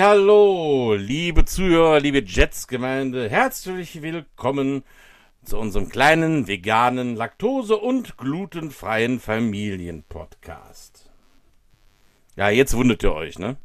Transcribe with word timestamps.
Hallo, 0.00 0.94
liebe 0.94 1.44
Zuhörer, 1.44 2.00
liebe 2.00 2.22
Jets-Gemeinde, 2.24 3.28
herzlich 3.28 4.00
willkommen 4.00 4.84
zu 5.44 5.58
unserem 5.58 5.88
kleinen 5.90 6.46
veganen, 6.46 7.14
laktose- 7.14 7.76
und 7.76 8.16
glutenfreien 8.16 9.20
Familienpodcast. 9.20 11.10
Ja, 12.36 12.48
jetzt 12.48 12.74
wundert 12.74 13.02
ihr 13.02 13.12
euch, 13.12 13.38
ne? 13.38 13.56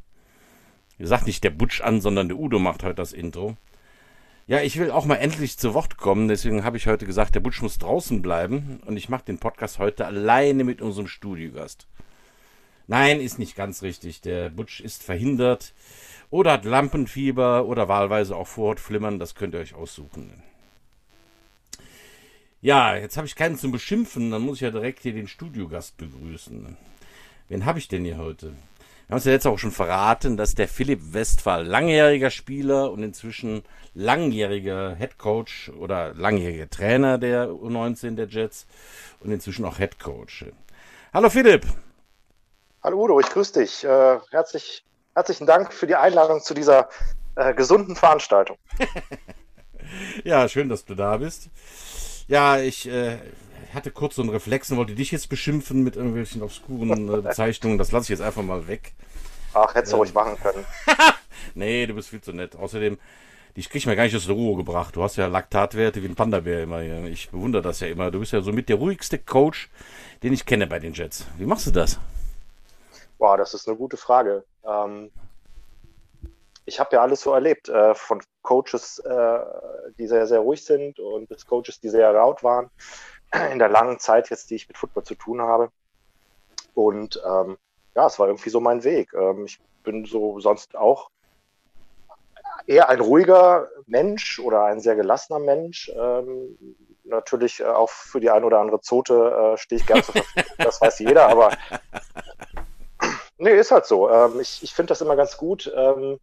Ihr 0.99 1.07
sagt 1.07 1.27
nicht 1.27 1.43
der 1.43 1.51
Butsch 1.51 1.81
an, 1.81 2.01
sondern 2.01 2.27
der 2.27 2.37
Udo 2.37 2.59
macht 2.59 2.83
heute 2.83 2.95
das 2.95 3.13
Intro. 3.13 3.55
Ja, 4.47 4.61
ich 4.61 4.77
will 4.77 4.91
auch 4.91 5.05
mal 5.05 5.15
endlich 5.15 5.57
zu 5.57 5.73
Wort 5.73 5.97
kommen, 5.97 6.27
deswegen 6.27 6.63
habe 6.63 6.77
ich 6.77 6.87
heute 6.87 7.05
gesagt, 7.05 7.35
der 7.35 7.41
Butsch 7.41 7.61
muss 7.61 7.77
draußen 7.77 8.21
bleiben 8.21 8.81
und 8.85 8.97
ich 8.97 9.07
mache 9.07 9.25
den 9.25 9.39
Podcast 9.39 9.79
heute 9.79 10.05
alleine 10.05 10.63
mit 10.63 10.81
unserem 10.81 11.07
Studiogast. 11.07 11.87
Nein, 12.87 13.19
ist 13.19 13.37
nicht 13.37 13.55
ganz 13.55 13.81
richtig. 13.81 14.21
Der 14.21 14.49
Butch 14.49 14.79
ist 14.79 15.03
verhindert 15.03 15.73
oder 16.29 16.53
hat 16.53 16.65
Lampenfieber 16.65 17.65
oder 17.65 17.87
wahlweise 17.87 18.35
auch 18.35 18.47
Vorhautflimmern. 18.47 19.19
Das 19.19 19.35
könnt 19.35 19.53
ihr 19.53 19.59
euch 19.59 19.75
aussuchen. 19.75 20.43
Ja, 22.61 22.95
jetzt 22.95 23.17
habe 23.17 23.27
ich 23.27 23.35
keinen 23.35 23.57
zum 23.57 23.71
Beschimpfen. 23.71 24.31
Dann 24.31 24.41
muss 24.41 24.57
ich 24.57 24.61
ja 24.61 24.71
direkt 24.71 25.03
hier 25.03 25.13
den 25.13 25.27
Studiogast 25.27 25.97
begrüßen. 25.97 26.77
Wen 27.49 27.65
habe 27.65 27.79
ich 27.79 27.87
denn 27.87 28.03
hier 28.03 28.17
heute? 28.17 28.47
Wir 29.07 29.13
haben 29.13 29.19
es 29.19 29.25
ja 29.25 29.31
jetzt 29.31 29.47
auch 29.47 29.57
schon 29.57 29.71
verraten, 29.71 30.35
dass 30.35 30.53
der 30.53 30.67
Philipp 30.67 31.13
Westphal 31.13 31.65
langjähriger 31.65 32.29
Spieler 32.29 32.91
und 32.91 33.03
inzwischen 33.03 33.63
langjähriger 33.93 34.95
Headcoach 34.95 35.71
oder 35.79 36.13
langjähriger 36.13 36.69
Trainer 36.69 37.17
der 37.17 37.47
U19 37.47 38.15
der 38.15 38.27
Jets 38.27 38.67
und 39.21 39.31
inzwischen 39.31 39.63
auch 39.63 39.79
Headcoach. 39.79 40.47
Hallo 41.13 41.29
Philipp. 41.29 41.65
Hallo 42.83 43.01
Udo, 43.01 43.19
ich 43.21 43.29
grüße 43.29 43.61
dich. 43.61 43.85
Äh, 43.85 44.19
herzlich, 44.31 44.83
herzlichen 45.17 45.47
Dank 45.47 45.73
für 45.73 45.87
die 45.87 45.95
Einladung 45.95 46.41
zu 46.41 46.53
dieser 46.53 46.89
äh, 47.35 47.55
gesunden 47.55 47.95
Veranstaltung. 47.95 48.57
ja, 50.23 50.47
schön, 50.47 50.69
dass 50.69 50.85
du 50.85 50.93
da 50.93 51.17
bist. 51.17 51.49
Ja, 52.27 52.59
ich 52.59 52.87
äh, 52.87 53.17
hatte 53.73 53.89
kurz 53.89 54.15
so 54.15 54.21
einen 54.21 54.29
Reflex 54.29 54.69
und 54.69 54.77
wollte 54.77 54.93
dich 54.93 55.09
jetzt 55.09 55.27
beschimpfen 55.29 55.83
mit 55.83 55.95
irgendwelchen 55.95 56.43
obskuren 56.43 57.11
äh, 57.11 57.21
Bezeichnungen. 57.23 57.79
Das 57.79 57.91
lasse 57.91 58.03
ich 58.05 58.09
jetzt 58.19 58.21
einfach 58.21 58.43
mal 58.43 58.67
weg. 58.67 58.93
Ach, 59.55 59.73
hättest 59.73 59.93
du 59.93 59.97
ruhig 59.97 60.13
machen 60.13 60.37
können. 60.39 60.63
nee, 61.55 61.87
du 61.87 61.95
bist 61.95 62.09
viel 62.09 62.21
zu 62.21 62.31
nett. 62.31 62.55
Außerdem, 62.55 62.99
dich 63.55 63.71
krieg 63.71 63.79
ich 63.79 63.87
mir 63.87 63.95
gar 63.95 64.03
nicht 64.03 64.15
aus 64.15 64.27
der 64.27 64.35
Ruhe 64.35 64.55
gebracht. 64.55 64.95
Du 64.95 65.01
hast 65.01 65.15
ja 65.15 65.25
Laktatwerte 65.25 66.03
wie 66.03 66.09
ein 66.09 66.15
Panda-Bär 66.15 66.61
immer 66.61 66.81
hier. 66.81 67.03
Ich 67.05 67.31
bewundere 67.31 67.63
das 67.63 67.79
ja 67.79 67.87
immer. 67.87 68.11
Du 68.11 68.19
bist 68.19 68.33
ja 68.33 68.41
so 68.41 68.51
mit 68.51 68.69
der 68.69 68.75
ruhigste 68.75 69.17
Coach, 69.17 69.71
den 70.21 70.33
ich 70.33 70.45
kenne 70.45 70.67
bei 70.67 70.77
den 70.77 70.93
Jets. 70.93 71.25
Wie 71.39 71.45
machst 71.47 71.65
du 71.65 71.71
das? 71.71 71.99
Boah, 73.17 73.37
das 73.37 73.53
ist 73.53 73.67
eine 73.67 73.77
gute 73.77 73.97
Frage. 73.97 74.43
Ähm, 74.63 75.11
ich 76.65 76.79
habe 76.79 76.95
ja 76.95 77.01
alles 77.01 77.21
so 77.21 77.33
erlebt, 77.33 77.69
äh, 77.69 77.95
von 77.95 78.21
Coaches, 78.41 78.99
äh, 78.99 79.39
die 79.97 80.07
sehr, 80.07 80.27
sehr 80.27 80.39
ruhig 80.39 80.63
sind 80.63 80.99
und 80.99 81.29
bis 81.29 81.45
Coaches, 81.45 81.79
die 81.79 81.89
sehr 81.89 82.11
laut 82.11 82.43
waren, 82.43 82.69
in 83.51 83.59
der 83.59 83.69
langen 83.69 83.99
Zeit 83.99 84.29
jetzt, 84.29 84.49
die 84.49 84.55
ich 84.55 84.67
mit 84.67 84.77
Football 84.77 85.03
zu 85.03 85.15
tun 85.15 85.41
habe. 85.41 85.71
Und 86.73 87.21
ähm, 87.25 87.57
ja, 87.95 88.05
es 88.05 88.19
war 88.19 88.27
irgendwie 88.27 88.49
so 88.49 88.59
mein 88.59 88.83
Weg. 88.83 89.13
Ähm, 89.13 89.45
ich 89.45 89.59
bin 89.83 90.05
so 90.05 90.39
sonst 90.39 90.75
auch 90.75 91.09
eher 92.67 92.89
ein 92.89 92.99
ruhiger 92.99 93.69
Mensch 93.85 94.39
oder 94.39 94.65
ein 94.65 94.79
sehr 94.79 94.95
gelassener 94.95 95.39
Mensch. 95.39 95.89
Ähm, 95.95 96.57
natürlich 97.05 97.61
äh, 97.61 97.65
auch 97.65 97.89
für 97.89 98.19
die 98.19 98.29
eine 98.29 98.45
oder 98.45 98.59
andere 98.59 98.81
Zote 98.81 99.53
äh, 99.53 99.57
stehe 99.57 99.79
ich 99.79 99.87
gern 99.87 100.03
zur 100.03 100.15
Verfügung. 100.15 100.53
das 100.57 100.81
weiß 100.81 100.99
jeder, 100.99 101.27
aber 101.27 101.51
Nee, 103.37 103.51
ist 103.51 103.71
halt 103.71 103.85
so. 103.85 104.09
Ähm, 104.09 104.39
ich 104.39 104.63
ich 104.63 104.73
finde 104.73 104.89
das 104.89 105.01
immer 105.01 105.15
ganz 105.15 105.37
gut, 105.37 105.71
ähm, 105.75 106.19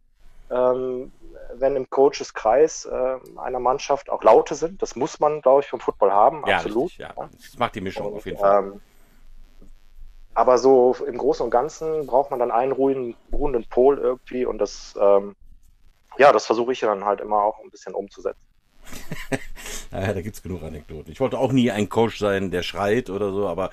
ähm, 0.49 1.11
wenn 1.53 1.75
im 1.75 1.89
Coacheskreis 1.89 2.85
äh, 2.85 3.17
einer 3.37 3.59
Mannschaft 3.59 4.09
auch 4.09 4.23
Laute 4.23 4.55
sind. 4.55 4.81
Das 4.81 4.95
muss 4.95 5.19
man, 5.19 5.41
glaube 5.41 5.61
ich, 5.61 5.67
vom 5.67 5.79
Football 5.79 6.11
haben. 6.11 6.43
Ja, 6.45 6.57
absolut. 6.57 6.89
Richtig, 6.89 6.99
ja. 6.99 7.13
Das 7.15 7.57
macht 7.57 7.75
die 7.75 7.81
Mischung 7.81 8.07
und, 8.07 8.17
auf 8.17 8.25
jeden 8.25 8.37
Fall. 8.37 8.63
Ähm, 8.63 8.81
aber 10.33 10.57
so 10.57 10.95
im 11.07 11.17
Großen 11.17 11.43
und 11.43 11.49
Ganzen 11.49 12.05
braucht 12.05 12.29
man 12.29 12.39
dann 12.39 12.51
einen 12.51 12.73
ruhigen, 12.73 13.15
ruhenden 13.31 13.65
Pol 13.69 13.97
irgendwie 13.97 14.45
und 14.45 14.57
das, 14.57 14.93
ähm, 15.01 15.35
ja, 16.17 16.33
das 16.33 16.45
versuche 16.45 16.73
ich 16.73 16.81
dann 16.81 17.05
halt 17.05 17.21
immer 17.21 17.41
auch 17.41 17.59
ein 17.63 17.69
bisschen 17.69 17.93
umzusetzen. 17.93 18.41
ja, 19.91 20.13
da 20.13 20.21
gibt 20.21 20.35
es 20.35 20.43
genug 20.43 20.61
Anekdoten. 20.61 21.11
Ich 21.11 21.21
wollte 21.21 21.39
auch 21.39 21.53
nie 21.53 21.71
ein 21.71 21.87
Coach 21.87 22.19
sein, 22.19 22.51
der 22.51 22.63
schreit 22.63 23.09
oder 23.09 23.31
so, 23.31 23.47
aber 23.47 23.71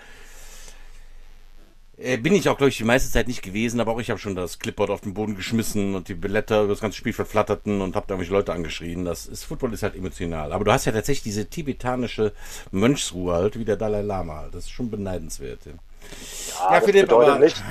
äh, 2.02 2.16
bin 2.16 2.34
ich 2.34 2.48
auch, 2.48 2.56
glaube 2.56 2.70
ich, 2.70 2.76
die 2.76 2.84
meiste 2.84 3.10
Zeit 3.10 3.28
nicht 3.28 3.42
gewesen, 3.42 3.80
aber 3.80 3.92
auch 3.92 4.00
ich 4.00 4.10
habe 4.10 4.18
schon 4.18 4.34
das 4.34 4.58
Clipboard 4.58 4.90
auf 4.90 5.00
den 5.00 5.14
Boden 5.14 5.36
geschmissen 5.36 5.94
und 5.94 6.08
die 6.08 6.14
Blätter 6.14 6.62
über 6.62 6.72
das 6.72 6.80
ganze 6.80 6.96
Spiel 6.96 7.12
verflatterten 7.12 7.80
und 7.80 7.96
habe 7.96 8.06
da 8.06 8.14
irgendwelche 8.14 8.32
Leute 8.32 8.52
angeschrien. 8.52 9.04
Das 9.04 9.26
ist, 9.26 9.44
Football 9.44 9.72
ist 9.72 9.82
halt 9.82 9.94
emotional. 9.94 10.52
Aber 10.52 10.64
du 10.64 10.72
hast 10.72 10.84
ja 10.84 10.92
tatsächlich 10.92 11.22
diese 11.22 11.46
tibetanische 11.46 12.32
Mönchsruhe 12.70 13.34
halt, 13.34 13.58
wie 13.58 13.64
der 13.64 13.76
Dalai 13.76 14.02
Lama 14.02 14.36
halt. 14.36 14.54
Das 14.54 14.64
ist 14.64 14.70
schon 14.70 14.90
beneidenswert. 14.90 15.60
Ja, 15.64 15.72
ja, 15.72 15.76
ja 16.72 16.76
das 16.80 16.84
Philipp, 16.84 17.02
bedeutet 17.02 17.30
aber, 17.30 17.38
nicht. 17.38 17.62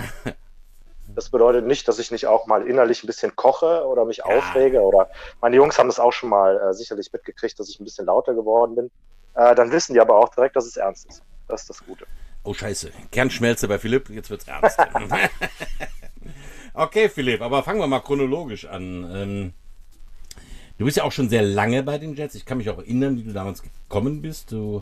Das 1.14 1.30
bedeutet 1.30 1.66
nicht, 1.68 1.88
dass 1.90 2.00
ich 2.00 2.10
nicht 2.10 2.28
auch 2.28 2.48
mal 2.48 2.66
innerlich 2.66 3.04
ein 3.04 3.08
bisschen 3.08 3.36
koche 3.36 3.86
oder 3.86 4.06
mich 4.06 4.18
ja. 4.20 4.26
aufrege. 4.26 4.80
Oder 4.80 5.10
meine 5.42 5.58
Jungs 5.58 5.78
haben 5.78 5.90
das 5.90 6.00
auch 6.00 6.14
schon 6.14 6.30
mal 6.30 6.58
äh, 6.58 6.74
sicherlich 6.74 7.12
mitgekriegt, 7.12 7.60
dass 7.60 7.68
ich 7.68 7.82
ein 7.82 7.84
bisschen 7.84 8.06
lauter 8.06 8.34
geworden 8.34 8.76
bin. 8.76 8.92
Äh, 9.36 9.54
dann 9.56 9.72
wissen 9.72 9.94
die 9.94 10.00
aber 10.00 10.16
auch 10.16 10.30
direkt, 10.30 10.56
dass 10.56 10.66
es 10.66 10.78
ernst 10.78 11.10
ist. 11.10 11.22
Das 11.50 11.64
ist 11.64 11.70
das 11.70 11.86
Gute. 11.86 12.06
Oh 12.44 12.54
Scheiße, 12.54 12.92
Kernschmelze 13.12 13.68
bei 13.68 13.78
Philipp, 13.78 14.10
jetzt 14.10 14.32
wird's 14.32 14.48
ernst. 14.48 14.78
okay, 16.74 17.08
Philipp, 17.08 17.42
aber 17.42 17.62
fangen 17.62 17.80
wir 17.80 17.88
mal 17.88 18.00
chronologisch 18.00 18.66
an. 18.66 19.08
Ähm, 19.14 19.54
du 20.80 20.86
bist 20.86 20.98
ja 20.98 21.04
auch 21.04 21.12
schon 21.12 21.30
sehr 21.30 21.44
lange 21.44 21.84
bei 21.84 22.00
den 22.00 22.16
Jets. 22.16 22.34
Ich 22.34 22.46
kann 22.46 22.58
mich 22.58 22.70
auch 22.72 22.80
erinnern, 22.80 23.18
wie 23.18 23.24
du 23.24 23.32
damals 23.32 23.62
gekommen 23.62 24.24
bist. 24.24 24.52
Du 24.52 24.82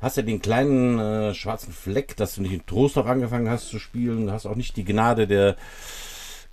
hast 0.00 0.16
ja 0.16 0.22
den 0.22 0.40
kleinen 0.40 0.98
äh, 0.98 1.34
schwarzen 1.34 1.74
Fleck, 1.74 2.16
dass 2.16 2.36
du 2.36 2.42
nicht 2.42 2.54
in 2.54 2.64
Trostorf 2.64 3.06
angefangen 3.06 3.50
hast 3.50 3.68
zu 3.68 3.78
spielen. 3.78 4.26
Du 4.26 4.32
hast 4.32 4.46
auch 4.46 4.56
nicht 4.56 4.76
die 4.78 4.84
Gnade 4.84 5.26
der 5.26 5.56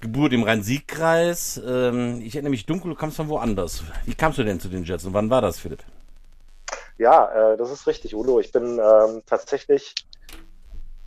Geburt 0.01 0.33
im 0.33 0.43
Rhein-Sieg-Kreis. 0.43 1.61
Ähm, 1.65 2.21
ich 2.21 2.35
erinnere 2.35 2.51
mich 2.51 2.65
dunkel, 2.65 2.91
du 2.91 2.97
kamst 2.97 3.15
von 3.15 3.29
woanders. 3.29 3.83
Wie 4.05 4.15
kamst 4.15 4.37
du 4.37 4.43
denn 4.43 4.59
zu 4.59 4.67
den 4.67 4.83
Jets 4.83 5.05
und 5.05 5.13
wann 5.13 5.29
war 5.29 5.41
das, 5.41 5.59
Philipp? 5.59 5.83
Ja, 7.01 7.53
äh, 7.53 7.57
das 7.57 7.71
ist 7.71 7.87
richtig, 7.87 8.15
Udo. 8.15 8.39
Ich 8.39 8.51
bin 8.51 8.77
ähm, 8.77 9.23
tatsächlich 9.25 9.95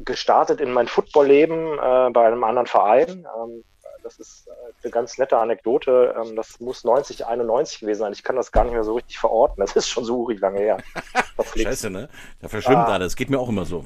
gestartet 0.00 0.60
in 0.60 0.72
mein 0.72 0.88
Footballleben 0.88 1.78
äh, 1.78 2.10
bei 2.10 2.26
einem 2.26 2.42
anderen 2.42 2.66
Verein. 2.66 3.24
Ähm, 3.40 3.62
das 4.02 4.18
ist 4.18 4.48
äh, 4.48 4.50
eine 4.82 4.90
ganz 4.90 5.18
nette 5.18 5.38
Anekdote. 5.38 6.12
Ähm, 6.20 6.34
das 6.34 6.58
muss 6.58 6.82
90, 6.82 7.26
91 7.26 7.78
gewesen 7.78 8.00
sein. 8.00 8.12
Ich 8.12 8.24
kann 8.24 8.34
das 8.34 8.50
gar 8.50 8.64
nicht 8.64 8.72
mehr 8.72 8.82
so 8.82 8.94
richtig 8.94 9.20
verorten. 9.20 9.60
Das 9.60 9.76
ist 9.76 9.88
schon 9.88 10.04
so 10.04 10.22
urig 10.22 10.40
lange 10.40 10.58
her. 10.58 10.78
Scheiße, 11.56 11.90
ne? 11.90 12.08
Da 12.42 12.48
verschwimmt 12.48 12.88
ah, 12.88 12.94
alles. 12.94 13.14
Geht 13.14 13.30
mir 13.30 13.38
auch 13.38 13.48
immer 13.48 13.64
so. 13.64 13.84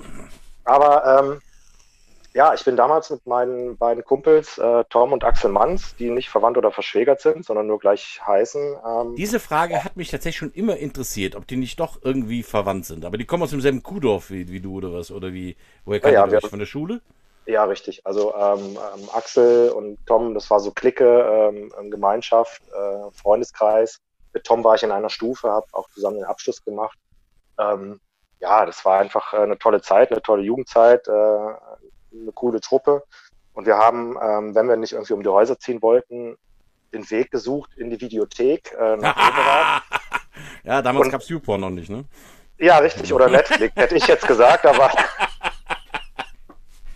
Aber 0.64 1.20
ähm, 1.20 1.42
ja, 2.34 2.54
ich 2.54 2.64
bin 2.64 2.76
damals 2.76 3.10
mit 3.10 3.26
meinen 3.26 3.76
beiden 3.76 4.04
Kumpels, 4.04 4.58
äh, 4.58 4.84
Tom 4.90 5.12
und 5.12 5.24
Axel 5.24 5.50
Manns, 5.50 5.96
die 5.96 6.10
nicht 6.10 6.28
verwandt 6.28 6.58
oder 6.58 6.70
verschwägert 6.70 7.20
sind, 7.20 7.44
sondern 7.44 7.66
nur 7.66 7.78
gleich 7.78 8.20
heißen. 8.26 8.76
Ähm, 8.86 9.16
Diese 9.16 9.40
Frage 9.40 9.82
hat 9.82 9.96
mich 9.96 10.10
tatsächlich 10.10 10.38
schon 10.38 10.52
immer 10.52 10.76
interessiert, 10.76 11.34
ob 11.34 11.46
die 11.46 11.56
nicht 11.56 11.80
doch 11.80 11.98
irgendwie 12.02 12.42
verwandt 12.42 12.84
sind. 12.86 13.04
Aber 13.04 13.16
die 13.16 13.24
kommen 13.24 13.42
aus 13.42 13.50
demselben 13.50 13.82
Kuhdorf 13.82 14.30
wie, 14.30 14.48
wie 14.48 14.60
du 14.60 14.76
oder 14.76 14.92
was? 14.92 15.10
Oder 15.10 15.32
wie, 15.32 15.56
woher 15.84 16.00
kennt 16.00 16.14
ja, 16.14 16.24
euch? 16.24 16.46
Von 16.46 16.58
der 16.58 16.66
Schule? 16.66 17.00
Ja, 17.46 17.64
richtig. 17.64 18.04
Also 18.04 18.34
ähm, 18.34 18.78
ähm, 18.94 19.08
Axel 19.14 19.70
und 19.70 19.98
Tom, 20.06 20.34
das 20.34 20.50
war 20.50 20.60
so 20.60 20.70
Clique, 20.70 21.02
ähm, 21.02 21.90
Gemeinschaft, 21.90 22.62
äh, 22.68 23.10
Freundeskreis. 23.12 24.00
Mit 24.34 24.44
Tom 24.44 24.62
war 24.62 24.74
ich 24.74 24.82
in 24.82 24.92
einer 24.92 25.08
Stufe, 25.08 25.50
habe 25.50 25.66
auch 25.72 25.88
zusammen 25.88 26.16
den 26.16 26.24
Abschluss 26.24 26.62
gemacht. 26.62 26.98
Ähm, 27.58 28.00
ja, 28.40 28.66
das 28.66 28.84
war 28.84 29.00
einfach 29.00 29.32
äh, 29.32 29.38
eine 29.38 29.58
tolle 29.58 29.80
Zeit, 29.80 30.12
eine 30.12 30.20
tolle 30.20 30.42
Jugendzeit, 30.42 31.08
äh, 31.08 31.54
eine 32.12 32.32
coole 32.32 32.60
Truppe. 32.60 33.04
Und 33.52 33.66
wir 33.66 33.76
haben, 33.76 34.16
ähm, 34.22 34.54
wenn 34.54 34.68
wir 34.68 34.76
nicht 34.76 34.92
irgendwie 34.92 35.14
um 35.14 35.22
die 35.22 35.28
Häuser 35.28 35.58
ziehen 35.58 35.82
wollten, 35.82 36.36
den 36.92 37.10
Weg 37.10 37.30
gesucht 37.30 37.74
in 37.76 37.90
die 37.90 38.00
Videothek 38.00 38.72
äh, 38.78 38.96
nach 38.96 39.82
Ja, 40.64 40.82
damals 40.82 41.10
gab 41.10 41.20
es 41.20 41.28
YouPorn 41.28 41.60
noch 41.60 41.70
nicht, 41.70 41.90
ne? 41.90 42.04
Ja, 42.58 42.78
richtig. 42.78 43.12
Oder 43.12 43.28
Netflix, 43.28 43.74
hätte 43.76 43.96
ich 43.96 44.06
jetzt 44.06 44.26
gesagt, 44.26 44.66
aber 44.66 44.90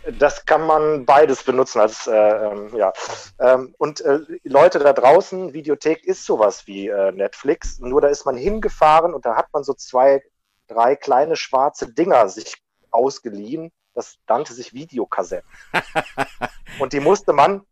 das 0.19 0.45
kann 0.45 0.67
man 0.67 1.05
beides 1.05 1.43
benutzen 1.43 1.81
als 1.81 2.07
äh, 2.07 2.13
ähm, 2.13 2.77
ja. 2.77 2.93
Ähm, 3.39 3.75
und 3.79 4.01
äh, 4.01 4.21
Leute 4.45 4.81
da 4.81 4.93
draußen, 4.93 5.53
Videothek 5.53 6.05
ist 6.05 6.25
sowas 6.25 6.67
wie 6.67 6.89
äh, 6.89 7.13
Netflix, 7.13 7.79
nur 7.79 8.01
da 8.01 8.09
ist 8.09 8.27
man 8.27 8.37
hingefahren 8.37 9.15
und 9.15 9.25
da 9.25 9.37
hat 9.37 9.47
man 9.53 9.63
so 9.63 9.75
zwei, 9.75 10.23
drei 10.67 10.97
kleine 10.97 11.37
schwarze 11.37 11.93
Dinger 11.93 12.29
sich 12.29 12.57
ausgeliehen 12.91 13.71
das 13.95 14.19
nannte 14.29 14.55
sich 14.55 14.73
Videokassetten. 14.73 15.49
Und 16.79 16.93
die 16.93 17.01
musste 17.01 17.33
man 17.33 17.63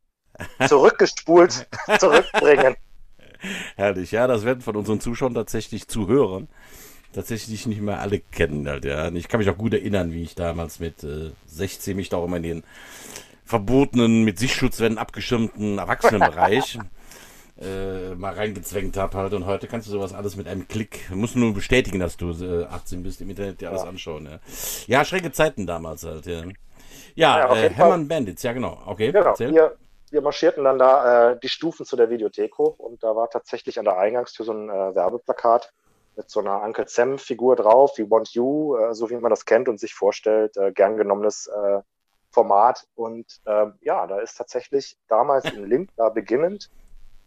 zurückgespult 0.66 1.68
zurückbringen. 1.98 2.76
Herrlich, 3.76 4.10
ja, 4.10 4.26
das 4.26 4.44
werden 4.44 4.60
von 4.60 4.76
unseren 4.76 5.00
Zuschauern 5.00 5.34
tatsächlich 5.34 5.88
Zuhörern 5.88 6.48
tatsächlich 7.12 7.66
nicht 7.66 7.80
mehr 7.80 8.00
alle 8.00 8.20
kennen. 8.20 8.68
Halt, 8.68 8.84
ja. 8.84 9.10
Ich 9.10 9.28
kann 9.28 9.38
mich 9.38 9.50
auch 9.50 9.58
gut 9.58 9.74
erinnern, 9.74 10.12
wie 10.12 10.22
ich 10.22 10.34
damals 10.34 10.80
mit 10.80 11.02
äh, 11.02 11.32
16 11.46 11.96
mich 11.96 12.08
da 12.08 12.18
auch 12.18 12.24
immer 12.24 12.36
in 12.36 12.42
den 12.42 12.64
verbotenen, 13.44 14.24
mit 14.24 14.38
Sichtschutzwänden 14.38 14.98
abgeschirmten 14.98 15.78
Erwachsenenbereich 15.78 16.78
äh, 17.60 18.14
mal 18.14 18.32
reingezwängt 18.32 18.96
habe 18.96 19.16
halt. 19.16 19.34
Und 19.34 19.46
heute 19.46 19.66
kannst 19.66 19.86
du 19.86 19.92
sowas 19.92 20.14
alles 20.14 20.36
mit 20.36 20.48
einem 20.48 20.66
Klick, 20.66 21.10
musst 21.14 21.36
nur 21.36 21.52
bestätigen, 21.52 22.00
dass 22.00 22.16
du 22.16 22.30
äh, 22.30 22.64
18 22.64 23.02
bist, 23.02 23.20
im 23.20 23.30
Internet 23.30 23.60
dir 23.60 23.70
alles 23.70 23.82
ja. 23.82 23.88
anschauen. 23.88 24.26
Ja. 24.26 24.38
ja, 24.86 25.04
schräge 25.04 25.32
Zeiten 25.32 25.66
damals 25.66 26.04
halt, 26.04 26.26
ja. 26.26 26.44
Ja, 27.14 27.38
ja 27.38 27.56
äh, 27.56 27.70
Hermann 27.70 28.08
Bandits, 28.08 28.42
ja 28.42 28.52
genau. 28.52 28.78
Okay, 28.86 29.12
genau. 29.12 29.38
Wir, 29.38 29.76
wir 30.10 30.22
marschierten 30.22 30.64
dann 30.64 30.78
da 30.78 31.32
äh, 31.32 31.40
die 31.40 31.48
Stufen 31.48 31.84
zu 31.84 31.96
der 31.96 32.10
Videothek 32.10 32.56
hoch 32.58 32.78
und 32.78 33.02
da 33.02 33.14
war 33.14 33.28
tatsächlich 33.28 33.78
an 33.78 33.84
der 33.84 33.98
Eingangstür 33.98 34.46
so 34.46 34.52
ein 34.52 34.68
äh, 34.68 34.94
Werbeplakat 34.94 35.72
mit 36.16 36.30
so 36.30 36.40
einer 36.40 36.62
Uncle 36.62 36.88
Sam-Figur 36.88 37.56
drauf, 37.56 37.96
wie 37.96 38.10
Want 38.10 38.30
You, 38.30 38.76
äh, 38.76 38.94
so 38.94 39.10
wie 39.10 39.16
man 39.16 39.30
das 39.30 39.44
kennt 39.44 39.68
und 39.68 39.78
sich 39.78 39.94
vorstellt, 39.94 40.56
gern 40.74 40.96
genommenes 40.96 41.50
Format. 42.30 42.86
Und 42.94 43.40
ähm, 43.46 43.74
ja, 43.80 44.06
da 44.06 44.20
ist 44.20 44.36
tatsächlich 44.36 44.96
damals 45.08 45.44
in 45.46 45.66
Limp 45.66 45.90
da 45.96 46.08
beginnend 46.08 46.70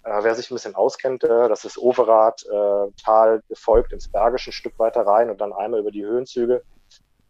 äh, 0.04 0.24
wer 0.24 0.36
sich 0.36 0.52
ein 0.52 0.56
bisschen 0.56 0.76
auskennt, 0.76 1.24
äh, 1.24 1.48
das 1.50 1.66
ist 1.66 1.78
Overath, 1.78 2.46
äh, 2.46 2.92
Tal 3.04 3.42
gefolgt 3.48 3.94
ins 3.94 4.10
Bergische 4.10 4.50
ein 4.50 4.54
Stück 4.54 4.78
weiter 4.78 5.06
rein 5.06 5.30
und 5.30 5.40
dann 5.40 5.54
einmal 5.54 5.80
über 5.80 5.92
die 5.92 6.06
Höhenzüge. 6.06 6.64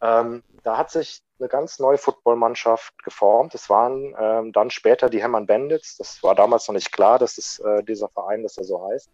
Ähm, 0.02 0.44
da 0.64 0.78
hat 0.78 0.92
sich 0.92 1.22
eine 1.40 1.48
ganz 1.48 1.80
neue 1.80 1.98
Footballmannschaft 1.98 3.04
geformt. 3.04 3.56
Es 3.56 3.70
waren 3.70 4.16
ähm, 4.20 4.52
dann 4.52 4.70
später 4.70 5.10
die 5.10 5.22
Hemmern 5.22 5.46
Bandits. 5.46 5.98
Das 5.98 6.22
war 6.24 6.36
damals 6.36 6.68
noch 6.68 6.74
nicht 6.74 6.92
klar, 6.92 7.20
dass 7.20 7.38
es 7.38 7.60
äh, 7.60 7.84
dieser 7.84 8.10
Verein, 8.10 8.44
dass 8.44 8.58
er 8.58 8.64
so 8.64 8.86
heißt. 8.90 9.10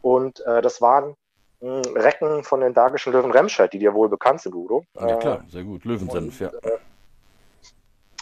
Und 0.00 0.40
äh, 0.46 0.60
das 0.62 0.80
waren 0.80 1.16
mh, 1.60 1.82
hm, 1.86 1.96
Recken 1.96 2.44
von 2.44 2.60
den 2.60 2.74
Bergischen 2.74 3.12
Löwen 3.12 3.30
Remscheid, 3.30 3.72
die 3.72 3.78
dir 3.78 3.94
wohl 3.94 4.08
bekannt 4.08 4.42
sind, 4.42 4.54
Udo. 4.54 4.84
Ja 4.94 5.16
klar, 5.16 5.44
sehr 5.48 5.64
gut. 5.64 5.84
Löwensenf, 5.84 6.40
ja. 6.40 6.48
Äh, 6.62 6.78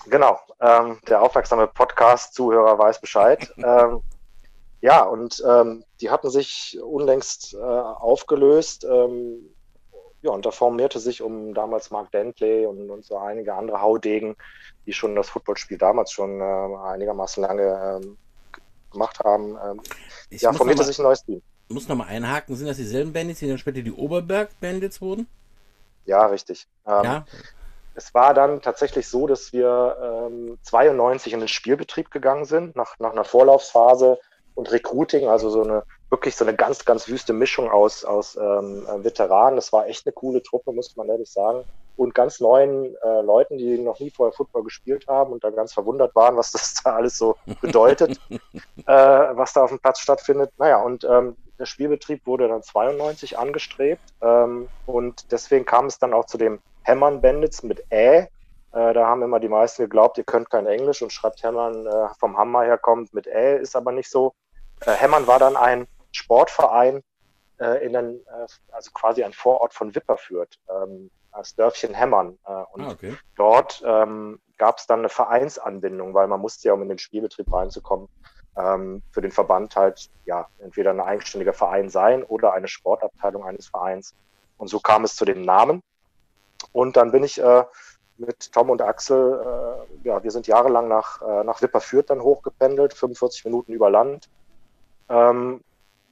genau, 0.07 0.39
ähm, 0.61 0.99
der 1.09 1.23
aufmerksame 1.23 1.67
Podcast-Zuhörer 1.67 2.79
weiß 2.79 3.01
Bescheid. 3.01 3.53
ähm, 3.59 4.03
ja, 4.81 5.03
und 5.03 5.43
ähm, 5.47 5.85
die 6.01 6.11
hatten 6.11 6.31
sich 6.31 6.79
unlängst 6.83 7.55
äh, 7.55 7.59
aufgelöst. 7.59 8.85
Ähm, 8.85 9.51
ja, 10.23 10.31
und 10.31 10.45
da 10.45 10.51
formierte 10.51 10.99
sich 10.99 11.23
um 11.23 11.55
damals 11.55 11.91
Mark 11.91 12.13
Dentley 12.13 12.67
und, 12.67 12.91
und 12.91 13.05
so 13.05 13.17
einige 13.19 13.55
andere 13.55 13.81
Haudegen, 13.81 14.37
die 14.87 14.93
schon 14.93 15.15
das 15.17 15.31
Footballspiel 15.31 15.79
damals 15.79 16.13
schon 16.13 16.41
äh, 16.41 16.45
einigermaßen 16.45 17.43
lange 17.43 18.01
ähm, 18.03 18.19
gemacht 18.91 19.19
haben. 19.21 19.57
Ähm, 19.65 19.81
ja, 20.31 20.53
formierte 20.53 20.83
mal, 20.83 20.87
sich 20.87 20.99
ein 20.99 21.05
neues 21.05 21.25
Team. 21.25 21.43
Ich 21.69 21.75
muss 21.75 21.89
nochmal 21.89 22.09
einhaken, 22.09 22.57
sind 22.57 22.67
das 22.67 22.77
dieselben 22.77 23.13
Bandits, 23.13 23.41
die 23.41 23.49
dann 23.49 23.59
später 23.59 23.83
die 23.83 23.93
Oberberg-Bandits 23.93 25.01
wurden? 25.01 25.27
Ja, 26.05 26.27
richtig. 26.27 26.67
Ähm, 26.87 27.05
ja. 27.05 27.25
Es 27.95 28.15
war 28.15 28.35
dann 28.35 28.63
tatsächlich 28.63 29.09
so, 29.09 29.27
dass 29.27 29.53
wir 29.53 30.29
ähm, 30.31 30.59
92 30.63 31.33
in 31.33 31.41
den 31.41 31.49
Spielbetrieb 31.49 32.11
gegangen 32.11 32.45
sind, 32.45 32.77
nach, 32.77 32.99
nach 32.99 33.13
einer 33.13 33.25
Vorlaufsphase 33.25 34.19
und 34.61 34.71
Recruiting, 34.71 35.27
also 35.27 35.49
so 35.49 35.63
eine 35.63 35.83
wirklich 36.11 36.37
so 36.37 36.45
eine 36.45 36.55
ganz, 36.55 36.85
ganz 36.85 37.09
wüste 37.09 37.33
Mischung 37.33 37.71
aus, 37.71 38.05
aus 38.05 38.37
ähm, 38.37 38.87
äh, 38.87 39.03
Veteranen. 39.05 39.57
Das 39.57 39.73
war 39.73 39.87
echt 39.87 40.07
eine 40.07 40.13
coole 40.13 40.43
Truppe, 40.43 40.73
muss 40.73 40.95
man 40.97 41.09
ehrlich 41.09 41.31
sagen. 41.31 41.65
Und 41.97 42.15
ganz 42.15 42.41
neuen 42.41 42.95
äh, 42.97 43.21
Leuten, 43.23 43.59
die 43.59 43.79
noch 43.79 44.01
nie 44.01 44.11
vorher 44.11 44.33
Football 44.33 44.65
gespielt 44.65 45.07
haben 45.09 45.33
und 45.33 45.45
da 45.45 45.51
ganz 45.51 45.73
verwundert 45.73 46.15
waren, 46.15 46.37
was 46.37 46.51
das 46.51 46.75
da 46.85 46.97
alles 46.97 47.17
so 47.17 47.37
bedeutet, 47.61 48.21
äh, 48.31 48.41
was 48.87 49.53
da 49.53 49.65
auf 49.65 49.71
dem 49.71 49.79
Platz 49.79 50.01
stattfindet. 50.01 50.51
Naja, 50.59 50.83
und 50.83 51.05
ähm, 51.05 51.37
der 51.59 51.67
Spielbetrieb 51.67 52.27
wurde 52.27 52.49
dann 52.49 52.63
92 52.63 53.39
angestrebt 53.39 54.03
ähm, 54.23 54.69
und 54.87 55.31
deswegen 55.31 55.65
kam 55.65 55.87
es 55.87 55.99
dann 55.99 56.15
auch 56.15 56.25
zu 56.25 56.39
dem 56.39 56.59
Hämmern 56.83 57.21
Bandits 57.21 57.63
mit 57.63 57.85
Ä. 57.91 58.29
Äh, 58.73 58.95
da 58.95 59.07
haben 59.07 59.23
immer 59.23 59.41
die 59.41 59.49
meisten 59.49 59.83
geglaubt, 59.83 60.17
ihr 60.17 60.25
könnt 60.25 60.49
kein 60.49 60.67
Englisch 60.67 61.03
und 61.03 61.13
schreibt 61.13 61.43
Hämmern 61.43 61.87
äh, 61.87 62.09
vom 62.19 62.37
Hammer 62.39 62.63
herkommt 62.63 63.13
mit 63.13 63.27
Ä, 63.27 63.59
ist 63.59 63.77
aber 63.77 63.93
nicht 63.93 64.11
so. 64.11 64.33
Äh, 64.87 64.93
Hemmern 64.93 65.27
war 65.27 65.39
dann 65.39 65.57
ein 65.57 65.87
Sportverein 66.13 67.03
äh, 67.59 67.85
in 67.85 67.93
den, 67.93 68.21
äh, 68.27 68.47
also 68.73 68.91
quasi 68.93 69.23
ein 69.23 69.33
Vorort 69.33 69.75
von 69.75 69.95
Wipperfürth, 69.95 70.59
ähm, 70.69 71.11
das 71.33 71.55
Dörfchen 71.55 71.95
Hemmern. 71.95 72.39
Äh, 72.47 72.53
und 72.73 72.83
ah, 72.83 72.91
okay. 72.91 73.17
dort 73.37 73.83
ähm, 73.85 74.41
gab 74.59 74.79
es 74.79 74.87
dann 74.87 75.01
eine 75.01 75.09
Vereinsanbindung, 75.09 76.15
weil 76.15 76.27
man 76.27 76.41
musste 76.41 76.69
ja, 76.69 76.75
um 76.75 76.83
in 76.83 76.89
den 76.89 76.99
Spielbetrieb 76.99 77.53
reinzukommen, 77.53 78.09
ähm, 78.57 79.03
für 79.13 79.21
den 79.21 79.31
Verband 79.31 79.77
halt 79.77 80.11
ja 80.25 80.49
entweder 80.59 80.91
ein 80.91 81.01
eigenständiger 81.01 81.53
Verein 81.53 81.89
sein 81.89 82.23
oder 82.25 82.53
eine 82.53 82.69
Sportabteilung 82.69 83.45
eines 83.45 83.69
Vereins. 83.69 84.15
Und 84.59 84.69
so 84.69 84.81
kam 84.81 85.05
es 85.05 85.17
zu 85.17 85.25
dem 85.25 85.43
Namen. 85.43 85.83
Und 86.73 86.97
dann 86.97 87.13
bin 87.13 87.23
ich 87.23 87.41
äh, 87.41 87.65
mit 88.19 88.53
Tom 88.53 88.71
und 88.71 88.83
Axel, 88.83 89.87
äh, 90.05 90.09
ja, 90.09 90.23
wir 90.23 90.31
sind 90.31 90.47
jahrelang 90.47 90.89
nach, 90.89 91.23
äh, 91.23 91.45
nach 91.45 91.63
Wipperfürth 91.63 92.11
dann 92.11 92.21
hochgependelt, 92.21 92.93
45 92.93 93.47
Minuten 93.47 93.73
über 93.73 93.91
Land. 93.91 94.29
Ähm, 95.11 95.61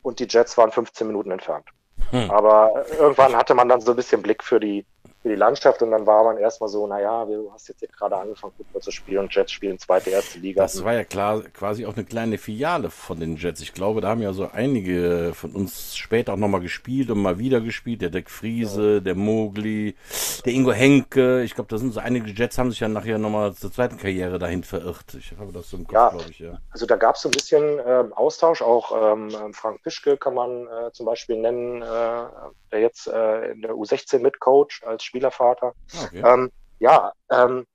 und 0.02 0.18
die 0.18 0.26
Jets 0.28 0.58
waren 0.58 0.72
15 0.72 1.06
Minuten 1.06 1.30
entfernt. 1.30 1.66
Hm. 2.10 2.30
Aber 2.30 2.84
irgendwann 2.98 3.36
hatte 3.36 3.54
man 3.54 3.68
dann 3.68 3.80
so 3.80 3.92
ein 3.92 3.96
bisschen 3.96 4.22
Blick 4.22 4.42
für 4.42 4.60
die, 4.60 4.84
für 5.22 5.28
die 5.30 5.34
Landschaft 5.34 5.82
und 5.82 5.90
dann 5.90 6.06
war 6.06 6.22
man 6.24 6.38
erstmal 6.38 6.68
so, 6.68 6.86
naja, 6.86 7.24
du 7.24 7.50
hast 7.52 7.68
jetzt 7.68 7.80
hier 7.80 7.88
gerade 7.88 8.16
angefangen, 8.16 8.52
Football 8.56 8.82
zu 8.82 8.90
spielen 8.92 9.18
und 9.18 9.34
Jets 9.34 9.50
spielen 9.50 9.78
zweite, 9.78 10.10
erste 10.10 10.38
Liga. 10.38 10.62
Das 10.62 10.84
war 10.84 10.94
ja 10.94 11.04
klar 11.04 11.42
quasi 11.52 11.86
auch 11.86 11.96
eine 11.96 12.04
kleine 12.04 12.38
Filiale 12.38 12.90
von 12.90 13.18
den 13.18 13.36
Jets. 13.36 13.60
Ich 13.60 13.74
glaube, 13.74 14.00
da 14.00 14.08
haben 14.08 14.22
ja 14.22 14.32
so 14.32 14.48
einige 14.50 15.32
von 15.34 15.52
uns 15.52 15.96
später 15.96 16.34
auch 16.34 16.36
nochmal 16.36 16.60
gespielt 16.60 17.10
und 17.10 17.20
mal 17.20 17.38
wieder 17.38 17.60
gespielt. 17.60 18.00
Der 18.02 18.10
Deck 18.10 18.30
Friese, 18.30 18.94
ja. 18.94 19.00
der 19.00 19.16
Mogli, 19.16 19.96
der 20.44 20.52
Ingo 20.52 20.72
Henke. 20.72 21.42
Ich 21.42 21.54
glaube, 21.54 21.68
da 21.68 21.78
sind 21.78 21.92
so 21.92 22.00
einige 22.00 22.30
Jets 22.30 22.56
haben 22.56 22.70
sich 22.70 22.80
ja 22.80 22.88
nachher 22.88 23.18
nochmal 23.18 23.54
zur 23.54 23.72
zweiten 23.72 23.96
Karriere 23.96 24.38
dahin 24.38 24.62
verirrt. 24.62 25.14
Ich 25.18 25.32
habe 25.38 25.52
das 25.52 25.70
so 25.70 25.78
im 25.78 25.84
Kopf, 25.84 25.94
ja, 25.94 26.10
glaube 26.10 26.30
ich, 26.30 26.38
ja. 26.38 26.58
Also 26.70 26.86
da 26.86 26.96
gab 26.96 27.16
es 27.16 27.22
so 27.22 27.28
ein 27.28 27.32
bisschen 27.32 27.78
äh, 27.80 28.04
Austausch, 28.14 28.62
auch 28.62 29.12
ähm, 29.12 29.52
Frank 29.52 29.82
Pischke 29.82 30.16
kann 30.16 30.34
man 30.34 30.66
äh, 30.66 30.92
zum 30.92 31.06
Beispiel 31.06 31.36
nennen, 31.36 31.82
äh, 31.82 32.26
der 32.70 32.80
jetzt 32.80 33.08
äh, 33.08 33.50
in 33.52 33.62
der 33.62 33.72
U16 33.72 34.20
mitcoach 34.20 34.82
als 34.86 35.07
Spielervater. 35.08 35.72
Ah, 35.94 36.04
okay. 36.04 36.22
Ähm, 36.24 36.50
ja, 36.78 37.12
ähm, 37.30 37.66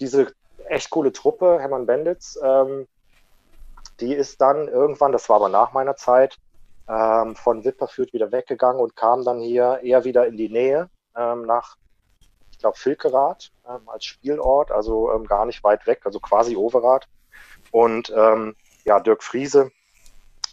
diese 0.00 0.32
echt 0.68 0.90
coole 0.90 1.12
Truppe, 1.12 1.58
Hermann 1.60 1.86
Benditz, 1.86 2.38
ähm, 2.42 2.86
die 4.00 4.14
ist 4.14 4.40
dann 4.40 4.68
irgendwann, 4.68 5.12
das 5.12 5.28
war 5.28 5.36
aber 5.36 5.48
nach 5.48 5.72
meiner 5.72 5.96
Zeit, 5.96 6.38
ähm, 6.88 7.36
von 7.36 7.64
Wipperfürth 7.64 8.12
wieder 8.12 8.32
weggegangen 8.32 8.80
und 8.80 8.96
kam 8.96 9.24
dann 9.24 9.40
hier 9.40 9.80
eher 9.82 10.04
wieder 10.04 10.26
in 10.26 10.36
die 10.36 10.48
Nähe 10.48 10.88
ähm, 11.16 11.42
nach, 11.42 11.76
ich 12.50 12.58
glaube, 12.58 12.78
Filkerath 12.78 13.52
ähm, 13.68 13.88
als 13.88 14.04
Spielort, 14.04 14.70
also 14.70 15.22
gar 15.28 15.44
nicht 15.46 15.62
weit 15.62 15.86
weg, 15.86 16.00
also 16.04 16.20
quasi 16.20 16.56
Overath. 16.56 17.06
Und 17.70 18.08
ja, 18.84 18.98
Dirk 19.00 19.22
Friese, 19.22 19.70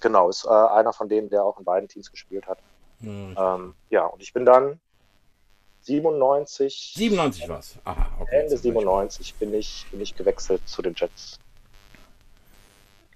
genau, 0.01 0.30
ist 0.30 0.46
äh, 0.46 0.50
einer 0.50 0.94
von 0.94 1.10
denen, 1.10 1.30
der 1.30 1.44
auch 1.44 1.58
in 1.58 1.66
beiden 1.66 1.89
Teams 1.89 2.12
gespielt 2.12 2.48
hat. 2.48 2.60
Mhm. 3.00 3.36
Ähm, 3.38 3.74
ja, 3.89 4.06
und 4.06 4.22
ich 4.22 4.34
bin 4.34 4.46
dann 4.46 4.80
97. 5.82 6.94
97 6.96 7.50
war 7.50 7.60
es. 7.60 7.76
Okay, 8.20 8.42
Ende 8.42 8.58
97 8.58 9.36
bin 9.36 9.54
ich, 9.54 9.86
bin 9.92 10.02
ich 10.02 10.16
gewechselt 10.16 10.62
zu 10.68 10.82
den 10.82 10.94
Jets. 10.96 11.40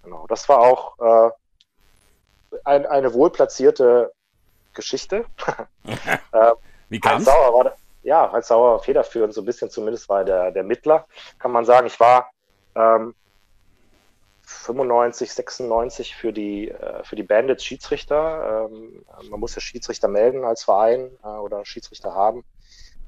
Genau. 0.03 0.25
Das 0.27 0.48
war 0.50 0.60
auch 0.60 1.00
äh, 1.00 2.58
ein, 2.65 2.86
eine 2.86 3.13
wohlplatzierte 3.13 4.12
Geschichte. 4.74 5.25
äh, 6.32 6.51
Wie 6.89 7.00
kam 7.00 7.22
Sauer 7.22 7.53
war, 7.53 7.75
Ja, 8.03 8.32
Heinz 8.32 8.48
Sauer 8.48 8.79
federführend, 8.79 9.34
so 9.34 9.41
ein 9.41 9.46
bisschen 9.46 9.70
zumindest 9.70 10.10
war 10.10 10.24
der, 10.24 10.51
der 10.51 10.63
Mittler, 10.63 11.05
kann 11.39 11.51
man 11.51 11.65
sagen. 11.65 11.88
Ich 11.88 12.00
war 12.00 12.32
ähm, 12.75 13.15
95, 14.46 15.32
96 15.32 16.15
für 16.15 16.34
die, 16.34 16.70
äh, 16.70 17.03
für 17.03 17.15
die 17.15 17.24
Bandits 17.24 17.63
Schiedsrichter. 17.63 18.70
Ähm, 18.70 19.05
man 19.29 19.39
muss 19.39 19.55
ja 19.55 19.62
Schiedsrichter 19.62 20.08
melden 20.08 20.43
als 20.43 20.63
Verein 20.63 21.12
äh, 21.24 21.27
oder 21.27 21.65
Schiedsrichter 21.65 22.13
haben. 22.13 22.43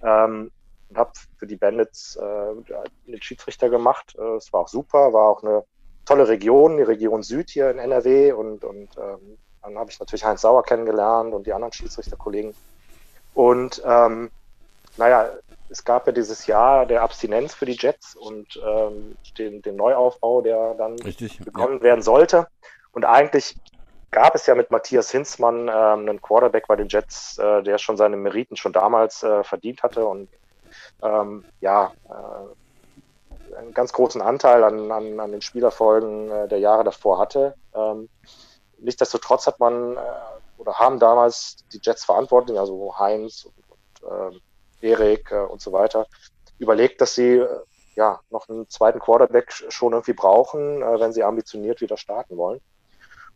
Ähm, 0.03 0.51
und 0.89 0.97
habe 0.97 1.11
für 1.37 1.47
die 1.47 1.55
Bandits 1.55 2.15
äh, 2.15 2.73
den 3.07 3.21
Schiedsrichter 3.21 3.69
gemacht. 3.69 4.15
Es 4.37 4.53
war 4.53 4.61
auch 4.61 4.67
super, 4.67 5.13
war 5.13 5.29
auch 5.29 5.43
eine 5.43 5.63
tolle 6.05 6.27
Region, 6.27 6.77
die 6.77 6.83
Region 6.83 7.23
Süd 7.23 7.49
hier 7.49 7.71
in 7.71 7.79
NRW. 7.79 8.31
Und, 8.33 8.63
und 8.63 8.89
ähm, 8.97 9.37
dann 9.61 9.77
habe 9.77 9.89
ich 9.89 9.99
natürlich 9.99 10.23
Heinz 10.23 10.41
Sauer 10.41 10.63
kennengelernt 10.63 11.33
und 11.33 11.47
die 11.47 11.53
anderen 11.53 11.73
Schiedsrichterkollegen. 11.73 12.53
Und 13.33 13.81
ähm, 13.85 14.29
naja, 14.97 15.29
es 15.69 15.83
gab 15.83 16.05
ja 16.05 16.13
dieses 16.13 16.47
Jahr 16.47 16.85
der 16.85 17.01
Abstinenz 17.01 17.53
für 17.53 17.65
die 17.65 17.77
Jets 17.77 18.15
und 18.15 18.61
ähm, 18.65 19.17
den, 19.37 19.61
den, 19.61 19.75
Neuaufbau, 19.75 20.41
der 20.41 20.75
dann 20.75 20.97
Richtig, 20.99 21.39
begonnen 21.39 21.77
ja. 21.77 21.83
werden 21.83 22.01
sollte. 22.01 22.47
Und 22.91 23.03
eigentlich 23.03 23.57
gab 24.11 24.35
es 24.35 24.45
ja 24.45 24.55
mit 24.55 24.71
Matthias 24.71 25.11
Hinzmann 25.11 25.67
ähm, 25.67 26.09
einen 26.09 26.21
Quarterback 26.21 26.67
bei 26.67 26.75
den 26.75 26.87
Jets, 26.87 27.37
äh, 27.37 27.63
der 27.63 27.77
schon 27.77 27.97
seine 27.97 28.17
Meriten 28.17 28.55
schon 28.55 28.73
damals 28.73 29.23
äh, 29.23 29.43
verdient 29.43 29.83
hatte 29.83 30.05
und 30.05 30.29
ähm, 31.01 31.45
ja, 31.61 31.91
äh, 32.09 33.55
einen 33.57 33.73
ganz 33.73 33.93
großen 33.93 34.21
Anteil 34.21 34.63
an, 34.63 34.91
an, 34.91 35.19
an 35.19 35.31
den 35.31 35.41
Spielerfolgen 35.41 36.31
äh, 36.31 36.47
der 36.47 36.59
Jahre 36.59 36.83
davor 36.83 37.19
hatte. 37.19 37.55
Ähm, 37.73 38.09
nichtsdestotrotz 38.79 39.47
hat 39.47 39.59
man 39.59 39.95
äh, 39.95 39.99
oder 40.57 40.79
haben 40.79 40.99
damals 40.99 41.57
die 41.71 41.79
Jets 41.81 42.05
verantwortlich, 42.05 42.59
also 42.59 42.97
Heinz 42.97 43.45
und, 43.45 43.53
und 43.69 44.33
ähm, 44.33 44.41
Erik 44.81 45.31
äh, 45.31 45.39
und 45.39 45.61
so 45.61 45.71
weiter, 45.71 46.07
überlegt, 46.57 47.01
dass 47.01 47.15
sie 47.15 47.37
äh, 47.37 47.47
ja, 47.95 48.19
noch 48.29 48.49
einen 48.49 48.69
zweiten 48.69 48.99
Quarterback 48.99 49.51
schon 49.51 49.93
irgendwie 49.93 50.13
brauchen, 50.13 50.81
äh, 50.81 50.99
wenn 50.99 51.13
sie 51.13 51.23
ambitioniert 51.23 51.81
wieder 51.81 51.97
starten 51.97 52.37
wollen. 52.37 52.61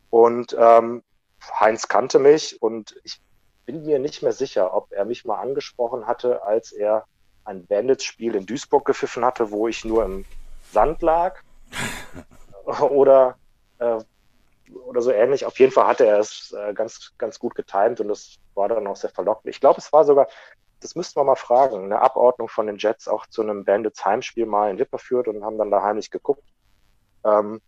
Und 0.09 0.55
ähm, 0.57 1.03
Heinz 1.59 1.87
kannte 1.87 2.19
mich 2.19 2.61
und 2.61 2.99
ich 3.03 3.21
bin 3.65 3.85
mir 3.85 3.99
nicht 3.99 4.23
mehr 4.23 4.31
sicher, 4.33 4.73
ob 4.73 4.91
er 4.91 5.05
mich 5.05 5.25
mal 5.25 5.39
angesprochen 5.39 6.07
hatte, 6.07 6.43
als 6.43 6.71
er 6.71 7.05
ein 7.45 7.65
Bandits-Spiel 7.65 8.35
in 8.35 8.45
Duisburg 8.45 8.85
gepfiffen 8.85 9.23
hatte, 9.25 9.51
wo 9.51 9.67
ich 9.67 9.85
nur 9.85 10.05
im 10.05 10.25
Sand 10.71 11.01
lag. 11.01 11.39
oder, 12.89 13.37
äh, 13.79 13.99
oder 14.85 15.01
so 15.01 15.11
ähnlich. 15.11 15.45
Auf 15.45 15.59
jeden 15.59 15.71
Fall 15.71 15.87
hatte 15.87 16.05
er 16.05 16.19
es 16.19 16.51
äh, 16.51 16.73
ganz, 16.73 17.13
ganz 17.17 17.39
gut 17.39 17.55
getimt 17.55 17.99
und 17.99 18.07
das 18.07 18.37
war 18.55 18.69
dann 18.69 18.87
auch 18.87 18.95
sehr 18.95 19.09
verlockend. 19.09 19.53
Ich 19.53 19.59
glaube, 19.59 19.79
es 19.79 19.91
war 19.91 20.03
sogar, 20.03 20.27
das 20.79 20.95
müssten 20.95 21.19
wir 21.19 21.23
mal 21.23 21.35
fragen, 21.35 21.83
eine 21.83 22.01
Abordnung 22.01 22.49
von 22.49 22.67
den 22.67 22.77
Jets 22.77 23.07
auch 23.07 23.25
zu 23.27 23.41
einem 23.41 23.65
Bandits 23.65 24.05
Heimspiel 24.05 24.45
mal 24.45 24.69
in 24.69 24.79
Wipperfürth 24.79 25.27
und 25.27 25.43
haben 25.43 25.57
dann 25.57 25.71
da 25.71 25.81
heimlich 25.81 26.11
geguckt. 26.11 26.43
Ähm, 27.23 27.61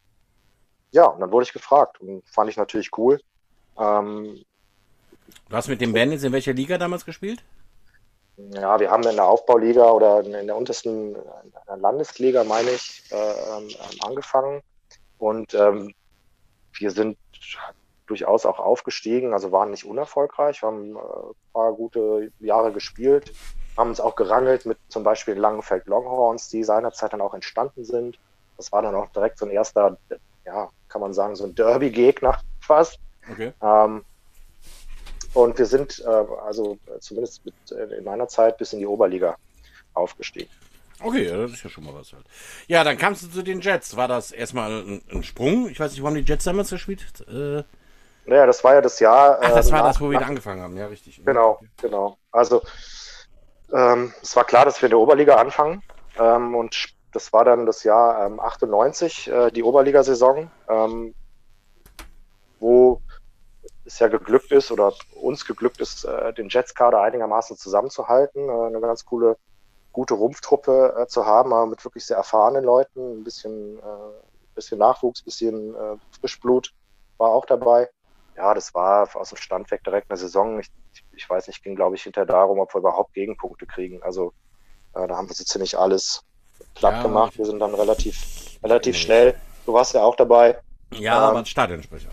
ja, 0.92 1.06
und 1.06 1.20
dann 1.20 1.32
wurde 1.32 1.46
ich 1.46 1.54
gefragt 1.54 2.00
und 2.02 2.24
fand 2.28 2.50
ich 2.50 2.58
natürlich 2.58 2.90
cool. 2.98 3.20
Ähm, 3.78 4.44
du 5.50 5.56
hast 5.56 5.68
mit 5.68 5.82
den 5.82 5.94
Bandits 5.94 6.24
in 6.24 6.34
welcher 6.34 6.54
Liga 6.54 6.78
damals 6.78 7.06
gespielt? 7.06 7.44
Ja, 8.38 8.80
wir 8.80 8.90
haben 8.90 9.04
in 9.04 9.16
der 9.16 9.26
Aufbauliga 9.26 9.90
oder 9.92 10.24
in 10.24 10.48
der 10.48 10.56
untersten 10.56 11.16
in 11.16 11.54
der 11.68 11.78
Landesliga, 11.78 12.44
meine 12.44 12.72
ich, 12.72 13.04
äh, 13.12 13.16
ähm, 13.16 13.70
angefangen. 14.02 14.62
Und 15.18 15.54
ähm, 15.54 15.94
wir 16.74 16.92
sind 16.92 17.18
durchaus 18.08 18.46
auch 18.46 18.60
aufgestiegen, 18.60 19.34
also 19.34 19.52
waren 19.52 19.72
nicht 19.72 19.86
unerfolgreich, 19.86 20.64
haben 20.64 20.96
äh, 20.96 21.00
ein 21.00 21.54
paar 21.54 21.74
gute 21.74 22.32
Jahre 22.40 22.72
gespielt, 22.72 23.32
haben 23.78 23.90
uns 23.90 24.02
auch 24.02 24.16
gerangelt 24.16 24.66
mit 24.66 24.78
zum 24.90 25.04
Beispiel 25.04 25.36
Langenfeld 25.36 25.86
Longhorns, 25.86 26.50
die 26.50 26.64
seinerzeit 26.64 27.14
dann 27.14 27.22
auch 27.22 27.34
entstanden 27.34 27.86
sind. 27.86 28.20
Das 28.58 28.72
war 28.72 28.82
dann 28.82 28.96
auch 28.96 29.10
direkt 29.10 29.38
so 29.38 29.46
ein 29.46 29.52
erster, 29.52 29.98
ja, 30.46 30.70
kann 30.88 31.02
man 31.02 31.14
sagen, 31.14 31.36
so 31.36 31.46
ein 31.46 31.56
Derby-Gegner 31.56 32.40
fast. 32.60 33.00
Okay. 33.32 33.54
Ähm, 33.62 34.04
und 35.34 35.58
wir 35.58 35.66
sind, 35.66 36.04
äh, 36.06 36.26
also 36.46 36.78
zumindest 37.00 37.46
mit, 37.46 37.54
äh, 37.72 37.98
in 37.98 38.04
meiner 38.04 38.28
Zeit, 38.28 38.58
bis 38.58 38.74
in 38.74 38.80
die 38.80 38.88
Oberliga 38.88 39.38
aufgestiegen. 39.94 40.50
Okay, 41.04 41.26
das 41.26 41.54
ist 41.54 41.64
ja 41.64 41.70
schon 41.70 41.86
mal 41.86 41.96
was 41.96 42.14
halt. 42.14 42.26
Ja, 42.68 42.84
dann 42.84 42.98
kamst 42.98 43.24
du 43.24 43.28
zu 43.28 43.42
den 43.42 43.62
Jets. 43.62 43.96
War 43.96 44.08
das 44.08 44.32
erstmal 44.32 44.72
ein, 44.84 45.02
ein 45.12 45.24
Sprung? 45.24 45.70
Ich 45.70 45.80
weiß 45.80 45.92
nicht, 45.92 46.02
wo 46.02 46.08
haben 46.08 46.16
die 46.16 46.22
Jets 46.22 46.44
damals 46.44 46.70
gespielt? 46.70 47.06
Äh, 47.28 47.64
naja, 48.26 48.46
das 48.46 48.64
war 48.64 48.76
ja 48.76 48.82
das 48.82 49.00
Jahr. 49.00 49.40
Ach, 49.42 49.50
das 49.50 49.70
äh, 49.70 49.72
war 49.72 49.80
nach, 49.80 49.88
das, 49.88 50.02
wo 50.02 50.12
wir 50.12 50.20
nach, 50.20 50.28
angefangen 50.28 50.62
haben, 50.62 50.78
ja, 50.78 50.88
richtig. 50.88 51.22
Genau, 51.26 51.60
genau. 51.82 52.18
Also, 52.32 52.62
ähm, 53.74 54.14
es 54.22 54.36
war 54.36 54.44
klar, 54.44 54.66
dass 54.66 54.82
wir 54.82 54.88
in 54.88 54.92
der 54.92 55.00
Oberliga 55.00 55.36
anfangen. 55.36 55.82
Ähm, 56.20 56.56
und 56.56 56.94
das 57.12 57.34
war 57.34 57.46
dann 57.46 57.66
das 57.66 57.84
Jahr 57.84 58.26
ähm, 58.26 58.40
98, 58.40 59.28
äh, 59.30 59.52
die 59.52 59.64
Oberligasaison, 59.64 60.50
ähm, 60.70 61.14
wo 62.60 63.02
es 63.86 64.00
ja 64.00 64.08
geglückt 64.08 64.52
ist 64.52 64.72
oder 64.72 64.94
uns 65.16 65.46
geglückt 65.46 65.82
ist, 65.82 66.06
äh, 66.06 66.34
den 66.34 66.50
Jets-Kader 66.50 67.02
einigermaßen 67.02 67.58
zusammenzuhalten. 67.58 68.48
Äh, 68.48 68.68
eine 68.68 68.80
ganz 68.80 69.06
coole, 69.06 69.38
gute 69.92 70.14
Rumpftruppe 70.14 70.96
äh, 70.98 71.08
zu 71.08 71.26
haben, 71.26 71.54
aber 71.54 71.66
mit 71.66 71.84
wirklich 71.84 72.06
sehr 72.06 72.18
erfahrenen 72.18 72.64
Leuten, 72.64 73.20
ein 73.20 73.24
bisschen, 73.24 73.80
äh, 73.80 74.54
bisschen 74.56 74.80
Nachwuchs, 74.80 75.22
ein 75.22 75.26
bisschen 75.26 75.76
äh, 75.76 75.98
Frischblut 76.20 76.74
war 77.18 77.30
auch 77.30 77.46
dabei. 77.46 77.90
Ja, 78.38 78.54
das 78.54 78.74
war 78.74 79.10
aus 79.16 79.30
dem 79.30 79.38
Stand 79.38 79.70
weg 79.72 79.84
direkt 79.84 80.10
eine 80.10 80.18
Saison. 80.18 80.60
Ich, 80.60 80.72
ich 81.14 81.30
weiß 81.30 81.48
nicht, 81.48 81.64
ging 81.64 81.76
glaube 81.76 81.96
ich 81.96 82.04
hinterher 82.04 82.26
darum, 82.26 82.60
ob 82.60 82.74
wir 82.74 82.80
überhaupt 82.80 83.14
Gegenpunkte 83.14 83.66
kriegen. 83.66 84.02
Also 84.02 84.34
äh, 84.94 85.08
da 85.08 85.18
haben 85.18 85.28
wir 85.28 85.36
so 85.36 85.44
ziemlich 85.44 85.78
alles 85.78 86.24
platt 86.76 86.96
ja, 86.96 87.04
gemacht. 87.04 87.38
Wir 87.38 87.46
sind 87.46 87.60
dann 87.60 87.74
relativ, 87.74 88.60
relativ 88.64 88.98
schnell. 88.98 89.36
Du 89.66 89.74
warst 89.74 89.94
ja 89.94 90.02
auch 90.02 90.16
dabei. 90.16 90.58
Ja, 90.92 91.30
ähm, 91.30 91.38
aber 91.38 91.46
Stadionsprecher 91.46 92.10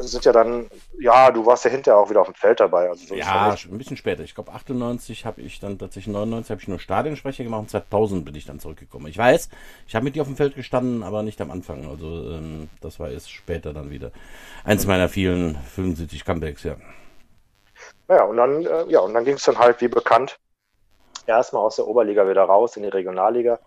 sind 0.00 0.24
ja 0.24 0.32
dann, 0.32 0.70
ja, 0.98 1.30
du 1.30 1.44
warst 1.44 1.64
ja 1.64 1.70
hinterher 1.70 1.98
auch 1.98 2.10
wieder 2.10 2.20
auf 2.20 2.26
dem 2.26 2.34
Feld 2.34 2.60
dabei. 2.60 2.88
Also 2.88 3.06
so 3.06 3.14
ja, 3.14 3.50
ein 3.50 3.78
bisschen 3.78 3.96
später. 3.96 4.22
Ich 4.22 4.34
glaube 4.34 4.52
98 4.52 5.26
habe 5.26 5.40
ich 5.40 5.60
dann 5.60 5.78
tatsächlich 5.78 6.12
99 6.12 6.50
habe 6.50 6.60
ich 6.60 6.68
nur 6.68 6.78
Stadionsprecher 6.78 7.44
gemacht 7.44 7.60
und 7.62 7.70
2000 7.70 8.24
bin 8.24 8.34
ich 8.34 8.46
dann 8.46 8.60
zurückgekommen. 8.60 9.06
Ich 9.06 9.18
weiß, 9.18 9.48
ich 9.86 9.94
habe 9.94 10.04
mit 10.04 10.14
dir 10.14 10.22
auf 10.22 10.28
dem 10.28 10.36
Feld 10.36 10.54
gestanden, 10.54 11.02
aber 11.02 11.22
nicht 11.22 11.40
am 11.40 11.50
Anfang. 11.50 11.88
Also 11.88 12.06
ähm, 12.06 12.68
das 12.80 12.98
war 13.00 13.10
erst 13.10 13.30
später 13.30 13.72
dann 13.72 13.90
wieder 13.90 14.12
eins 14.64 14.86
meiner 14.86 15.08
vielen 15.08 15.56
75 15.56 16.24
Comebacks, 16.24 16.62
ja. 16.64 16.76
Ja, 18.08 18.24
und 18.24 18.36
dann, 18.36 18.64
äh, 18.64 18.84
ja, 18.88 19.00
und 19.00 19.14
dann 19.14 19.24
ging 19.24 19.34
es 19.34 19.44
dann 19.44 19.58
halt 19.58 19.80
wie 19.80 19.88
bekannt 19.88 20.38
erstmal 21.26 21.62
aus 21.62 21.76
der 21.76 21.86
Oberliga 21.86 22.28
wieder 22.28 22.44
raus 22.44 22.76
in 22.76 22.82
die 22.82 22.88
Regionalliga. 22.88 23.58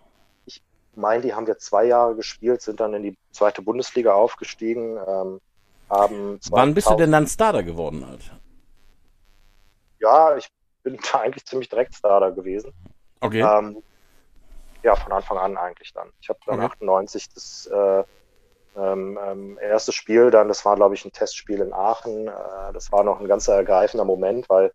Ich 0.44 0.62
meine, 0.94 1.22
die 1.22 1.34
haben 1.34 1.46
wir 1.46 1.58
zwei 1.58 1.84
Jahre 1.84 2.14
gespielt, 2.14 2.62
sind 2.62 2.80
dann 2.80 2.94
in 2.94 3.02
die 3.02 3.18
zweite 3.32 3.62
Bundesliga 3.62 4.14
aufgestiegen. 4.14 4.98
Ähm, 5.06 5.40
haben 5.88 6.40
Wann 6.50 6.74
bist 6.74 6.90
du 6.90 6.94
denn 6.96 7.12
dann 7.12 7.26
Starter 7.26 7.62
geworden? 7.62 8.06
Halt? 8.06 8.30
Ja, 10.00 10.36
ich 10.36 10.48
bin 10.82 10.98
da 11.12 11.20
eigentlich 11.20 11.46
ziemlich 11.46 11.68
direkt 11.68 11.94
Starter 11.94 12.32
gewesen. 12.32 12.72
Okay. 13.20 13.40
Ähm, 13.40 13.82
ja, 14.82 14.94
von 14.94 15.12
Anfang 15.12 15.38
an 15.38 15.56
eigentlich 15.56 15.92
dann. 15.92 16.10
Ich 16.20 16.28
habe 16.28 16.38
dann 16.46 16.60
okay. 16.60 16.66
98 16.66 17.28
das 17.34 17.66
äh, 17.66 18.04
ähm, 18.76 19.18
ähm, 19.24 19.58
erste 19.60 19.90
Spiel 19.90 20.30
dann, 20.30 20.48
das 20.48 20.64
war 20.64 20.76
glaube 20.76 20.94
ich 20.94 21.04
ein 21.04 21.12
Testspiel 21.12 21.60
in 21.60 21.72
Aachen. 21.72 22.28
Äh, 22.28 22.72
das 22.72 22.92
war 22.92 23.02
noch 23.02 23.20
ein 23.20 23.26
ganz 23.26 23.48
ergreifender 23.48 24.04
Moment, 24.04 24.48
weil 24.48 24.72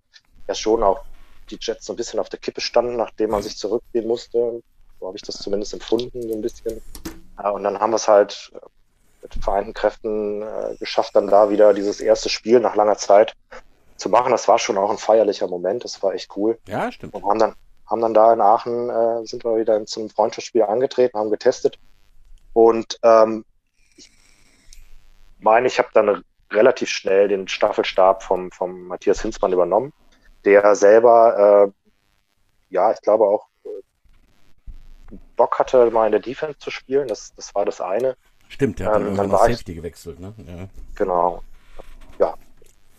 ja 0.48 0.56
schon 0.56 0.84
auch 0.84 1.04
die 1.52 1.60
Jets 1.60 1.86
so 1.86 1.94
ein 1.94 1.98
bisschen 1.98 2.20
auf 2.20 2.30
der 2.30 2.40
Kippe 2.40 2.62
standen, 2.62 2.96
nachdem 2.96 3.32
man 3.32 3.44
sich 3.44 3.58
zurückgehen 3.58 4.08
musste. 4.08 4.62
So 5.00 5.08
habe 5.08 5.18
ich 5.18 5.24
das 5.24 5.38
zumindest 5.38 5.74
empfunden, 5.74 6.22
so 6.22 6.34
ein 6.34 6.42
bisschen. 6.42 6.82
Und 7.38 7.64
dann 7.64 7.80
haben 7.80 7.92
wir 7.92 7.96
es 7.96 8.08
halt 8.08 8.52
mit 9.22 9.34
vereinten 9.36 9.74
Kräften 9.74 10.42
äh, 10.42 10.76
geschafft, 10.80 11.16
dann 11.16 11.28
da 11.28 11.50
wieder 11.50 11.74
dieses 11.74 12.02
erste 12.02 12.30
Spiel 12.30 12.60
nach 12.60 12.76
langer 12.76 12.98
Zeit 12.98 13.36
zu 13.98 14.10
machen. 14.10 14.32
Das 14.32 14.48
war 14.48 14.60
schon 14.60 14.78
auch 14.78 14.90
ein 14.90 14.98
feierlicher 14.98 15.48
Moment. 15.48 15.84
Das 15.84 16.02
war 16.02 16.14
echt 16.14 16.36
cool. 16.36 16.58
Ja, 16.68 16.92
stimmt. 16.92 17.14
Und 17.14 17.24
haben 17.26 17.40
dann, 17.40 17.56
haben 17.88 18.02
dann 18.02 18.14
da 18.14 18.34
in 18.34 18.42
Aachen, 18.42 18.90
äh, 18.90 19.26
sind 19.26 19.44
wir 19.44 19.58
wieder 19.58 19.86
zum 19.86 20.10
Freundschaftsspiel 20.10 20.64
angetreten, 20.64 21.18
haben 21.18 21.30
getestet. 21.30 21.78
Und 22.54 23.00
ähm, 23.04 23.46
ich 23.96 24.10
meine, 25.40 25.68
ich 25.68 25.78
habe 25.78 25.90
dann 25.94 26.24
relativ 26.52 26.90
schnell 26.90 27.28
den 27.28 27.48
Staffelstab 27.48 28.24
vom, 28.24 28.52
vom 28.52 28.88
Matthias 28.88 29.22
Hinzmann 29.22 29.54
übernommen, 29.54 29.94
der 30.46 30.76
selber, 30.76 31.72
äh, 32.70 32.74
ja, 32.74 32.92
ich 32.92 33.02
glaube 33.02 33.26
auch 33.26 33.48
äh, 33.66 35.16
Bock 35.36 35.60
hatte, 35.60 35.92
mal 35.92 36.06
in 36.06 36.12
der 36.12 36.22
Defense 36.22 36.58
zu 36.60 36.72
spielen. 36.72 37.08
Das, 37.08 37.34
das 37.36 37.54
war 37.56 37.66
das 37.66 37.82
eine. 37.82 38.16
Stimmt, 38.50 38.80
der 38.80 38.88
hat 38.88 39.02
ähm, 39.02 39.16
dann, 39.16 39.30
dann 39.30 39.32
Safety 39.32 39.72
ich, 39.72 39.78
gewechselt, 39.78 40.20
ne? 40.20 40.34
Ja. 40.46 40.68
Genau. 40.96 41.44
Ja. 42.20 42.36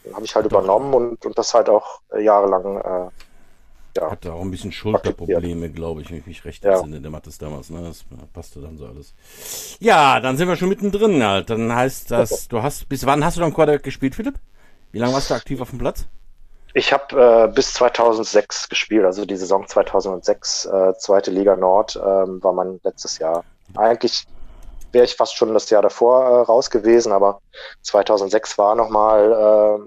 Dann 0.04 0.14
habe 0.14 0.24
ich 0.24 0.34
halt 0.34 0.46
Doch. 0.46 0.50
übernommen 0.50 0.94
und, 0.94 1.24
und 1.26 1.38
das 1.38 1.54
halt 1.54 1.68
auch 1.68 2.00
äh, 2.12 2.22
jahrelang. 2.22 2.78
Äh, 2.78 3.10
ja, 3.94 4.10
Hatte 4.10 4.32
auch 4.32 4.40
ein 4.40 4.50
bisschen 4.50 4.72
Schulterprobleme, 4.72 5.70
glaube 5.70 6.00
ich, 6.00 6.10
wenn 6.10 6.18
ich 6.18 6.26
mich 6.26 6.44
recht 6.46 6.64
entsinne. 6.64 6.96
Ja. 6.96 7.02
Der 7.02 7.10
macht 7.10 7.26
das 7.26 7.36
damals, 7.36 7.68
ne? 7.68 7.82
Das 7.82 8.04
passte 8.32 8.60
dann 8.60 8.78
so 8.78 8.86
alles. 8.86 9.14
Ja, 9.80 10.18
dann 10.18 10.38
sind 10.38 10.48
wir 10.48 10.56
schon 10.56 10.70
mittendrin 10.70 11.22
halt. 11.22 11.50
Dann 11.50 11.74
heißt 11.74 12.10
das, 12.10 12.48
du 12.48 12.62
hast, 12.62 12.88
bis 12.88 13.04
wann 13.04 13.22
hast 13.22 13.36
du 13.36 13.42
dann 13.42 13.52
Quarterback 13.52 13.82
gespielt, 13.82 14.14
Philipp? 14.14 14.36
Wie 14.92 14.98
lange 14.98 15.12
warst 15.12 15.30
du 15.30 15.34
aktiv 15.34 15.60
auf 15.60 15.70
dem 15.70 15.78
Platz? 15.78 16.06
Ich 16.74 16.92
habe 16.92 17.48
äh, 17.50 17.52
bis 17.52 17.74
2006 17.74 18.68
gespielt, 18.68 19.04
also 19.04 19.24
die 19.26 19.36
Saison 19.36 19.66
2006, 19.66 20.66
äh, 20.66 20.94
zweite 20.96 21.30
Liga 21.30 21.54
Nord, 21.56 21.96
äh, 21.96 22.00
war 22.00 22.52
mein 22.52 22.80
letztes 22.82 23.18
Jahr. 23.18 23.44
Eigentlich 23.76 24.26
wäre 24.92 25.04
ich 25.04 25.14
fast 25.14 25.36
schon 25.36 25.52
das 25.52 25.68
Jahr 25.70 25.82
davor 25.82 26.24
äh, 26.24 26.42
raus 26.42 26.70
gewesen, 26.70 27.12
aber 27.12 27.40
2006 27.82 28.56
war 28.58 28.74
nochmal 28.74 29.32
äh, 29.32 29.78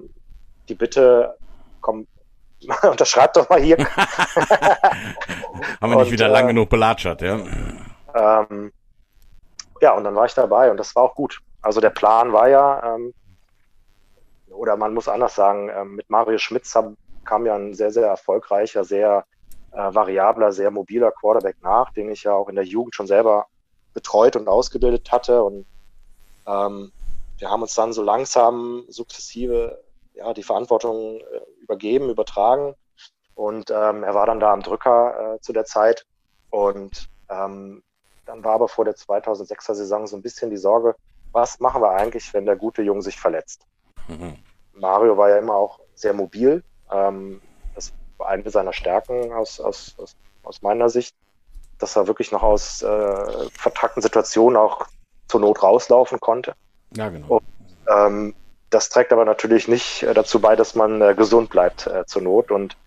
die 0.69 0.75
Bitte, 0.75 1.35
komm, 1.81 2.05
unterschreib 2.83 3.33
doch 3.33 3.49
mal 3.49 3.61
hier. 3.61 3.77
Haben 5.81 5.91
wir 5.91 5.97
nicht 5.97 6.11
wieder 6.11 6.27
äh, 6.27 6.31
lang 6.31 6.47
genug 6.47 6.69
belatschert, 6.69 7.21
ja? 7.21 7.39
Ähm, 8.13 8.71
ja, 9.81 9.93
und 9.93 10.03
dann 10.03 10.15
war 10.15 10.25
ich 10.25 10.33
dabei 10.33 10.71
und 10.71 10.77
das 10.77 10.95
war 10.95 11.03
auch 11.03 11.15
gut. 11.15 11.39
Also 11.61 11.81
der 11.81 11.89
Plan 11.89 12.31
war 12.31 12.47
ja, 12.47 12.95
ähm, 12.95 13.13
oder 14.55 14.77
man 14.77 14.93
muss 14.93 15.07
anders 15.07 15.35
sagen, 15.35 15.69
ähm, 15.69 15.95
mit 15.95 16.09
Mario 16.09 16.37
Schmitz 16.37 16.75
kam 17.23 17.45
ja 17.45 17.55
ein 17.55 17.73
sehr, 17.73 17.91
sehr 17.91 18.07
erfolgreicher, 18.07 18.83
sehr 18.83 19.25
äh, 19.71 19.93
variabler, 19.93 20.51
sehr 20.51 20.71
mobiler 20.71 21.11
Quarterback 21.11 21.57
nach, 21.61 21.91
den 21.91 22.09
ich 22.09 22.23
ja 22.23 22.33
auch 22.33 22.49
in 22.49 22.55
der 22.55 22.65
Jugend 22.65 22.95
schon 22.95 23.07
selber 23.07 23.47
betreut 23.93 24.35
und 24.35 24.47
ausgebildet 24.47 25.11
hatte. 25.11 25.43
Und 25.43 25.65
ähm, 26.47 26.91
wir 27.37 27.49
haben 27.49 27.61
uns 27.61 27.75
dann 27.75 27.93
so 27.93 28.03
langsam 28.03 28.85
sukzessive 28.87 29.81
ja, 30.13 30.33
die 30.33 30.43
Verantwortung 30.43 31.19
äh, 31.19 31.41
übergeben, 31.61 32.09
übertragen. 32.09 32.75
Und 33.33 33.69
ähm, 33.69 34.03
er 34.03 34.13
war 34.13 34.25
dann 34.25 34.39
da 34.39 34.53
am 34.53 34.61
Drücker 34.61 35.35
äh, 35.35 35.41
zu 35.41 35.51
der 35.51 35.65
Zeit. 35.65 36.05
Und 36.49 37.09
ähm, 37.29 37.83
dann 38.25 38.43
war 38.43 38.53
aber 38.53 38.67
vor 38.67 38.85
der 38.85 38.95
2006er 38.95 39.75
Saison 39.75 40.07
so 40.07 40.15
ein 40.15 40.21
bisschen 40.21 40.49
die 40.49 40.57
Sorge, 40.57 40.95
was 41.31 41.59
machen 41.59 41.81
wir 41.81 41.91
eigentlich, 41.91 42.33
wenn 42.33 42.45
der 42.45 42.55
gute 42.55 42.81
Junge 42.81 43.01
sich 43.01 43.19
verletzt? 43.19 43.65
Mhm. 44.07 44.37
Mario 44.75 45.17
war 45.17 45.29
ja 45.29 45.37
immer 45.37 45.55
auch 45.55 45.79
sehr 45.95 46.13
mobil. 46.13 46.63
Ähm, 46.91 47.41
das 47.73 47.93
war 48.17 48.29
eine 48.29 48.49
seiner 48.49 48.73
Stärken 48.73 49.33
aus, 49.33 49.59
aus, 49.59 49.95
aus, 49.97 50.15
aus 50.43 50.61
meiner 50.61 50.89
Sicht. 50.89 51.15
dass 51.77 51.97
er 51.97 52.07
wirklich 52.07 52.31
noch 52.31 52.43
aus 52.43 52.81
äh, 52.83 53.49
vertrackten 53.51 54.01
Situationen 54.01 54.55
auch 54.57 54.87
zur 55.27 55.41
Not 55.41 55.61
rauslaufen 55.61 56.19
konnte. 56.21 56.53
Ja, 56.95 57.09
genau. 57.09 57.27
Und, 57.27 57.43
ähm, 57.89 58.35
das 58.69 58.89
trägt 58.89 59.11
aber 59.11 59.25
natürlich 59.25 59.67
nicht 59.67 60.03
äh, 60.03 60.13
dazu 60.13 60.39
bei, 60.39 60.55
dass 60.55 60.75
man 60.75 61.01
äh, 61.01 61.15
gesund 61.15 61.49
bleibt 61.49 61.87
äh, 61.87 62.05
zur 62.05 62.21
Not. 62.21 62.51
Und 62.51 62.77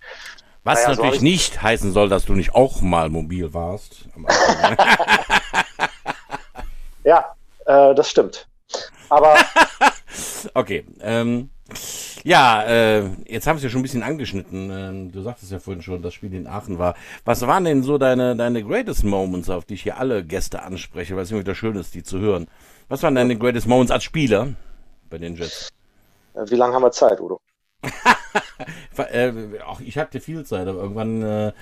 was 0.65 0.85
naja, 0.85 0.97
natürlich 0.97 1.19
so 1.21 1.25
nicht 1.25 1.63
heißen 1.63 1.93
soll, 1.93 2.09
dass 2.09 2.25
du 2.25 2.35
nicht 2.35 2.55
auch 2.55 2.81
mal 2.81 3.09
mobil 3.09 3.53
warst. 3.55 4.07
ja, 7.05 7.35
äh, 7.67 7.95
das 7.95 8.11
stimmt. 8.11 8.49
Aber 9.09 9.37
okay. 10.55 10.85
Ähm, 11.01 11.51
ja, 12.25 12.63
äh, 12.65 13.11
jetzt 13.27 13.47
haben 13.47 13.59
Sie 13.59 13.65
ja 13.65 13.71
schon 13.71 13.81
ein 13.81 13.83
bisschen 13.83 14.03
angeschnitten. 14.03 14.71
Ähm, 14.71 15.13
du 15.13 15.23
sagtest 15.23 15.53
ja 15.53 15.59
vorhin 15.59 15.83
schon, 15.83 16.03
das 16.03 16.15
Spiel 16.15 16.33
in 16.35 16.47
Aachen 16.47 16.79
war. 16.79 16.95
Was 17.25 17.47
waren 17.47 17.65
denn 17.65 17.83
so 17.83 17.99
deine, 17.99 18.37
deine 18.37 18.63
greatest 18.63 19.05
Moments, 19.05 19.51
auf 19.51 19.65
die 19.65 19.75
ich 19.75 19.83
hier 19.83 19.99
alle 19.99 20.25
Gäste 20.25 20.63
anspreche, 20.63 21.15
weil 21.15 21.25
es 21.25 21.31
immer 21.31 21.41
wieder 21.41 21.55
schön 21.55 21.77
ist, 21.77 21.95
die 21.95 22.03
zu 22.03 22.19
hören? 22.19 22.49
Was 22.89 23.03
waren 23.03 23.15
deine 23.15 23.37
greatest 23.37 23.67
Moments 23.67 23.93
als 23.93 24.05
Spieler 24.05 24.49
bei 25.11 25.19
den 25.19 25.37
Jets? 25.37 25.69
Wie 26.35 26.57
lange 26.57 26.75
haben 26.75 26.83
wir 26.83 26.93
Zeit, 26.93 27.21
Udo? 27.21 27.41
äh, 28.97 29.33
auch 29.67 29.81
ich 29.81 29.99
hatte 29.99 30.21
viel 30.21 30.45
Zeit, 30.45 30.67
aber 30.67 30.81
irgendwann 30.81 31.23
äh, 31.23 31.53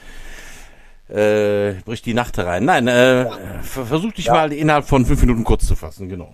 äh, 1.09 1.75
bricht 1.85 2.07
die 2.07 2.15
Nacht 2.15 2.37
herein. 2.37 2.65
Nein, 2.65 2.89
äh, 2.89 3.27
versuch 3.63 4.13
dich 4.13 4.27
ja. 4.27 4.35
mal 4.35 4.53
innerhalb 4.53 4.87
von 4.87 5.05
fünf 5.05 5.21
Minuten 5.21 5.45
kurz 5.45 5.67
zu 5.67 5.77
fassen, 5.77 6.09
genau. 6.09 6.33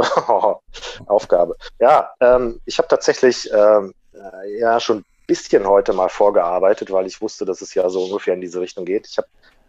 Aufgabe. 1.06 1.56
Ja, 1.78 2.10
ähm, 2.20 2.60
ich 2.64 2.78
habe 2.78 2.88
tatsächlich 2.88 3.50
ähm, 3.52 3.94
äh, 4.14 4.58
ja 4.58 4.80
schon 4.80 4.98
ein 4.98 5.04
bisschen 5.26 5.66
heute 5.66 5.92
mal 5.92 6.08
vorgearbeitet, 6.08 6.90
weil 6.92 7.06
ich 7.06 7.20
wusste, 7.20 7.44
dass 7.44 7.60
es 7.60 7.74
ja 7.74 7.88
so 7.88 8.04
ungefähr 8.04 8.34
in 8.34 8.40
diese 8.40 8.60
Richtung 8.60 8.84
geht. 8.84 9.06
Ich 9.06 9.18
habe 9.18 9.28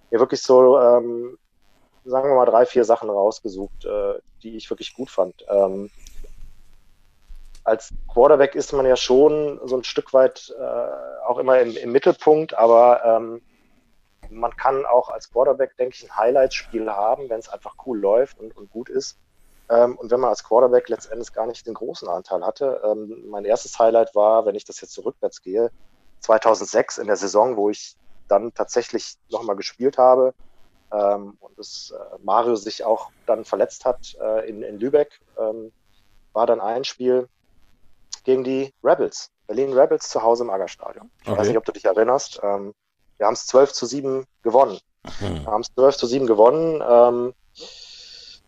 mir 0.09 0.19
wirklich 0.19 0.41
so, 0.41 0.79
ähm, 0.79 1.37
sagen 2.05 2.29
wir 2.29 2.35
mal, 2.35 2.45
drei, 2.45 2.65
vier 2.65 2.83
Sachen 2.83 3.09
rausgesucht, 3.09 3.85
äh, 3.85 4.19
die 4.43 4.57
ich 4.57 4.69
wirklich 4.69 4.93
gut 4.93 5.09
fand. 5.09 5.45
Ähm, 5.49 5.89
als 7.63 7.93
Quarterback 8.11 8.55
ist 8.55 8.73
man 8.73 8.85
ja 8.85 8.95
schon 8.95 9.59
so 9.65 9.77
ein 9.77 9.83
Stück 9.83 10.13
weit 10.13 10.53
äh, 10.57 11.25
auch 11.27 11.37
immer 11.37 11.59
im, 11.59 11.77
im 11.77 11.91
Mittelpunkt, 11.91 12.55
aber 12.55 13.03
ähm, 13.05 13.41
man 14.29 14.55
kann 14.55 14.85
auch 14.85 15.09
als 15.09 15.31
Quarterback, 15.31 15.77
denke 15.77 15.95
ich, 15.95 16.03
ein 16.03 16.15
Highlight-Spiel 16.15 16.89
haben, 16.89 17.29
wenn 17.29 17.39
es 17.39 17.49
einfach 17.49 17.75
cool 17.85 17.99
läuft 17.99 18.39
und, 18.39 18.55
und 18.55 18.71
gut 18.71 18.89
ist. 18.89 19.17
Ähm, 19.71 19.95
und 19.95 20.11
wenn 20.11 20.19
man 20.19 20.29
als 20.29 20.43
Quarterback 20.43 20.89
letztendlich 20.89 21.31
gar 21.31 21.47
nicht 21.47 21.65
den 21.65 21.73
großen 21.73 22.07
Anteil 22.09 22.45
hatte. 22.45 22.81
Ähm, 22.83 23.23
mein 23.29 23.45
erstes 23.45 23.79
Highlight 23.79 24.13
war, 24.13 24.45
wenn 24.45 24.55
ich 24.55 24.65
das 24.65 24.81
jetzt 24.81 24.91
zurückwärts 24.91 25.41
gehe, 25.41 25.71
2006 26.19 26.97
in 26.97 27.07
der 27.07 27.15
Saison, 27.15 27.55
wo 27.55 27.69
ich 27.69 27.95
dann 28.27 28.53
tatsächlich 28.53 29.15
nochmal 29.29 29.55
gespielt 29.55 29.97
habe 29.97 30.33
ähm, 30.91 31.37
und 31.39 31.57
das 31.57 31.93
äh, 31.95 32.17
Mario 32.21 32.55
sich 32.55 32.83
auch 32.83 33.11
dann 33.25 33.45
verletzt 33.45 33.85
hat 33.85 34.15
äh, 34.21 34.49
in, 34.49 34.61
in 34.61 34.79
Lübeck, 34.79 35.19
war 36.33 36.45
dann 36.45 36.61
ein 36.61 36.83
Spiel, 36.83 37.27
gegen 38.23 38.43
die 38.43 38.73
Rebels, 38.83 39.31
Berlin 39.47 39.73
Rebels 39.73 40.07
zu 40.07 40.21
Hause 40.21 40.43
im 40.43 40.49
Aggerstadion. 40.49 41.09
Ich 41.23 41.27
okay. 41.27 41.39
weiß 41.39 41.47
nicht, 41.47 41.57
ob 41.57 41.65
du 41.65 41.71
dich 41.71 41.85
erinnerst. 41.85 42.41
Wir 42.41 43.25
haben 43.25 43.33
es 43.33 43.47
12 43.47 43.73
zu 43.73 43.85
7 43.87 44.25
gewonnen. 44.43 44.79
Mhm. 45.19 45.43
Wir 45.43 45.47
haben 45.47 45.61
es 45.61 45.73
12 45.73 45.97
zu 45.97 46.05
7 46.05 46.27
gewonnen. 46.27 47.33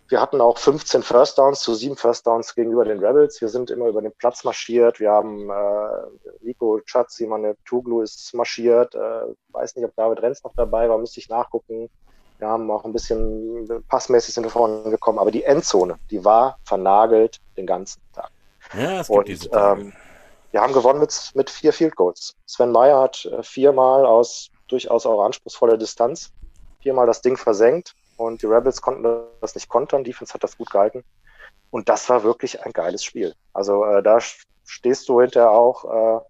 Wir 0.09 0.21
hatten 0.21 0.41
auch 0.41 0.57
15 0.57 1.01
First 1.01 1.37
Downs 1.37 1.61
zu 1.61 1.73
7 1.73 1.95
First 1.95 2.27
Downs 2.27 2.55
gegenüber 2.55 2.85
den 2.85 3.03
Rebels. 3.03 3.39
Wir 3.41 3.49
sind 3.49 3.71
immer 3.71 3.87
über 3.87 4.01
den 4.01 4.11
Platz 4.11 4.43
marschiert. 4.43 4.99
Wir 4.99 5.11
haben 5.11 5.49
äh, 5.49 6.45
Rico 6.45 6.79
Chatzi, 6.85 7.25
meine 7.25 7.55
Tuglu 7.65 8.01
ist 8.01 8.33
marschiert. 8.33 8.95
Äh, 8.95 9.33
weiß 9.49 9.75
nicht, 9.75 9.85
ob 9.85 9.95
David 9.95 10.21
Renz 10.21 10.43
noch 10.43 10.53
dabei 10.55 10.89
war, 10.89 10.97
müsste 10.97 11.19
ich 11.19 11.29
nachgucken. 11.29 11.89
Wir 12.39 12.47
haben 12.47 12.69
auch 12.69 12.83
ein 12.83 12.91
bisschen 12.91 13.83
passmäßig 13.87 14.33
sind 14.33 14.43
wir 14.43 14.49
vorne 14.49 14.89
gekommen, 14.89 15.19
aber 15.19 15.31
die 15.31 15.43
Endzone, 15.43 15.97
die 16.11 16.25
war 16.25 16.57
vernagelt 16.65 17.39
den 17.55 17.65
ganzen 17.65 18.01
Tag. 18.13 18.29
Ja, 18.73 18.99
es 18.99 19.07
gibt 19.07 19.19
und, 19.19 19.27
diese 19.27 19.49
ähm, 19.53 19.93
wir 20.51 20.61
haben 20.61 20.73
gewonnen 20.73 20.99
mit, 20.99 21.31
mit 21.35 21.49
vier 21.49 21.71
Field 21.71 21.95
Goals. 21.95 22.35
Sven 22.45 22.71
Meyer 22.71 22.99
hat 22.99 23.25
äh, 23.25 23.41
viermal 23.41 24.05
aus 24.05 24.49
durchaus 24.67 25.05
auch 25.05 25.23
anspruchsvoller 25.23 25.77
Distanz 25.77 26.33
viermal 26.83 27.07
das 27.07 27.21
Ding 27.21 27.37
versenkt 27.37 27.95
und 28.17 28.41
die 28.41 28.47
Rebels 28.47 28.81
konnten 28.81 29.03
das 29.41 29.55
nicht 29.55 29.69
kontern. 29.69 30.03
Defense 30.03 30.33
hat 30.33 30.43
das 30.43 30.57
gut 30.57 30.69
gehalten. 30.69 31.03
Und 31.71 31.89
das 31.89 32.07
war 32.09 32.23
wirklich 32.23 32.63
ein 32.63 32.71
geiles 32.71 33.03
Spiel. 33.03 33.33
Also 33.53 33.83
äh, 33.85 34.03
da 34.03 34.19
stehst 34.65 35.09
du 35.09 35.21
hinterher 35.21 35.51
auch 35.51 36.21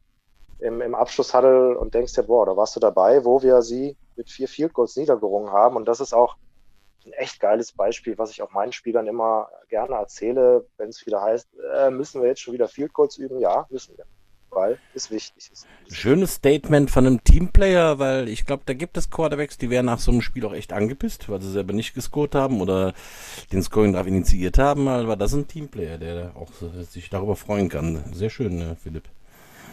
äh, 0.59 0.65
im, 0.65 0.81
im 0.81 0.95
Abschlusshuddle 0.95 1.77
und 1.77 1.93
denkst 1.93 2.13
dir, 2.13 2.23
boah, 2.23 2.45
da 2.45 2.55
warst 2.55 2.75
du 2.75 2.79
dabei, 2.79 3.25
wo 3.25 3.41
wir 3.41 3.61
sie 3.61 3.97
mit 4.15 4.29
vier 4.29 4.47
Field 4.47 4.73
Goals 4.73 4.95
niedergerungen 4.95 5.51
haben. 5.51 5.75
Und 5.75 5.85
das 5.85 5.99
ist 5.99 6.13
auch 6.13 6.35
ein 7.05 7.13
echt 7.13 7.39
geiles 7.39 7.73
Beispiel, 7.73 8.17
was 8.17 8.31
ich 8.31 8.41
auch 8.41 8.51
meinen 8.51 8.71
Spielern 8.71 9.07
immer 9.07 9.49
gerne 9.67 9.95
erzähle, 9.95 10.65
wenn 10.77 10.89
es 10.89 11.05
wieder 11.05 11.21
heißt, 11.21 11.49
äh, 11.75 11.89
müssen 11.89 12.21
wir 12.21 12.29
jetzt 12.29 12.41
schon 12.41 12.53
wieder 12.53 12.67
Field 12.67 12.93
Goals 12.93 13.17
üben? 13.17 13.39
Ja, 13.39 13.65
müssen 13.69 13.97
wir. 13.97 14.05
Weil 14.53 14.77
es 14.93 15.09
wichtig 15.11 15.51
ist. 15.51 15.65
Schönes 15.89 16.35
Statement 16.35 16.91
von 16.91 17.05
einem 17.05 17.23
Teamplayer, 17.23 17.99
weil 17.99 18.27
ich 18.27 18.45
glaube, 18.45 18.63
da 18.65 18.73
gibt 18.73 18.97
es 18.97 19.09
Quarterbacks, 19.09 19.57
die 19.57 19.69
wären 19.69 19.85
nach 19.85 19.99
so 19.99 20.11
einem 20.11 20.21
Spiel 20.21 20.45
auch 20.45 20.53
echt 20.53 20.73
angepisst, 20.73 21.29
weil 21.29 21.41
sie 21.41 21.51
selber 21.51 21.73
nicht 21.73 21.93
gescored 21.93 22.35
haben 22.35 22.61
oder 22.61 22.93
den 23.51 23.63
Scoring 23.63 23.93
Drive 23.93 24.07
initiiert 24.07 24.57
haben, 24.57 24.87
aber 24.87 25.15
das 25.15 25.31
ist 25.31 25.37
ein 25.37 25.47
Teamplayer, 25.47 25.97
der 25.97 26.31
auch 26.35 26.49
sich 26.89 27.09
darüber 27.09 27.35
freuen 27.35 27.69
kann. 27.69 28.03
Sehr 28.13 28.29
schön, 28.29 28.61
äh, 28.61 28.75
Philipp. 28.75 29.03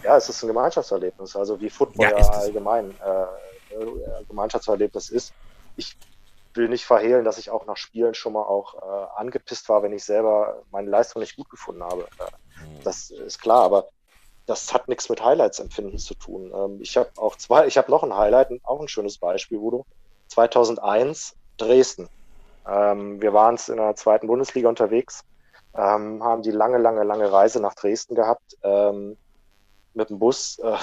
Ja, 0.02 0.16
es 0.16 0.28
ist 0.28 0.42
ein 0.42 0.48
Gemeinschaftserlebnis, 0.48 1.36
also 1.36 1.60
wie 1.60 1.68
Football 1.68 2.10
ja, 2.10 2.16
allgemein 2.16 2.90
äh, 2.90 4.24
Gemeinschaftserlebnis 4.28 5.10
ist. 5.10 5.32
Ich 5.76 5.96
will 6.54 6.68
nicht 6.68 6.84
verhehlen, 6.84 7.24
dass 7.24 7.38
ich 7.38 7.50
auch 7.50 7.66
nach 7.66 7.76
Spielen 7.76 8.14
schon 8.14 8.32
mal 8.32 8.42
auch 8.42 8.74
äh, 8.74 9.20
angepisst 9.20 9.68
war, 9.68 9.82
wenn 9.82 9.92
ich 9.92 10.04
selber 10.04 10.62
meine 10.70 10.88
Leistung 10.88 11.20
nicht 11.20 11.36
gut 11.36 11.50
gefunden 11.50 11.82
habe. 11.82 12.02
Äh, 12.18 12.24
das 12.82 13.10
ist 13.10 13.40
klar, 13.40 13.62
aber 13.62 13.88
das 14.50 14.74
hat 14.74 14.88
nichts 14.88 15.08
mit 15.08 15.24
Highlights-Empfinden 15.24 15.98
zu 15.98 16.14
tun. 16.14 16.52
Ähm, 16.52 16.78
ich 16.80 16.96
habe 16.96 17.10
auch 17.16 17.36
zwei, 17.36 17.66
ich 17.66 17.78
habe 17.78 17.90
noch 17.90 18.02
ein 18.02 18.16
Highlight, 18.16 18.50
auch 18.64 18.80
ein 18.80 18.88
schönes 18.88 19.18
Beispiel, 19.18 19.58
Udo. 19.58 19.86
2001 20.26 21.36
Dresden. 21.56 22.08
Ähm, 22.68 23.22
wir 23.22 23.32
waren 23.32 23.58
in 23.68 23.76
der 23.76 23.94
zweiten 23.94 24.26
Bundesliga 24.26 24.68
unterwegs, 24.68 25.24
ähm, 25.74 26.22
haben 26.22 26.42
die 26.42 26.50
lange, 26.50 26.78
lange, 26.78 27.04
lange 27.04 27.30
Reise 27.30 27.60
nach 27.60 27.74
Dresden 27.74 28.14
gehabt 28.16 28.56
ähm, 28.64 29.16
mit 29.94 30.10
dem 30.10 30.18
Bus. 30.18 30.58
Äh, 30.58 30.76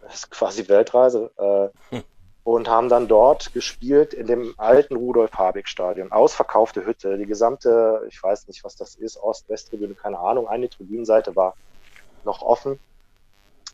das 0.00 0.14
ist 0.14 0.30
quasi 0.30 0.66
Weltreise. 0.68 1.30
Äh, 1.38 1.96
hm 1.96 2.04
und 2.46 2.68
haben 2.68 2.88
dann 2.88 3.08
dort 3.08 3.52
gespielt 3.54 4.14
in 4.14 4.28
dem 4.28 4.54
alten 4.56 4.94
Rudolf-Habig-Stadion. 4.94 6.12
Ausverkaufte 6.12 6.86
Hütte, 6.86 7.18
die 7.18 7.26
gesamte, 7.26 8.06
ich 8.08 8.22
weiß 8.22 8.46
nicht, 8.46 8.62
was 8.62 8.76
das 8.76 8.94
ist, 8.94 9.16
Ost-West-Tribüne, 9.20 9.94
keine 9.94 10.20
Ahnung, 10.20 10.46
eine 10.46 10.68
Tribünenseite 10.68 11.34
war 11.34 11.56
noch 12.26 12.42
offen. 12.42 12.78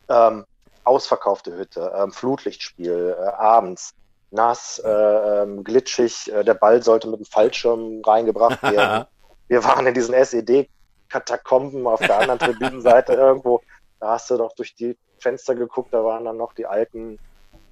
Ähm, 0.08 0.44
ausverkaufte 0.84 1.56
Hütte, 1.56 1.92
ähm, 1.96 2.12
Flutlichtspiel, 2.12 3.16
äh, 3.18 3.22
abends, 3.22 3.94
nass, 4.30 4.80
äh, 4.84 4.88
ähm, 4.88 5.64
glitschig, 5.64 6.32
äh, 6.32 6.44
der 6.44 6.54
Ball 6.54 6.82
sollte 6.82 7.08
mit 7.08 7.20
dem 7.20 7.26
Fallschirm 7.26 8.02
reingebracht 8.04 8.62
werden. 8.62 9.06
Wir 9.48 9.64
waren 9.64 9.86
in 9.86 9.94
diesen 9.94 10.14
SED-Katakomben 10.14 11.86
auf 11.86 12.00
der 12.00 12.18
anderen 12.18 12.38
Tribünenseite 12.38 13.12
irgendwo. 13.14 13.60
Da 14.00 14.12
hast 14.12 14.30
du 14.30 14.36
doch 14.36 14.54
durch 14.54 14.74
die 14.74 14.96
Fenster 15.18 15.54
geguckt, 15.54 15.92
da 15.92 16.04
waren 16.04 16.24
dann 16.24 16.36
noch 16.36 16.52
die 16.52 16.66
alten 16.66 17.18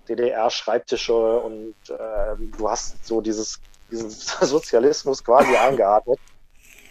DDR-Schreibtische 0.09 1.41
und 1.41 1.75
äh, 1.89 2.37
du 2.59 2.69
hast 2.69 3.05
so 3.07 3.21
dieses, 3.21 3.61
diesen 3.91 4.11
Sozialismus 4.41 5.25
quasi 5.25 5.57
eingeatmet. 5.57 6.19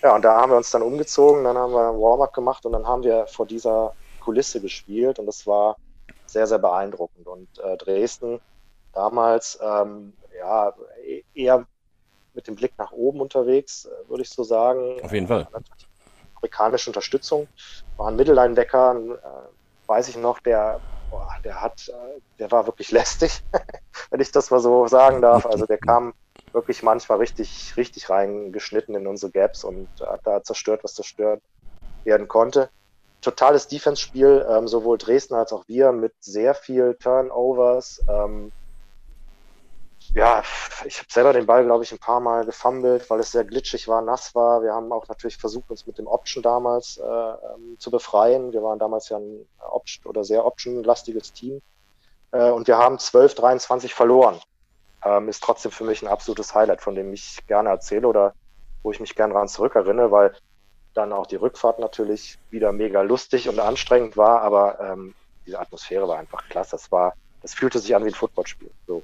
Ja, 0.02 0.16
und 0.16 0.24
da 0.24 0.40
haben 0.40 0.52
wir 0.52 0.58
uns 0.58 0.72
dann 0.72 0.82
umgezogen, 0.82 1.44
dann 1.44 1.58
haben 1.58 1.74
wir 1.74 1.90
ein 1.90 2.00
Warm-up 2.00 2.34
gemacht 2.34 2.66
und 2.66 2.72
dann 2.72 2.88
haben 2.88 3.04
wir 3.04 3.28
vor 3.28 3.46
dieser 3.46 3.94
Kulisse 4.22 4.62
gespielt 4.62 5.20
und 5.20 5.26
das 5.26 5.46
war 5.46 5.78
sehr, 6.26 6.48
sehr 6.48 6.60
beeindruckend. 6.60 7.28
Und 7.28 7.48
äh, 7.60 7.76
Dresden 7.78 8.40
damals, 8.94 9.60
ähm, 9.62 10.14
ja, 10.38 10.74
e-, 11.06 11.24
eher 11.34 11.66
mit 12.34 12.48
dem 12.48 12.56
Blick 12.56 12.74
nach 12.78 12.92
oben 12.92 13.20
unterwegs, 13.22 13.86
äh, 13.86 14.10
würde 14.10 14.24
ich 14.24 14.30
so 14.30 14.44
sagen. 14.44 15.02
Auf 15.04 15.12
jeden 15.12 15.28
Fall. 15.28 15.48
Amerikanische 16.36 16.90
Unterstützung, 16.90 17.48
war 17.98 18.08
ein 18.08 18.16
Mittellinewecker, 18.16 18.96
äh, 18.96 19.88
weiß 19.88 20.08
ich 20.08 20.18
noch, 20.18 20.40
der 20.40 20.80
boah, 21.10 21.28
der 21.44 21.62
hat, 21.62 21.90
äh, 21.90 22.20
der 22.38 22.52
war 22.52 22.66
wirklich 22.66 22.92
lästig, 22.94 23.44
wenn 24.10 24.22
ich 24.22 24.32
das 24.32 24.52
mal 24.52 24.60
so 24.60 24.88
sagen 24.88 25.22
darf. 25.22 25.46
Also 25.46 25.66
der 25.66 25.78
kam 25.78 26.14
wirklich 26.54 26.84
manchmal 26.84 27.20
richtig, 27.20 27.74
richtig 27.78 28.10
reingeschnitten 28.10 28.96
in 28.96 29.08
unsere 29.08 29.32
Gaps 29.32 29.64
und 29.64 29.88
hat 30.02 30.22
da 30.24 30.44
zerstört, 30.44 30.84
was 30.84 30.96
zerstört 30.96 31.42
werden 32.04 32.28
konnte. 32.28 32.70
Totales 33.22 33.68
Defense-Spiel, 33.68 34.46
ähm, 34.50 34.68
sowohl 34.68 34.98
Dresden 34.98 35.36
als 35.36 35.52
auch 35.52 35.68
wir 35.68 35.92
mit 35.92 36.14
sehr 36.20 36.54
viel 36.54 36.96
Turnovers. 36.96 38.02
Ähm, 38.10 38.52
ja, 40.14 40.42
ich 40.86 40.98
habe 40.98 41.08
selber 41.10 41.34
den 41.34 41.46
Ball, 41.46 41.66
glaube 41.66 41.84
ich, 41.84 41.92
ein 41.92 42.00
paar 42.00 42.20
Mal 42.20 42.46
gefummelt, 42.46 43.10
weil 43.10 43.20
es 43.20 43.32
sehr 43.32 43.44
glitschig 43.44 43.88
war, 43.88 44.02
nass 44.02 44.34
war. 44.34 44.64
Wir 44.64 44.74
haben 44.74 44.92
auch 44.92 45.08
natürlich 45.08 45.38
versucht, 45.38 45.70
uns 45.70 45.86
mit 45.86 45.98
dem 45.98 46.08
Option 46.08 46.42
damals 46.42 46.98
äh, 46.98 47.04
ähm, 47.04 47.76
zu 47.78 47.92
befreien. 47.92 48.52
Wir 48.54 48.64
waren 48.64 48.80
damals 48.80 49.10
ja 49.10 49.18
ein 49.18 49.46
Option 49.60 50.10
oder 50.10 50.24
sehr 50.24 50.46
Option-lastiges 50.46 51.34
Team. 51.34 51.62
Äh, 52.32 52.50
und 52.50 52.68
wir 52.68 52.78
haben 52.78 52.98
12, 52.98 53.36
23 53.36 53.94
verloren. 53.94 54.40
Ähm, 55.06 55.30
ist 55.30 55.44
trotzdem 55.44 55.72
für 55.72 55.84
mich 55.84 56.02
ein 56.02 56.08
absolutes 56.08 56.54
Highlight, 56.54 56.82
von 56.82 56.96
dem 56.96 57.14
ich 57.14 57.40
gerne 57.48 57.70
erzähle 57.70 58.08
oder 58.08 58.34
wo 58.84 58.92
ich 58.92 59.00
mich 59.00 59.16
gerne 59.16 59.34
daran 59.34 59.48
zurückerinnere, 59.48 60.12
weil 60.12 60.34
dann 60.94 61.14
auch 61.14 61.28
die 61.28 61.36
Rückfahrt 61.36 61.80
natürlich 61.80 62.38
wieder 62.50 62.72
mega 62.72 63.02
lustig 63.02 63.48
und 63.48 63.60
anstrengend 63.60 64.18
war, 64.18 64.42
aber 64.42 64.80
ähm, 64.80 65.14
diese 65.46 65.60
Atmosphäre 65.60 66.08
war 66.08 66.18
einfach 66.18 66.48
klasse. 66.50 66.72
Das 66.72 66.92
war, 66.92 67.14
das 67.42 67.54
fühlte 67.54 67.80
sich 67.80 67.96
an 67.96 68.04
wie 68.04 68.10
ein 68.10 68.14
Footballspiel. 68.14 68.72
So. 68.88 69.04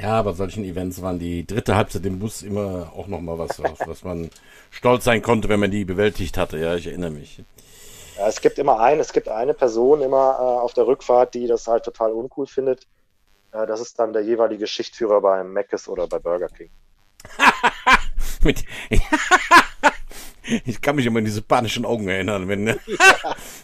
Ja, 0.00 0.22
bei 0.22 0.32
solchen 0.32 0.64
Events 0.64 1.02
waren 1.02 1.18
die 1.18 1.46
dritte 1.46 1.76
Halbzeit 1.76 2.04
im 2.06 2.18
Bus 2.18 2.42
immer 2.42 2.92
auch 2.96 3.06
nochmal 3.06 3.38
was, 3.38 3.60
auf 3.60 3.80
was 3.86 4.02
man 4.02 4.30
stolz 4.70 5.04
sein 5.04 5.22
konnte, 5.22 5.48
wenn 5.48 5.60
man 5.60 5.70
die 5.70 5.84
bewältigt 5.84 6.38
hatte. 6.38 6.58
Ja, 6.58 6.74
ich 6.74 6.86
erinnere 6.86 7.10
mich. 7.10 7.42
Ja, 8.16 8.26
es 8.26 8.40
gibt 8.40 8.58
immer 8.58 8.80
ein, 8.80 8.98
es 8.98 9.12
gibt 9.12 9.28
eine 9.28 9.54
Person 9.54 10.00
immer 10.00 10.36
äh, 10.38 10.42
auf 10.42 10.74
der 10.74 10.86
Rückfahrt, 10.86 11.34
die 11.34 11.46
das 11.46 11.66
halt 11.66 11.84
total 11.84 12.12
uncool 12.12 12.46
findet. 12.46 12.86
Das 13.50 13.80
ist 13.80 13.98
dann 13.98 14.12
der 14.12 14.22
jeweilige 14.22 14.66
Schichtführer 14.66 15.20
beim 15.20 15.52
Mc's 15.52 15.88
oder 15.88 16.06
bei 16.06 16.18
Burger 16.18 16.48
King. 16.48 16.70
Mit, 18.42 18.64
ich 20.64 20.80
kann 20.80 20.96
mich 20.96 21.06
immer 21.06 21.18
an 21.18 21.24
diese 21.24 21.42
panischen 21.42 21.84
Augen 21.84 22.08
erinnern, 22.08 22.48
wenn, 22.48 22.66
ja. 22.68 22.76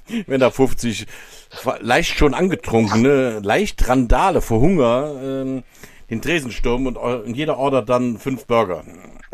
wenn 0.26 0.40
da 0.40 0.50
50 0.50 1.06
leicht 1.80 2.16
schon 2.16 2.34
angetrunkene, 2.34 3.40
leicht 3.40 3.88
Randale 3.88 4.40
vor 4.40 4.60
Hunger 4.60 5.14
ähm, 5.22 5.64
den 6.10 6.20
Tresen 6.20 6.50
stürmen 6.50 6.88
und, 6.88 6.96
und 6.96 7.34
jeder 7.34 7.56
ordert 7.56 7.88
dann 7.88 8.18
fünf 8.18 8.46
Burger. 8.46 8.84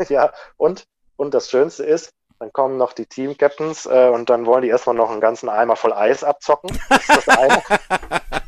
Ja, 0.09 0.31
und, 0.57 0.85
und 1.17 1.33
das 1.33 1.49
Schönste 1.49 1.83
ist, 1.83 2.11
dann 2.39 2.53
kommen 2.53 2.77
noch 2.77 2.93
die 2.93 3.05
Team-Captains 3.05 3.85
äh, 3.85 4.09
und 4.09 4.29
dann 4.29 4.45
wollen 4.45 4.63
die 4.63 4.69
erstmal 4.69 4.95
noch 4.95 5.11
einen 5.11 5.21
ganzen 5.21 5.49
Eimer 5.49 5.75
voll 5.75 5.93
Eis 5.93 6.23
abzocken. 6.23 6.79
Das 6.89 7.01
ist 7.01 7.27
das 7.27 7.29
eine. 7.29 7.61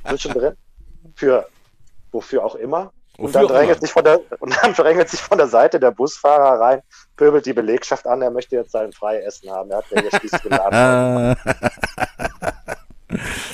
Zwischendrin. 0.08 0.56
Für 1.16 1.48
wofür 2.14 2.46
auch 2.46 2.56
immer. 2.56 2.92
Und 3.18 3.36
dann, 3.36 3.48
drängelt 3.48 3.80
sich 3.80 3.92
von 3.92 4.04
der, 4.04 4.20
und 4.40 4.58
dann 4.62 4.74
drängelt 4.74 5.10
sich 5.10 5.22
von 5.22 5.38
der 5.38 5.48
Seite 5.48 5.80
der 5.80 5.92
Busfahrer 5.92 6.60
rein, 6.60 6.82
pöbelt 7.16 7.46
die 7.46 7.54
Belegschaft 7.54 8.08
an, 8.08 8.22
er 8.22 8.32
möchte 8.32 8.56
jetzt 8.56 8.72
sein 8.72 8.92
Freiessen 8.92 9.52
haben. 9.52 9.70
Er 9.70 9.78
hat 9.78 9.92
mir 9.92 10.02
hier 10.02 10.12
schließlich 10.20 10.42
geladen. 10.42 10.74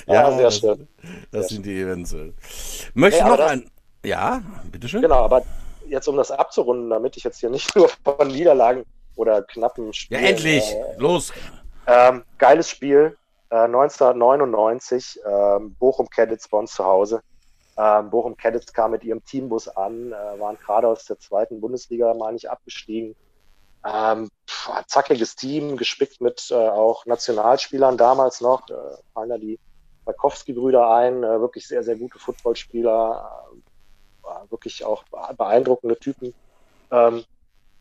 ja, 0.08 0.32
sehr 0.32 0.52
schön. 0.52 0.88
Das, 1.32 1.42
das 1.42 1.48
sind 1.50 1.66
die 1.66 1.82
Events. 1.82 2.16
Möchte 2.94 3.22
hey, 3.22 3.30
noch 3.30 3.38
das, 3.38 3.52
ein. 3.52 3.70
Ja, 4.06 4.42
bitteschön. 4.72 5.02
Genau, 5.02 5.26
aber 5.26 5.44
jetzt 5.88 6.08
um 6.08 6.16
das 6.16 6.32
abzurunden, 6.32 6.90
damit 6.90 7.18
ich 7.18 7.24
jetzt 7.24 7.40
hier 7.40 7.50
nicht 7.50 7.76
nur 7.76 7.90
von 7.90 8.28
Niederlagen 8.28 8.86
oder 9.16 9.42
knappen 9.42 9.94
Spielen. 9.94 10.22
Ja, 10.22 10.30
endlich! 10.30 10.64
Äh, 10.72 10.96
Los! 10.98 11.34
Ähm, 11.86 12.24
geiles 12.38 12.70
Spiel. 12.70 13.18
Äh, 13.50 13.64
1999, 13.64 15.20
ähm, 15.26 15.76
Bochum 15.80 16.08
Cadets 16.10 16.46
uns 16.48 16.74
zu 16.74 16.86
Hause. 16.86 17.22
Ähm, 17.82 18.10
Bochum 18.10 18.36
Cadets 18.36 18.74
kam 18.74 18.92
mit 18.92 19.06
ihrem 19.06 19.24
Teambus 19.24 19.70
an, 19.70 20.12
äh, 20.12 20.40
waren 20.40 20.58
gerade 20.58 20.88
aus 20.90 21.06
der 21.06 21.18
zweiten 21.18 21.62
Bundesliga, 21.62 22.14
meine 22.14 22.36
ich, 22.36 22.50
abgestiegen. 22.50 23.16
Ähm, 23.86 24.30
pff, 24.46 24.70
zackiges 24.88 25.38
Team, 25.38 25.78
gespickt 25.78 26.20
mit 26.20 26.50
äh, 26.52 26.56
auch 26.56 27.06
Nationalspielern 27.06 27.98
damals 27.98 28.42
noch. 28.42 28.70
Äh, 28.70 28.74
fallen 29.14 29.30
da 29.30 29.38
die 29.38 29.58
Barkowski-Brüder 30.04 30.94
ein, 30.94 31.24
äh, 31.24 31.40
wirklich 31.40 31.70
sehr, 31.70 31.84
sehr 31.84 31.96
gute 31.96 32.20
Footballspieler, 32.20 33.48
äh, 34.26 34.52
wirklich 34.52 34.84
auch 34.84 35.06
beeindruckende 35.38 35.98
Typen. 35.98 36.34
Ähm, 36.92 37.24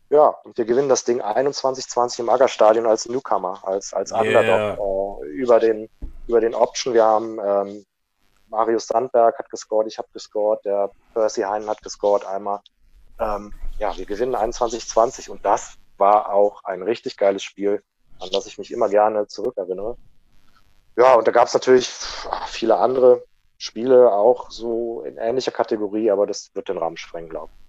ja, 0.09 0.27
und 0.45 0.57
wir 0.57 0.63
gewinnen 0.63 0.87
das 0.87 1.03
Ding 1.03 1.21
21-20 1.21 2.21
im 2.21 2.29
Aggerstadion 2.29 2.87
als 2.87 3.09
Newcomer, 3.09 3.59
als, 3.63 3.93
als 3.93 4.11
yeah. 4.11 4.21
Underdog 4.21 5.23
äh, 5.23 5.27
über, 5.27 5.59
den, 5.59 5.89
über 6.25 6.39
den 6.39 6.55
Option. 6.55 6.93
Wir 6.93 7.03
haben 7.03 7.37
ähm, 7.45 7.85
Marius 8.49 8.87
Sandberg 8.87 9.37
hat 9.37 9.49
gescored, 9.49 9.87
ich 9.87 9.97
habe 9.97 10.09
gescored, 10.13 10.63
der 10.65 10.91
Percy 11.13 11.41
Heinen 11.41 11.69
hat 11.69 11.81
gescored 11.81 12.25
einmal. 12.25 12.61
Ähm, 13.19 13.53
ja, 13.77 13.95
wir 13.97 14.05
gewinnen 14.05 14.35
21-20 14.35 15.29
und 15.29 15.45
das 15.45 15.77
war 15.97 16.33
auch 16.33 16.63
ein 16.63 16.81
richtig 16.81 17.17
geiles 17.17 17.43
Spiel, 17.43 17.83
an 18.19 18.29
das 18.31 18.45
ich 18.45 18.57
mich 18.57 18.71
immer 18.71 18.89
gerne 18.89 19.27
zurückerinnere. 19.27 19.97
Ja, 20.97 21.15
und 21.15 21.27
da 21.27 21.31
gab 21.31 21.47
es 21.47 21.53
natürlich 21.53 21.87
viele 22.47 22.77
andere 22.77 23.23
Spiele, 23.57 24.11
auch 24.11 24.49
so 24.51 25.01
in 25.03 25.17
ähnlicher 25.17 25.51
Kategorie, 25.51 26.11
aber 26.11 26.27
das 26.27 26.51
wird 26.53 26.69
den 26.69 26.77
Rahmen 26.77 26.97
sprengen, 26.97 27.29
glaube 27.29 27.51
ich. 27.53 27.68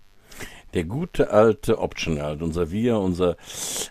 Der 0.73 0.85
gute 0.85 1.31
alte 1.31 1.79
Optional, 1.79 2.41
unser 2.43 2.71
Wir, 2.71 2.99
unser. 2.99 3.37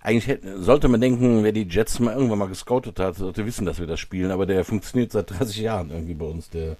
Eigentlich 0.01 0.27
hätte, 0.27 0.61
sollte 0.61 0.87
man 0.87 1.01
denken, 1.01 1.43
wer 1.43 1.51
die 1.51 1.67
Jets 1.67 1.99
mal 1.99 2.13
irgendwann 2.13 2.39
mal 2.39 2.47
gescoutet 2.47 2.99
hat, 2.99 3.15
sollte 3.15 3.45
wissen, 3.45 3.65
dass 3.65 3.79
wir 3.79 3.87
das 3.87 3.99
spielen, 3.99 4.31
aber 4.31 4.45
der 4.45 4.63
funktioniert 4.63 5.11
seit 5.11 5.29
30 5.39 5.57
Jahren 5.57 5.89
irgendwie 5.91 6.13
bei 6.13 6.25
uns, 6.25 6.49
der, 6.49 6.77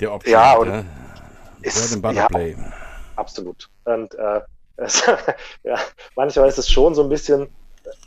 der 0.00 0.12
Optional. 0.12 0.42
Ja, 0.42 0.58
und 0.58 0.68
ja. 0.68 0.84
Ist, 1.62 2.02
ja, 2.02 2.26
Play. 2.26 2.56
absolut. 3.16 3.70
Und 3.84 4.14
äh, 4.16 4.40
es, 4.76 5.02
ja, 5.62 5.78
manchmal 6.16 6.48
ist 6.48 6.58
es 6.58 6.68
schon 6.68 6.94
so 6.94 7.02
ein 7.02 7.08
bisschen, 7.08 7.48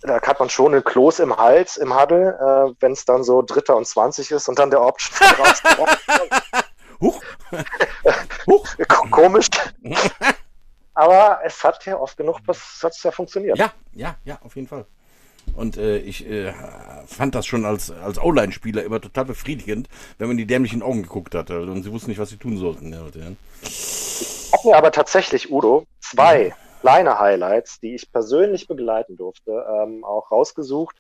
da 0.02 0.22
hat 0.22 0.40
man 0.40 0.50
schon 0.50 0.74
einen 0.74 0.84
Kloß 0.84 1.20
im 1.20 1.36
Hals 1.36 1.78
im 1.78 1.98
Huddle, 1.98 2.38
äh, 2.40 2.76
wenn 2.82 2.92
es 2.92 3.06
dann 3.06 3.24
so 3.24 3.42
Dritter 3.42 3.76
und 3.76 3.88
20 3.88 4.32
ist 4.32 4.48
und 4.50 4.60
dann 4.60 4.70
der 4.70 4.82
Option 4.82 5.28
rauskommt. 5.40 6.00
Huch. 7.02 7.22
Huch. 8.48 8.68
Komisch. 9.12 9.48
Aber 10.94 11.40
es 11.44 11.62
hat 11.64 11.86
ja 11.86 11.98
oft 11.98 12.16
genug 12.16 12.40
was 12.46 12.80
hat's 12.82 13.04
ja 13.04 13.12
funktioniert. 13.12 13.58
Ja, 13.58 13.74
ja, 13.94 14.16
ja, 14.24 14.40
auf 14.44 14.56
jeden 14.56 14.68
Fall. 14.68 14.86
Und 15.54 15.78
äh, 15.78 15.98
ich 15.98 16.28
äh, 16.28 16.54
fand 17.06 17.36
das 17.36 17.46
schon 17.46 17.66
als, 17.66 17.92
als 17.92 18.20
O-Line-Spieler 18.20 18.84
immer 18.84 19.00
total 19.00 19.26
befriedigend, 19.26 19.90
wenn 20.18 20.28
man 20.28 20.38
die 20.38 20.48
dämlichen 20.48 20.82
Augen 20.82 21.04
geguckt 21.04 21.36
hatte 21.36 21.62
und 21.62 21.84
sie 21.84 21.92
wussten 21.92 22.10
nicht, 22.10 22.20
was 22.20 22.30
sie 22.30 22.38
tun 22.38 22.58
sollten. 22.58 22.92
Ja, 22.92 23.02
Ich 23.62 24.50
habe 24.54 24.68
mir 24.70 24.76
aber 24.76 24.92
tatsächlich, 24.92 25.52
Udo, 25.52 25.86
zwei 26.00 26.48
ja. 26.48 26.56
kleine 26.82 27.20
Highlights, 27.20 27.80
die 27.80 27.96
ich 27.96 28.12
persönlich 28.12 28.68
begleiten 28.68 29.18
durfte, 29.18 29.66
ähm, 29.82 30.04
auch 30.04 30.32
rausgesucht, 30.32 30.96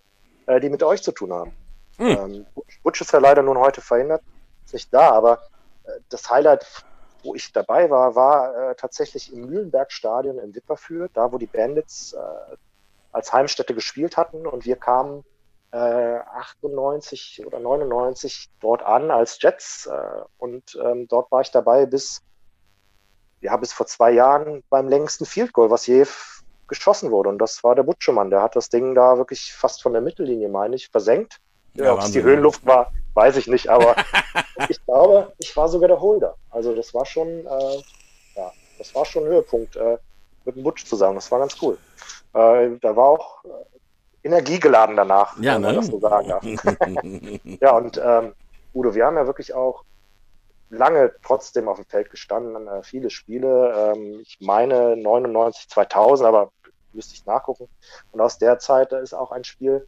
äh, 0.46 0.60
die 0.60 0.70
mit 0.70 0.84
euch 0.84 1.02
zu 1.02 1.12
tun 1.12 1.34
haben. 1.34 1.52
Hm. 1.98 2.08
Ähm, 2.08 2.46
Butch 2.84 3.02
ist 3.02 3.14
ja 3.14 3.20
leider 3.20 3.42
nun 3.42 3.58
heute 3.58 3.82
verhindert, 3.82 4.22
ist 4.66 4.74
nicht 4.74 4.94
da, 4.94 5.12
aber 5.12 5.40
das 6.10 6.30
Highlight, 6.30 6.66
wo 7.24 7.36
ich 7.36 7.52
dabei 7.52 7.90
war, 7.90 8.16
war 8.16 8.72
äh, 8.72 8.76
tatsächlich 8.76 9.34
im 9.34 9.48
Mühlenberg-Stadion 9.48 10.40
in 10.40 10.54
Wipperfürth, 10.54 11.12
da 11.14 11.32
wo 11.32 11.38
die 11.38 11.48
Bandits 11.48 12.14
äh, 12.14 12.56
als 13.12 13.34
Heimstätte 13.34 13.74
gespielt 13.74 14.18
hatten. 14.18 14.46
Und 14.46 14.66
wir 14.66 14.76
kamen 14.76 15.24
äh, 15.72 15.78
98 15.78 17.46
oder 17.46 17.60
99 17.60 18.50
dort 18.62 18.84
an 18.84 19.12
als 19.12 19.42
Jets 19.42 19.88
äh, 19.88 20.22
und 20.38 20.78
ähm, 20.82 21.08
dort 21.08 21.32
war 21.32 21.42
ich 21.42 21.52
dabei 21.52 21.86
bis 21.86 22.22
ja 23.42 23.58
bis 23.58 23.74
vor 23.74 23.86
zwei 23.86 24.12
Jahren 24.12 24.64
beim 24.70 24.88
längsten 24.88 25.26
Field 25.26 25.54
Goal, 25.54 25.70
was 25.70 25.88
je 25.88 26.06
geschossen 26.68 27.12
wurde. 27.12 27.30
Und 27.30 27.40
das 27.40 27.64
war 27.64 27.76
der 27.76 27.84
Butschemann, 27.84 28.30
der 28.30 28.42
hat 28.42 28.56
das 28.56 28.70
Ding 28.70 28.96
da 28.96 29.18
wirklich 29.18 29.54
fast 29.54 29.82
von 29.84 29.94
der 29.94 30.02
Mittellinie, 30.02 30.50
meine 30.50 30.76
ich, 30.76 30.90
versenkt. 30.90 31.40
Ja, 31.74 31.94
Ob 31.94 32.00
es 32.00 32.12
die 32.12 32.24
Höhenluft 32.24 32.66
war, 32.66 32.92
weiß 33.16 33.38
ich 33.38 33.48
nicht, 33.48 33.70
aber 33.70 33.96
ich 34.70 34.84
glaube, 34.86 35.34
ich 35.40 35.56
war 35.58 35.68
sogar 35.68 35.88
der 35.88 36.00
Holder. 36.00 36.36
Also 36.52 36.76
das 36.76 36.94
war 36.94 37.06
schon, 37.06 37.28
äh, 37.28 37.78
ja, 38.36 38.52
das 38.78 38.94
war 38.94 39.06
schon 39.06 39.24
ein 39.24 39.30
Höhepunkt, 39.30 39.76
äh, 39.76 39.98
mit 40.46 40.56
dem 40.56 40.64
Butch 40.64 40.86
zusammen. 40.86 41.16
Das 41.16 41.32
war 41.32 41.40
ganz 41.40 41.56
cool. 41.62 41.78
Äh, 42.34 42.78
da 42.82 42.96
war 42.96 43.06
auch 43.06 43.44
äh, 43.46 44.28
energiegeladen 44.28 44.96
danach, 44.96 45.40
ja, 45.40 45.56
wenn 45.56 45.62
man 45.62 45.72
ne? 45.72 45.78
das 45.78 45.88
so 45.88 46.00
sagen 46.00 46.30
darf. 46.30 46.44
ja, 47.62 47.76
und 47.76 48.02
ähm, 48.04 48.34
Udo, 48.74 48.94
wir 48.94 49.06
haben 49.06 49.18
ja 49.18 49.26
wirklich 49.26 49.54
auch 49.54 49.84
lange 50.70 51.14
trotzdem 51.24 51.68
auf 51.68 51.78
dem 51.78 51.86
Feld 51.86 52.10
gestanden, 52.10 52.68
äh, 52.68 52.84
viele 52.84 53.10
Spiele. 53.10 53.94
Ähm, 53.96 54.20
ich 54.22 54.38
meine 54.42 54.98
99, 54.98 55.70
2000, 55.70 56.28
aber 56.28 56.52
müsste 56.94 57.14
ich 57.14 57.26
nachgucken. 57.26 57.68
Und 58.12 58.22
aus 58.22 58.38
der 58.38 58.60
Zeit 58.60 58.92
ist 58.94 59.14
auch 59.14 59.32
ein 59.32 59.44
Spiel, 59.44 59.88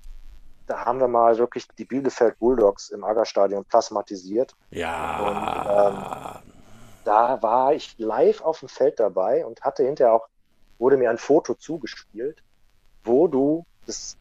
da 0.68 0.86
haben 0.86 1.00
wir 1.00 1.08
mal 1.08 1.38
wirklich 1.38 1.68
die 1.78 1.86
Bielefeld 1.86 2.38
Bulldogs 2.40 2.90
im 2.90 3.04
Aggerstadion 3.04 3.66
plasmatisiert. 3.66 4.54
Ja. 4.70 5.20
Und, 5.20 6.44
ähm, 6.46 6.54
da 7.06 7.42
war 7.42 7.74
ich 7.74 7.96
live 7.98 8.42
auf 8.42 8.60
dem 8.60 8.68
Feld 8.68 9.00
dabei 9.00 9.46
und 9.46 9.62
hatte 9.62 9.84
hinterher 9.84 10.14
auch, 10.14 10.28
wurde 10.78 10.98
mir 10.98 11.10
ein 11.10 11.18
Foto 11.18 11.54
zugespielt, 11.54 12.44
wo 13.06 13.28
du 13.28 13.66
das, 13.86 14.18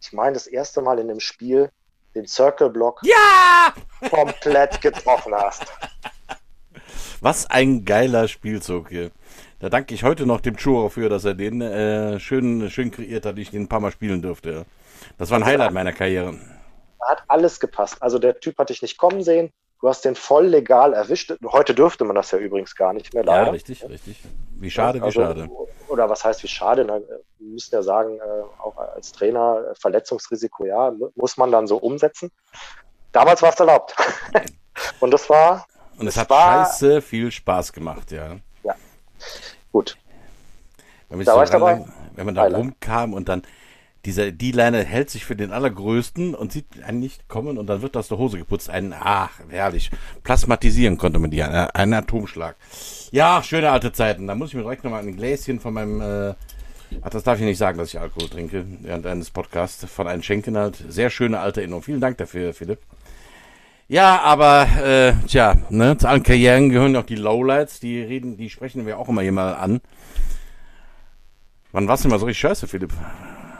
ich 0.00 0.12
meine, 0.12 0.32
das 0.32 0.46
erste 0.46 0.80
Mal 0.80 0.98
in 0.98 1.08
dem 1.08 1.20
Spiel 1.20 1.70
den 2.14 2.26
Circle 2.26 2.70
Block 2.70 3.00
ja! 3.02 3.72
komplett 4.08 4.80
getroffen 4.80 5.34
hast. 5.34 5.64
Was 7.20 7.48
ein 7.50 7.84
geiler 7.84 8.26
Spielzug 8.26 8.88
hier. 8.88 9.10
Da 9.60 9.68
danke 9.68 9.92
ich 9.92 10.04
heute 10.04 10.24
noch 10.24 10.40
dem 10.40 10.56
Churro 10.56 10.88
für, 10.88 11.10
dass 11.10 11.26
er 11.26 11.34
den 11.34 11.60
äh, 11.60 12.18
schön, 12.18 12.70
schön 12.70 12.90
kreiert 12.90 13.26
hat, 13.26 13.36
ich 13.36 13.50
den 13.50 13.64
ein 13.64 13.68
paar 13.68 13.80
Mal 13.80 13.92
spielen 13.92 14.22
durfte. 14.22 14.64
Das 15.18 15.30
war 15.30 15.38
ein 15.38 15.44
Highlight 15.44 15.72
meiner 15.72 15.92
Karriere. 15.92 16.34
Da 16.98 17.08
hat 17.10 17.24
alles 17.28 17.60
gepasst. 17.60 18.02
Also 18.02 18.18
der 18.18 18.40
Typ 18.40 18.56
hat 18.56 18.70
dich 18.70 18.80
nicht 18.80 18.96
kommen 18.96 19.22
sehen. 19.22 19.52
Du 19.82 19.88
hast 19.88 20.06
den 20.06 20.14
voll 20.14 20.46
legal 20.46 20.94
erwischt. 20.94 21.34
Heute 21.44 21.74
dürfte 21.74 22.04
man 22.04 22.16
das 22.16 22.30
ja 22.30 22.38
übrigens 22.38 22.74
gar 22.74 22.94
nicht 22.94 23.12
mehr. 23.12 23.22
Leider. 23.22 23.46
Ja, 23.46 23.50
richtig, 23.50 23.86
richtig. 23.86 24.22
Wie 24.58 24.70
schade, 24.70 25.02
also, 25.02 25.20
wie 25.20 25.24
schade. 25.24 25.50
Oder 25.88 26.08
was 26.08 26.24
heißt 26.24 26.42
wie 26.42 26.48
schade? 26.48 26.86
Na, 26.86 26.98
wir 26.98 27.20
müssen 27.38 27.74
ja 27.74 27.82
sagen, 27.82 28.16
äh, 28.16 28.62
auch 28.62 28.78
als 28.78 29.12
Trainer, 29.12 29.72
äh, 29.72 29.74
Verletzungsrisiko, 29.74 30.64
ja, 30.64 30.90
muss 31.16 31.36
man 31.36 31.52
dann 31.52 31.66
so 31.66 31.76
umsetzen. 31.76 32.30
Damals 33.12 33.42
war 33.42 33.50
es 33.50 33.60
erlaubt. 33.60 33.94
Und 35.00 35.10
das 35.10 35.28
war. 35.28 35.66
Und 35.98 36.06
es 36.06 36.16
hat 36.16 36.30
war, 36.30 36.64
scheiße 36.64 37.02
viel 37.02 37.30
Spaß 37.30 37.74
gemacht, 37.74 38.10
ja. 38.10 38.36
Gut. 39.72 39.96
Wenn, 41.08 41.24
da 41.24 41.46
so 41.46 41.58
lang, 41.58 41.92
wenn 42.14 42.26
man 42.26 42.34
da 42.34 42.42
Highlight. 42.42 42.60
rumkam 42.60 43.14
und 43.14 43.28
dann 43.28 43.42
dieser 44.06 44.32
D-Liner 44.32 44.82
hält 44.82 45.10
sich 45.10 45.24
für 45.26 45.36
den 45.36 45.52
allergrößten 45.52 46.34
und 46.34 46.52
sieht 46.52 46.82
einen 46.82 47.00
nicht 47.00 47.28
kommen 47.28 47.58
und 47.58 47.66
dann 47.66 47.82
wird 47.82 47.96
aus 47.96 48.08
der 48.08 48.16
Hose 48.16 48.38
geputzt. 48.38 48.70
Ein, 48.70 48.94
ach, 48.98 49.30
herrlich. 49.50 49.90
Plasmatisieren 50.22 50.96
konnte 50.96 51.18
man 51.18 51.30
die, 51.30 51.42
ein, 51.42 51.52
ein 51.52 51.92
Atomschlag. 51.92 52.56
Ja, 53.10 53.42
schöne 53.42 53.70
alte 53.70 53.92
Zeiten. 53.92 54.26
Da 54.26 54.34
muss 54.34 54.50
ich 54.50 54.54
mir 54.54 54.62
direkt 54.62 54.84
nochmal 54.84 55.02
ein 55.02 55.16
Gläschen 55.16 55.60
von 55.60 55.74
meinem, 55.74 56.00
äh, 56.00 56.34
ach, 57.02 57.10
das 57.10 57.24
darf 57.24 57.38
ich 57.40 57.44
nicht 57.44 57.58
sagen, 57.58 57.76
dass 57.76 57.88
ich 57.88 58.00
Alkohol 58.00 58.30
trinke 58.30 58.64
während 58.80 59.06
eines 59.06 59.30
Podcasts 59.30 59.84
von 59.84 60.06
einem 60.06 60.22
Schenken 60.22 60.56
halt. 60.56 60.82
Sehr 60.88 61.10
schöne 61.10 61.40
alte 61.40 61.60
Erinnerung. 61.60 61.82
Vielen 61.82 62.00
Dank 62.00 62.16
dafür, 62.16 62.54
Philipp. 62.54 62.78
Ja, 63.90 64.20
aber, 64.20 64.68
äh, 64.84 65.14
tja, 65.26 65.56
ne, 65.68 65.98
zu 65.98 66.08
allen 66.08 66.22
Karrieren 66.22 66.70
gehören 66.70 66.94
auch 66.94 67.02
die 67.04 67.16
Lowlights, 67.16 67.80
die 67.80 68.00
reden, 68.00 68.36
die 68.36 68.48
sprechen 68.48 68.86
wir 68.86 69.00
auch 69.00 69.08
immer 69.08 69.22
hier 69.22 69.32
mal 69.32 69.54
an. 69.54 69.80
Wann 71.72 71.88
warst 71.88 72.04
du 72.04 72.08
immer 72.08 72.20
so 72.20 72.26
richtig 72.26 72.38
scheiße, 72.38 72.68
Philipp? 72.68 72.92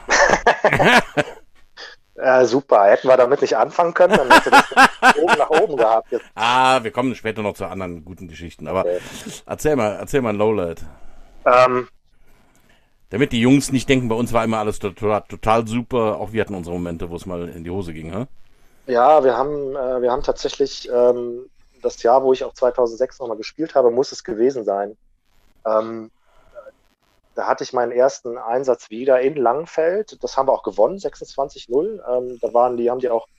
ja, 2.15 2.45
super. 2.45 2.85
Hätten 2.85 3.09
wir 3.09 3.17
damit 3.17 3.41
nicht 3.41 3.57
anfangen 3.57 3.93
können, 3.93 4.15
dann 4.15 4.31
hätte 4.31 4.51
das 4.51 4.73
oben 5.17 5.37
nach 5.37 5.49
oben 5.49 5.75
gehabt. 5.75 6.13
Jetzt. 6.13 6.25
Ah, 6.33 6.81
wir 6.81 6.91
kommen 6.91 7.13
später 7.15 7.41
noch 7.41 7.55
zu 7.55 7.65
anderen 7.65 8.05
guten 8.05 8.29
Geschichten. 8.29 8.69
Aber 8.69 8.85
okay. 8.85 8.99
erzähl 9.45 9.75
mal, 9.75 9.97
erzähl 9.99 10.21
mal 10.21 10.29
ein 10.29 10.37
Lowlight. 10.37 10.85
Ähm, 11.45 11.89
Damit 13.09 13.33
die 13.33 13.41
Jungs 13.41 13.73
nicht 13.73 13.89
denken, 13.89 14.07
bei 14.07 14.15
uns 14.15 14.31
war 14.31 14.45
immer 14.45 14.59
alles 14.59 14.79
total, 14.79 15.23
total 15.27 15.67
super. 15.67 16.21
Auch 16.21 16.31
wir 16.31 16.39
hatten 16.39 16.55
unsere 16.55 16.73
Momente, 16.73 17.09
wo 17.09 17.17
es 17.17 17.25
mal 17.25 17.49
in 17.49 17.65
die 17.65 17.69
Hose 17.69 17.91
ging, 17.91 18.13
hä? 18.13 18.27
Ja, 18.91 19.23
wir 19.23 19.37
haben, 19.37 19.73
äh, 19.73 20.01
wir 20.01 20.11
haben 20.11 20.21
tatsächlich 20.21 20.89
ähm, 20.91 21.49
das 21.81 22.03
Jahr, 22.03 22.23
wo 22.23 22.33
ich 22.33 22.43
auch 22.43 22.53
2006 22.53 23.19
nochmal 23.19 23.37
gespielt 23.37 23.73
habe, 23.73 23.89
muss 23.89 24.11
es 24.11 24.21
gewesen 24.21 24.65
sein. 24.65 24.97
Ähm, 25.65 26.11
da 27.33 27.47
hatte 27.47 27.63
ich 27.63 27.71
meinen 27.71 27.93
ersten 27.93 28.37
Einsatz 28.37 28.89
wieder 28.89 29.21
in 29.21 29.37
Langfeld. 29.37 30.21
Das 30.21 30.35
haben 30.35 30.49
wir 30.49 30.51
auch 30.51 30.63
gewonnen, 30.63 30.97
26-0. 30.97 32.01
Ähm, 32.05 32.37
da 32.41 32.53
waren 32.53 32.75
die, 32.75 32.91
haben 32.91 32.99
die 32.99 33.09
auch 33.09 33.29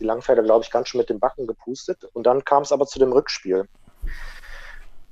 die 0.00 0.04
Langfelder, 0.04 0.42
glaube 0.42 0.64
ich, 0.64 0.70
ganz 0.70 0.88
schön 0.88 0.98
mit 0.98 1.10
den 1.10 1.20
Backen 1.20 1.46
gepustet. 1.46 2.08
Und 2.14 2.26
dann 2.26 2.42
kam 2.46 2.62
es 2.62 2.72
aber 2.72 2.86
zu 2.86 2.98
dem 2.98 3.12
Rückspiel. 3.12 3.68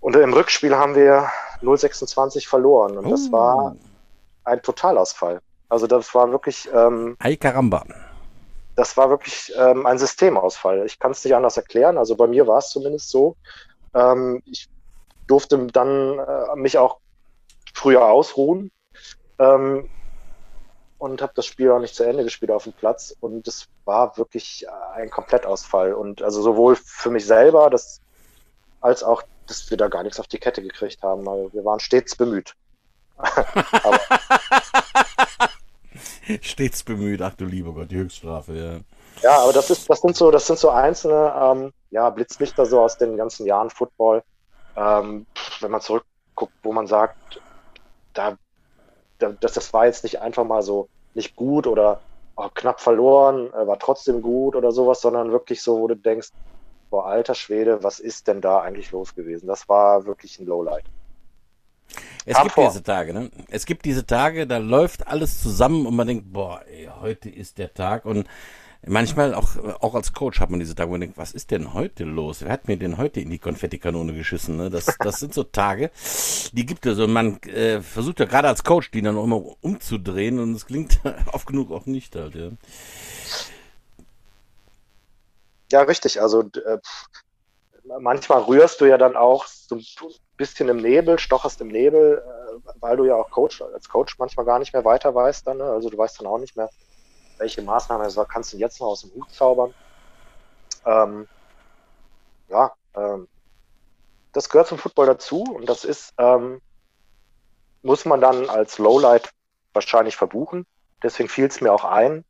Und 0.00 0.16
im 0.16 0.32
Rückspiel 0.32 0.74
haben 0.74 0.94
wir 0.94 1.28
0-26 1.60 2.48
verloren. 2.48 2.96
Und 2.96 3.04
oh. 3.04 3.10
das 3.10 3.30
war 3.30 3.76
ein 4.44 4.62
Totalausfall. 4.62 5.42
Also 5.68 5.86
das 5.86 6.14
war 6.14 6.30
wirklich. 6.30 6.70
Ähm, 6.72 7.16
Ay 7.18 7.36
caramba. 7.36 7.84
Das 8.76 8.96
war 8.96 9.10
wirklich 9.10 9.52
ähm, 9.56 9.86
ein 9.86 9.98
Systemausfall. 9.98 10.84
Ich 10.86 10.98
kann 10.98 11.12
es 11.12 11.24
nicht 11.24 11.34
anders 11.34 11.56
erklären. 11.56 11.96
Also 11.98 12.16
bei 12.16 12.26
mir 12.26 12.46
war 12.46 12.58
es 12.58 12.70
zumindest 12.70 13.10
so. 13.10 13.36
Ähm, 13.94 14.42
ich 14.46 14.68
durfte 15.26 15.66
dann 15.68 16.18
äh, 16.18 16.56
mich 16.56 16.76
auch 16.78 16.98
früher 17.72 18.04
ausruhen. 18.04 18.70
Ähm, 19.38 19.88
und 20.98 21.20
habe 21.20 21.32
das 21.36 21.46
Spiel 21.46 21.70
auch 21.70 21.80
nicht 21.80 21.94
zu 21.94 22.04
Ende 22.04 22.24
gespielt 22.24 22.50
auf 22.50 22.64
dem 22.64 22.72
Platz. 22.72 23.14
Und 23.20 23.46
es 23.46 23.68
war 23.84 24.16
wirklich 24.16 24.66
ein 24.94 25.10
Komplettausfall. 25.10 25.92
Und 25.92 26.22
also 26.22 26.40
sowohl 26.40 26.76
für 26.76 27.10
mich 27.10 27.26
selber, 27.26 27.68
das, 27.68 28.00
als 28.80 29.02
auch, 29.02 29.22
dass 29.46 29.68
wir 29.70 29.76
da 29.76 29.88
gar 29.88 30.02
nichts 30.02 30.18
auf 30.18 30.28
die 30.28 30.38
Kette 30.38 30.62
gekriegt 30.62 31.02
haben. 31.02 31.26
weil 31.26 31.52
wir 31.52 31.64
waren 31.64 31.80
stets 31.80 32.16
bemüht. 32.16 32.54
stets 36.40 36.82
bemüht, 36.82 37.22
ach 37.22 37.34
du 37.34 37.44
lieber 37.44 37.72
Gott, 37.72 37.90
die 37.90 37.96
Höchststrafe, 37.96 38.54
ja. 38.54 38.80
Ja, 39.22 39.38
aber 39.38 39.52
das 39.52 39.70
ist, 39.70 39.88
das 39.88 40.00
sind 40.00 40.16
so, 40.16 40.30
das 40.30 40.46
sind 40.46 40.58
so 40.58 40.70
einzelne 40.70 41.32
ähm, 41.40 41.72
ja, 41.90 42.10
Blitzlichter 42.10 42.66
so 42.66 42.80
aus 42.80 42.98
den 42.98 43.16
ganzen 43.16 43.46
Jahren 43.46 43.70
Football. 43.70 44.22
Ähm, 44.76 45.26
wenn 45.60 45.70
man 45.70 45.80
zurückguckt, 45.80 46.52
wo 46.62 46.72
man 46.72 46.86
sagt, 46.86 47.40
da, 48.12 48.36
da, 49.18 49.30
das, 49.40 49.52
das 49.52 49.72
war 49.72 49.86
jetzt 49.86 50.02
nicht 50.02 50.20
einfach 50.20 50.44
mal 50.44 50.62
so 50.62 50.88
nicht 51.14 51.36
gut 51.36 51.66
oder 51.66 52.00
oh, 52.36 52.48
knapp 52.52 52.80
verloren, 52.80 53.52
äh, 53.52 53.66
war 53.66 53.78
trotzdem 53.78 54.20
gut 54.20 54.56
oder 54.56 54.72
sowas, 54.72 55.00
sondern 55.00 55.30
wirklich 55.30 55.62
so, 55.62 55.78
wo 55.78 55.86
du 55.86 55.94
denkst, 55.94 56.30
boah, 56.90 57.06
alter 57.06 57.34
Schwede, 57.34 57.82
was 57.82 58.00
ist 58.00 58.26
denn 58.26 58.40
da 58.40 58.60
eigentlich 58.60 58.90
los 58.90 59.14
gewesen? 59.14 59.46
Das 59.46 59.68
war 59.68 60.06
wirklich 60.06 60.38
ein 60.38 60.46
Lowlight. 60.46 60.84
Es 62.26 62.34
Kam 62.36 62.44
gibt 62.44 62.54
vor. 62.54 62.68
diese 62.68 62.82
Tage, 62.82 63.12
ne? 63.12 63.30
Es 63.48 63.66
gibt 63.66 63.84
diese 63.84 64.06
Tage, 64.06 64.46
da 64.46 64.58
läuft 64.58 65.06
alles 65.06 65.42
zusammen 65.42 65.86
und 65.86 65.96
man 65.96 66.06
denkt, 66.06 66.32
boah, 66.32 66.62
ey, 66.66 66.88
heute 67.00 67.28
ist 67.28 67.58
der 67.58 67.72
Tag 67.74 68.04
und 68.04 68.26
Manchmal 68.86 69.34
auch, 69.34 69.56
auch 69.80 69.94
als 69.94 70.12
Coach 70.12 70.40
hat 70.40 70.50
man 70.50 70.60
diese 70.60 70.74
Tage, 70.74 70.88
wo 70.88 70.92
man 70.92 71.00
denkt, 71.00 71.16
was 71.16 71.32
ist 71.32 71.50
denn 71.50 71.72
heute 71.72 72.04
los? 72.04 72.42
Wer 72.42 72.52
hat 72.52 72.68
mir 72.68 72.76
denn 72.76 72.98
heute 72.98 73.20
in 73.20 73.30
die 73.30 73.38
Konfettikanone 73.38 74.12
geschissen? 74.12 74.56
Ne? 74.56 74.68
Das, 74.68 74.86
das 74.98 75.20
sind 75.20 75.32
so 75.32 75.42
Tage, 75.42 75.90
die 76.52 76.66
gibt 76.66 76.84
es. 76.84 76.98
Und 76.98 77.12
man 77.12 77.40
äh, 77.44 77.80
versucht 77.80 78.20
ja 78.20 78.26
gerade 78.26 78.48
als 78.48 78.62
Coach, 78.62 78.90
die 78.90 79.00
dann 79.00 79.16
auch 79.16 79.24
immer 79.24 79.42
umzudrehen 79.62 80.38
und 80.38 80.54
es 80.54 80.66
klingt 80.66 81.00
oft 81.32 81.46
genug 81.46 81.70
auch 81.72 81.86
nicht 81.86 82.14
halt, 82.14 82.34
ja. 82.34 82.50
Ja, 85.72 85.82
richtig. 85.82 86.20
Also 86.20 86.42
äh, 86.42 86.78
manchmal 88.00 88.42
rührst 88.42 88.82
du 88.82 88.84
ja 88.84 88.98
dann 88.98 89.16
auch 89.16 89.46
so 89.46 89.80
bisschen 90.36 90.68
im 90.68 90.78
Nebel, 90.78 91.18
stocherst 91.18 91.60
im 91.60 91.68
Nebel, 91.68 92.22
äh, 92.24 92.72
weil 92.80 92.96
du 92.96 93.04
ja 93.04 93.14
auch 93.16 93.30
Coach, 93.30 93.62
als 93.62 93.88
Coach 93.88 94.18
manchmal 94.18 94.46
gar 94.46 94.58
nicht 94.58 94.72
mehr 94.72 94.84
weiter 94.84 95.14
weißt 95.14 95.46
dann. 95.46 95.58
Ne? 95.58 95.64
Also 95.64 95.90
du 95.90 95.98
weißt 95.98 96.20
dann 96.20 96.26
auch 96.26 96.38
nicht 96.38 96.56
mehr, 96.56 96.70
welche 97.38 97.62
Maßnahmen 97.62 98.04
also 98.04 98.24
kannst 98.24 98.52
du 98.52 98.56
jetzt 98.56 98.80
noch 98.80 98.88
aus 98.88 99.02
dem 99.02 99.12
Hut 99.14 99.30
zaubern. 99.30 99.74
Ähm, 100.86 101.28
ja, 102.48 102.72
ähm, 102.94 103.28
das 104.32 104.48
gehört 104.48 104.68
zum 104.68 104.78
Football 104.78 105.06
dazu 105.06 105.42
und 105.42 105.68
das 105.68 105.84
ist, 105.84 106.12
ähm, 106.18 106.60
muss 107.82 108.04
man 108.04 108.20
dann 108.20 108.48
als 108.48 108.78
Lowlight 108.78 109.30
wahrscheinlich 109.72 110.16
verbuchen. 110.16 110.66
Deswegen 111.02 111.28
fiel 111.28 111.46
es 111.46 111.60
mir 111.60 111.72
auch 111.72 111.84
ein, 111.84 112.24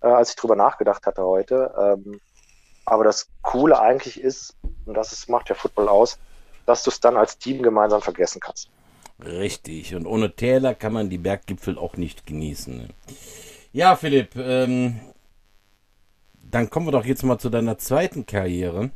äh, 0.00 0.06
als 0.08 0.30
ich 0.30 0.36
drüber 0.36 0.56
nachgedacht 0.56 1.06
hatte 1.06 1.22
heute. 1.22 1.74
Ähm, 1.78 2.20
aber 2.86 3.04
das 3.04 3.28
Coole 3.42 3.78
eigentlich 3.78 4.20
ist, 4.20 4.54
und 4.84 4.94
das 4.94 5.12
ist, 5.12 5.28
macht 5.28 5.48
ja 5.48 5.54
Football 5.54 5.88
aus, 5.88 6.18
dass 6.66 6.82
du 6.82 6.90
es 6.90 7.00
dann 7.00 7.16
als 7.16 7.38
Team 7.38 7.62
gemeinsam 7.62 8.02
vergessen 8.02 8.40
kannst. 8.40 8.70
Richtig. 9.24 9.94
Und 9.94 10.06
ohne 10.06 10.34
Täler 10.34 10.74
kann 10.74 10.92
man 10.92 11.10
die 11.10 11.18
Berggipfel 11.18 11.78
auch 11.78 11.96
nicht 11.96 12.26
genießen. 12.26 12.76
Ne? 12.76 12.88
Ja, 13.72 13.96
Philipp, 13.96 14.36
ähm, 14.36 15.00
dann 16.50 16.70
kommen 16.70 16.86
wir 16.86 16.92
doch 16.92 17.04
jetzt 17.04 17.22
mal 17.22 17.38
zu 17.38 17.50
deiner 17.50 17.78
zweiten 17.78 18.26
Karriere. 18.26 18.90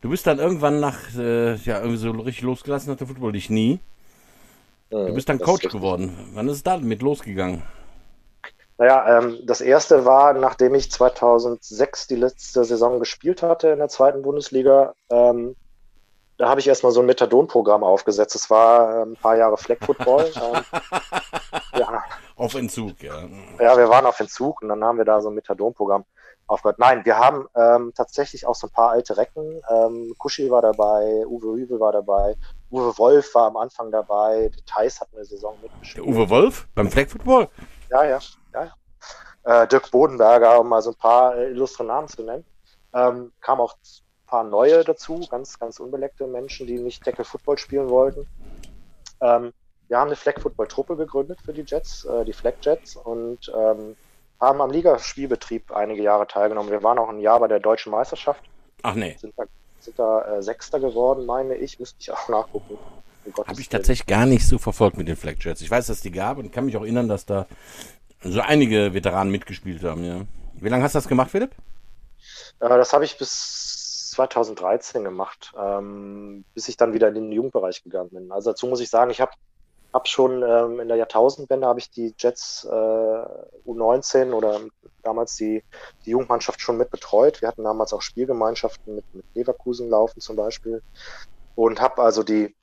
Du 0.00 0.10
bist 0.10 0.26
dann 0.26 0.38
irgendwann 0.38 0.80
nach, 0.80 0.98
äh, 1.16 1.54
ja, 1.54 1.78
irgendwie 1.78 1.96
so 1.96 2.10
richtig 2.10 2.42
losgelassen 2.42 2.90
hat 2.90 3.00
der 3.00 3.06
Football 3.06 3.32
dich 3.32 3.50
nie. 3.50 3.80
Du 4.90 5.14
bist 5.14 5.28
dann 5.28 5.38
Coach 5.38 5.68
geworden. 5.70 6.30
Wann 6.34 6.48
ist 6.48 6.56
es 6.56 6.62
damit 6.62 7.00
losgegangen? 7.00 7.62
Naja, 8.76 9.18
ähm, 9.18 9.38
das 9.44 9.60
erste 9.60 10.04
war, 10.04 10.34
nachdem 10.34 10.74
ich 10.74 10.90
2006 10.90 12.08
die 12.08 12.16
letzte 12.16 12.64
Saison 12.64 12.98
gespielt 12.98 13.42
hatte 13.42 13.68
in 13.68 13.78
der 13.78 13.88
zweiten 13.88 14.22
Bundesliga, 14.22 14.94
ähm, 15.10 15.56
da 16.42 16.48
habe 16.48 16.58
ich 16.58 16.66
erstmal 16.66 16.90
so 16.90 16.98
ein 16.98 17.06
Methadon-Programm 17.06 17.84
aufgesetzt. 17.84 18.34
Das 18.34 18.50
war 18.50 18.96
äh, 18.96 19.02
ein 19.02 19.14
paar 19.14 19.36
Jahre 19.36 19.56
Flag 19.56 19.78
Football. 19.80 20.28
ähm, 20.42 20.80
ja. 21.78 22.02
Auf 22.34 22.56
Entzug, 22.56 23.00
ja. 23.00 23.28
Ja, 23.60 23.76
wir 23.76 23.88
waren 23.88 24.06
auf 24.06 24.18
Entzug 24.18 24.60
und 24.60 24.68
dann 24.68 24.82
haben 24.82 24.98
wir 24.98 25.04
da 25.04 25.20
so 25.20 25.28
ein 25.28 25.36
Methadon-Programm 25.36 26.04
aufgehört. 26.48 26.80
Nein, 26.80 27.04
wir 27.04 27.16
haben 27.16 27.46
ähm, 27.54 27.92
tatsächlich 27.94 28.44
auch 28.44 28.56
so 28.56 28.66
ein 28.66 28.72
paar 28.72 28.90
alte 28.90 29.16
Recken. 29.16 29.62
Ähm, 29.70 30.16
Kushi 30.18 30.50
war 30.50 30.62
dabei, 30.62 31.24
Uwe 31.28 31.46
Rübel 31.46 31.78
war 31.78 31.92
dabei, 31.92 32.36
Uwe 32.72 32.98
Wolf 32.98 33.32
war 33.36 33.46
am 33.46 33.56
Anfang 33.56 33.92
dabei, 33.92 34.50
Thais 34.66 35.00
hat 35.00 35.10
eine 35.14 35.24
Saison 35.24 35.56
mitgespielt. 35.62 36.04
Der 36.04 36.12
Uwe 36.12 36.28
Wolf 36.28 36.66
beim 36.74 36.90
Flag 36.90 37.08
Football? 37.08 37.48
Ja, 37.88 38.02
ja, 38.02 38.18
ja. 38.52 38.72
ja. 39.44 39.62
Äh, 39.62 39.68
Dirk 39.68 39.92
Bodenberger, 39.92 40.58
um 40.58 40.68
mal 40.68 40.82
so 40.82 40.90
ein 40.90 40.96
paar 40.96 41.36
äh, 41.36 41.50
illustre 41.50 41.84
Namen 41.84 42.08
zu 42.08 42.24
nennen. 42.24 42.44
Ähm, 42.94 43.32
kam 43.40 43.60
auch 43.60 43.76
paar 44.32 44.44
neue 44.44 44.82
dazu, 44.82 45.26
ganz, 45.30 45.58
ganz 45.58 45.78
unbeleckte 45.78 46.26
Menschen, 46.26 46.66
die 46.66 46.78
nicht 46.78 47.04
Tackle 47.04 47.26
Football 47.26 47.58
spielen 47.58 47.90
wollten. 47.90 48.26
Ähm, 49.20 49.52
wir 49.88 49.98
haben 49.98 50.06
eine 50.06 50.16
Flag 50.16 50.40
Football 50.40 50.68
Truppe 50.68 50.96
gegründet 50.96 51.38
für 51.44 51.52
die 51.52 51.64
Jets, 51.66 52.06
äh, 52.06 52.24
die 52.24 52.32
Flag 52.32 52.54
Jets 52.62 52.96
und 52.96 53.52
ähm, 53.54 53.94
haben 54.40 54.60
am 54.62 54.70
Ligaspielbetrieb 54.70 55.70
einige 55.72 56.02
Jahre 56.02 56.26
teilgenommen. 56.26 56.70
Wir 56.70 56.82
waren 56.82 56.98
auch 56.98 57.10
ein 57.10 57.20
Jahr 57.20 57.40
bei 57.40 57.46
der 57.46 57.60
deutschen 57.60 57.92
Meisterschaft. 57.92 58.42
Ach 58.80 58.94
nee. 58.94 59.18
Sind 59.20 59.34
da, 59.36 59.44
sind 59.80 59.98
da 59.98 60.22
äh, 60.22 60.42
Sechster 60.42 60.80
geworden, 60.80 61.26
meine 61.26 61.54
ich, 61.56 61.78
müsste 61.78 61.98
ich 62.00 62.10
auch 62.10 62.30
nachgucken. 62.30 62.78
Habe 63.46 63.60
ich 63.60 63.68
tatsächlich 63.68 64.06
gar 64.06 64.24
nicht 64.24 64.48
so 64.48 64.56
verfolgt 64.56 64.96
mit 64.96 65.08
den 65.08 65.16
Flag 65.16 65.34
Jets. 65.40 65.60
Ich 65.60 65.70
weiß, 65.70 65.88
dass 65.88 66.00
die 66.00 66.10
gab 66.10 66.38
und 66.38 66.54
kann 66.54 66.64
mich 66.64 66.78
auch 66.78 66.82
erinnern, 66.82 67.06
dass 67.06 67.26
da 67.26 67.46
so 68.22 68.40
einige 68.40 68.94
Veteranen 68.94 69.30
mitgespielt 69.30 69.84
haben, 69.84 70.04
ja. 70.04 70.22
Wie 70.54 70.70
lange 70.70 70.84
hast 70.84 70.94
du 70.94 71.00
das 71.00 71.08
gemacht, 71.08 71.30
Philipp? 71.30 71.50
Äh, 72.60 72.68
das 72.70 72.94
habe 72.94 73.04
ich 73.04 73.18
bis 73.18 73.71
2013 74.12 75.04
gemacht, 75.04 75.52
ähm, 75.58 76.44
bis 76.54 76.68
ich 76.68 76.76
dann 76.76 76.92
wieder 76.92 77.08
in 77.08 77.14
den 77.14 77.32
Jugendbereich 77.32 77.82
gegangen 77.82 78.10
bin. 78.10 78.32
Also 78.32 78.50
dazu 78.50 78.66
muss 78.66 78.80
ich 78.80 78.90
sagen, 78.90 79.10
ich 79.10 79.20
habe 79.20 79.32
habe 79.92 80.08
schon 80.08 80.42
ähm, 80.42 80.80
in 80.80 80.88
der 80.88 80.96
Jahrtausendwende 80.96 81.66
habe 81.66 81.78
ich 81.78 81.90
die 81.90 82.14
Jets 82.16 82.64
äh, 82.64 82.70
U19 83.66 84.32
oder 84.32 84.60
damals 85.02 85.36
die, 85.36 85.62
die 86.06 86.10
Jugendmannschaft 86.10 86.62
schon 86.62 86.78
mit 86.78 86.90
betreut. 86.90 87.42
Wir 87.42 87.48
hatten 87.48 87.64
damals 87.64 87.92
auch 87.92 88.00
Spielgemeinschaften 88.00 88.94
mit, 88.94 89.04
mit 89.14 89.24
Leverkusen 89.34 89.90
laufen 89.90 90.20
zum 90.20 90.36
Beispiel 90.36 90.82
und 91.56 91.80
habe 91.80 92.02
also 92.02 92.22
die 92.22 92.54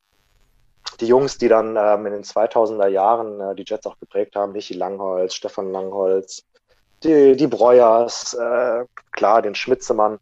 die 0.99 1.07
Jungs, 1.07 1.38
die 1.38 1.47
dann 1.47 1.77
ähm, 1.77 2.05
in 2.07 2.13
den 2.13 2.23
2000er 2.23 2.88
Jahren 2.88 3.39
äh, 3.39 3.55
die 3.55 3.63
Jets 3.65 3.85
auch 3.85 3.99
geprägt 3.99 4.35
haben, 4.35 4.53
Michi 4.53 4.73
Langholz, 4.73 5.33
Stefan 5.35 5.71
Langholz, 5.71 6.43
die, 7.03 7.35
die 7.35 7.47
Breuers, 7.47 8.33
äh, 8.33 8.85
klar, 9.12 9.41
den 9.41 9.55
Schmitzemann, 9.55 10.19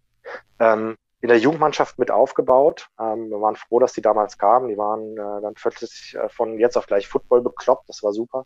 ähm, 0.59 0.97
in 1.21 1.30
der 1.30 1.39
Jugendmannschaft 1.39 1.97
mit 1.97 2.12
aufgebaut. 2.12 2.89
Ähm, 2.99 3.30
wir 3.30 3.41
waren 3.41 3.56
froh, 3.56 3.80
dass 3.80 3.93
die 3.93 4.01
damals 4.01 4.38
kamen. 4.38 4.69
Die 4.69 4.77
waren 4.77 5.13
äh, 5.13 5.41
dann 5.41 5.56
plötzlich 5.56 6.15
äh, 6.15 6.30
von 6.30 6.60
jetzt 6.60 6.77
auf 6.77 6.86
gleich 6.86 7.08
Football 7.08 7.41
bekloppt. 7.41 7.89
Das 7.89 8.03
war 8.03 8.13
super. 8.13 8.45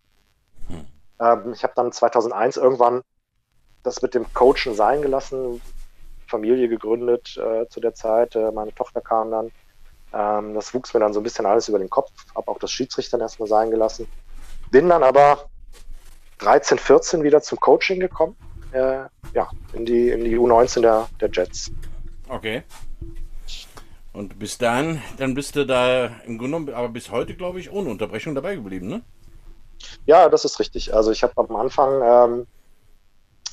Hm. 0.68 0.86
Ähm, 1.20 1.54
ich 1.54 1.64
habe 1.64 1.74
dann 1.76 1.92
2001 1.92 2.58
irgendwann 2.58 3.02
das 3.84 4.02
mit 4.02 4.14
dem 4.14 4.32
Coachen 4.34 4.74
sein 4.74 5.02
gelassen, 5.02 5.62
Familie 6.28 6.70
gegründet 6.70 7.38
äh, 7.38 7.68
zu 7.68 7.80
der 7.82 7.94
Zeit. 7.94 8.36
Äh, 8.36 8.52
meine 8.52 8.74
Tochter 8.74 9.02
kam 9.02 9.32
dann. 9.32 9.52
Ähm, 10.14 10.54
das 10.54 10.74
wuchs 10.74 10.94
mir 10.94 11.00
dann 11.00 11.14
so 11.14 11.20
ein 11.20 11.24
bisschen 11.24 11.46
alles 11.46 11.68
über 11.70 11.80
den 11.80 11.90
Kopf, 11.90 12.12
habe 12.36 12.48
auch 12.50 12.60
das 12.60 12.72
Schiedsrichtern 12.72 13.22
erstmal 13.22 13.48
sein 13.48 13.72
gelassen. 13.72 14.08
Bin 14.70 14.90
dann 14.90 15.04
aber 15.04 15.46
13, 16.40 16.80
14 16.80 17.24
wieder 17.24 17.42
zum 17.42 17.60
Coaching 17.60 18.00
gekommen, 18.00 18.36
äh, 18.72 19.04
ja, 19.34 19.50
in 19.74 19.86
die, 19.86 20.10
in 20.10 20.24
die 20.24 20.38
U19 20.38 20.82
der, 20.82 21.08
der 21.20 21.30
Jets. 21.32 21.72
Okay. 22.32 22.64
Und 24.14 24.40
bis 24.40 24.58
dahin, 24.58 25.02
dann 25.18 25.34
bist 25.34 25.58
du 25.58 25.66
da 25.66 26.06
im 26.26 26.38
Grunde, 26.38 26.74
aber 26.76 26.88
bis 26.88 27.12
heute, 27.12 27.36
glaube 27.36 27.60
ich, 27.60 27.72
ohne 27.72 27.90
Unterbrechung 27.90 28.36
dabei 28.36 28.56
geblieben, 28.56 28.88
ne? 28.88 29.02
Ja, 30.06 30.30
das 30.30 30.46
ist 30.46 30.60
richtig. 30.60 30.94
Also 30.94 31.12
ich 31.12 31.24
habe 31.24 31.34
am 31.36 31.54
Anfang, 31.56 32.02
ähm, 32.02 32.48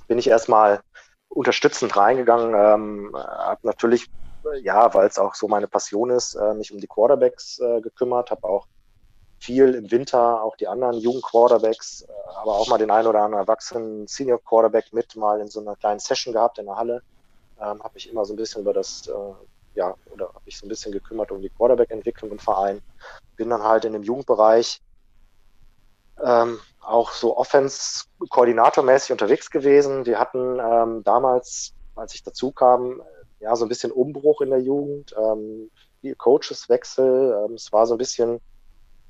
bin 0.07 0.19
ich 0.19 0.29
erstmal 0.29 0.81
unterstützend 1.29 1.97
reingegangen, 1.97 2.55
ähm, 2.55 3.17
habe 3.17 3.67
natürlich 3.67 4.09
ja, 4.63 4.95
weil 4.95 5.09
es 5.09 5.19
auch 5.19 5.35
so 5.35 5.49
meine 5.49 5.67
Passion 5.67 6.11
ist, 6.11 6.35
äh, 6.35 6.55
mich 6.55 6.73
um 6.73 6.81
die 6.81 6.87
Quarterbacks 6.87 7.59
äh, 7.59 7.81
gekümmert, 7.81 8.31
habe 8.31 8.45
auch 8.45 8.67
viel 9.41 9.75
im 9.75 9.91
Winter 9.91 10.43
auch 10.43 10.57
die 10.57 10.69
anderen 10.69 10.99
Jugend-Quarterbacks, 10.99 12.03
äh, 12.03 12.07
aber 12.41 12.53
auch 12.53 12.69
mal 12.69 12.79
den 12.79 12.91
einen 12.91 13.09
oder 13.09 13.23
anderen 13.23 13.45
erwachsenen 13.45 14.07
Senior-Quarterback 14.07 14.93
mit 14.93 15.17
mal 15.17 15.41
in 15.41 15.49
so 15.49 15.61
einer 15.61 15.75
kleinen 15.75 15.99
Session 15.99 16.33
gehabt 16.33 16.59
in 16.59 16.67
der 16.67 16.77
Halle. 16.77 17.03
Ähm, 17.61 17.83
habe 17.83 17.95
mich 17.95 18.11
immer 18.11 18.25
so 18.25 18.33
ein 18.33 18.37
bisschen 18.37 18.63
über 18.63 18.73
das, 18.73 19.09
äh, 19.09 19.35
ja, 19.75 19.95
oder 20.11 20.29
habe 20.29 20.43
mich 20.45 20.59
so 20.59 20.67
ein 20.67 20.69
bisschen 20.69 20.93
gekümmert 20.93 21.31
um 21.31 21.41
die 21.41 21.51
Quarterback-Entwicklung 21.51 22.31
im 22.31 22.39
Verein. 22.39 22.81
Bin 23.37 23.51
dann 23.51 23.63
halt 23.63 23.85
in 23.85 23.93
dem 23.93 24.03
Jugendbereich 24.03 24.81
ähm, 26.23 26.59
auch 26.81 27.13
so 27.13 27.37
Offense-Koordinatormäßig 27.37 29.13
unterwegs 29.13 29.51
gewesen. 29.51 30.07
Wir 30.07 30.19
hatten 30.19 30.59
ähm, 30.61 31.05
damals, 31.05 31.75
als 31.95 32.15
ich 32.15 32.23
dazu 32.23 32.51
kam, 32.51 33.03
ja, 33.41 33.55
so 33.55 33.65
ein 33.65 33.69
bisschen 33.69 33.93
Umbruch 33.93 34.41
in 34.41 34.51
der 34.51 34.61
Jugend, 34.61 35.15
ähm, 35.17 35.71
viel 36.01 36.15
Coacheswechsel. 36.15 37.45
Ähm, 37.45 37.55
es 37.55 37.73
war 37.73 37.87
so 37.87 37.95
ein 37.95 37.99
bisschen 37.99 38.41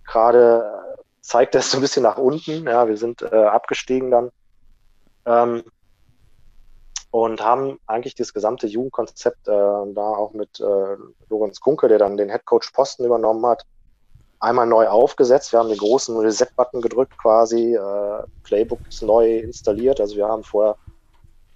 gerade, 0.05 0.95
äh, 0.97 1.03
zeigt 1.21 1.55
das 1.55 1.71
so 1.71 1.79
ein 1.79 1.81
bisschen 1.81 2.03
nach 2.03 2.19
unten. 2.19 2.67
Ja, 2.67 2.89
wir 2.89 2.97
sind 2.97 3.23
äh, 3.23 3.27
abgestiegen 3.35 4.11
dann. 4.11 4.31
Ähm, 5.25 5.63
und 7.11 7.41
haben 7.41 7.79
eigentlich 7.87 8.15
das 8.15 8.35
gesamte 8.35 8.67
Jugendkonzept 8.67 9.49
äh, 9.49 9.51
da 9.51 10.03
auch 10.03 10.33
mit 10.33 10.61
äh, 10.61 10.97
Lorenz 11.29 11.61
Kunke, 11.61 11.89
der 11.89 11.99
dann 11.99 12.17
den 12.17 12.29
Headcoach-Posten 12.29 13.05
übernommen 13.05 13.45
hat, 13.47 13.65
einmal 14.41 14.67
neu 14.67 14.89
aufgesetzt. 14.89 15.53
Wir 15.53 15.61
haben 15.61 15.69
den 15.69 15.79
großen 15.79 16.17
Reset-Button 16.17 16.83
gedrückt 16.83 17.17
quasi, 17.19 17.75
äh, 17.75 18.23
Playbooks 18.45 19.03
neu 19.03 19.39
installiert. 19.39 20.01
Also 20.01 20.17
wir 20.17 20.29
haben 20.29 20.45
vorher 20.45 20.77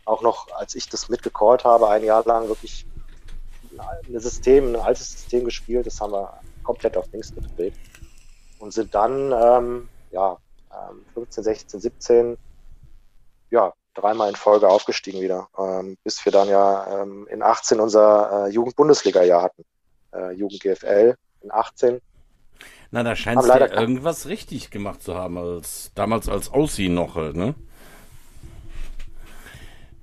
auch 0.05 0.23
noch, 0.23 0.49
als 0.57 0.75
ich 0.75 0.89
das 0.89 1.09
mitgecallt 1.09 1.65
habe, 1.65 1.89
ein 1.89 2.03
Jahr 2.03 2.25
lang 2.25 2.49
wirklich 2.49 2.87
ein 3.79 4.19
System, 4.19 4.75
ein 4.75 4.77
altes 4.77 5.13
System 5.13 5.45
gespielt. 5.45 5.87
Das 5.87 6.01
haben 6.01 6.13
wir 6.13 6.33
komplett 6.65 6.97
auf 6.97 7.11
links 7.13 7.35
gedreht 7.35 7.75
und 8.59 8.73
sind 8.73 8.95
dann, 8.95 9.33
ähm, 9.33 9.89
ja, 10.11 10.39
15, 11.15 11.45
16, 11.45 11.81
17, 11.81 12.39
ja, 13.51 13.73
dreimal 13.95 14.29
in 14.29 14.37
Folge 14.37 14.69
aufgestiegen 14.69 15.21
wieder, 15.21 15.49
ähm, 15.59 15.97
bis 16.05 16.25
wir 16.25 16.33
dann 16.33 16.49
ja 16.49 17.03
ähm, 17.03 17.27
in 17.31 17.43
18 17.43 17.81
unser 17.81 18.47
äh, 18.47 18.51
Jugend-Bundesliga-Jahr 18.51 19.43
hatten. 19.43 19.65
Äh, 20.13 20.33
Jugend-GFL 20.33 21.15
in 21.43 21.51
18. 21.51 22.01
Na, 22.91 23.03
da 23.03 23.17
scheint 23.17 23.41
es 23.41 23.49
ja 23.49 23.73
irgendwas 23.73 24.27
richtig 24.27 24.71
gemacht 24.71 25.03
zu 25.03 25.15
haben, 25.15 25.39
als 25.39 25.93
damals 25.95 26.29
als 26.29 26.53
Aussie 26.53 26.91
noch, 26.91 27.17
ne? 27.17 27.55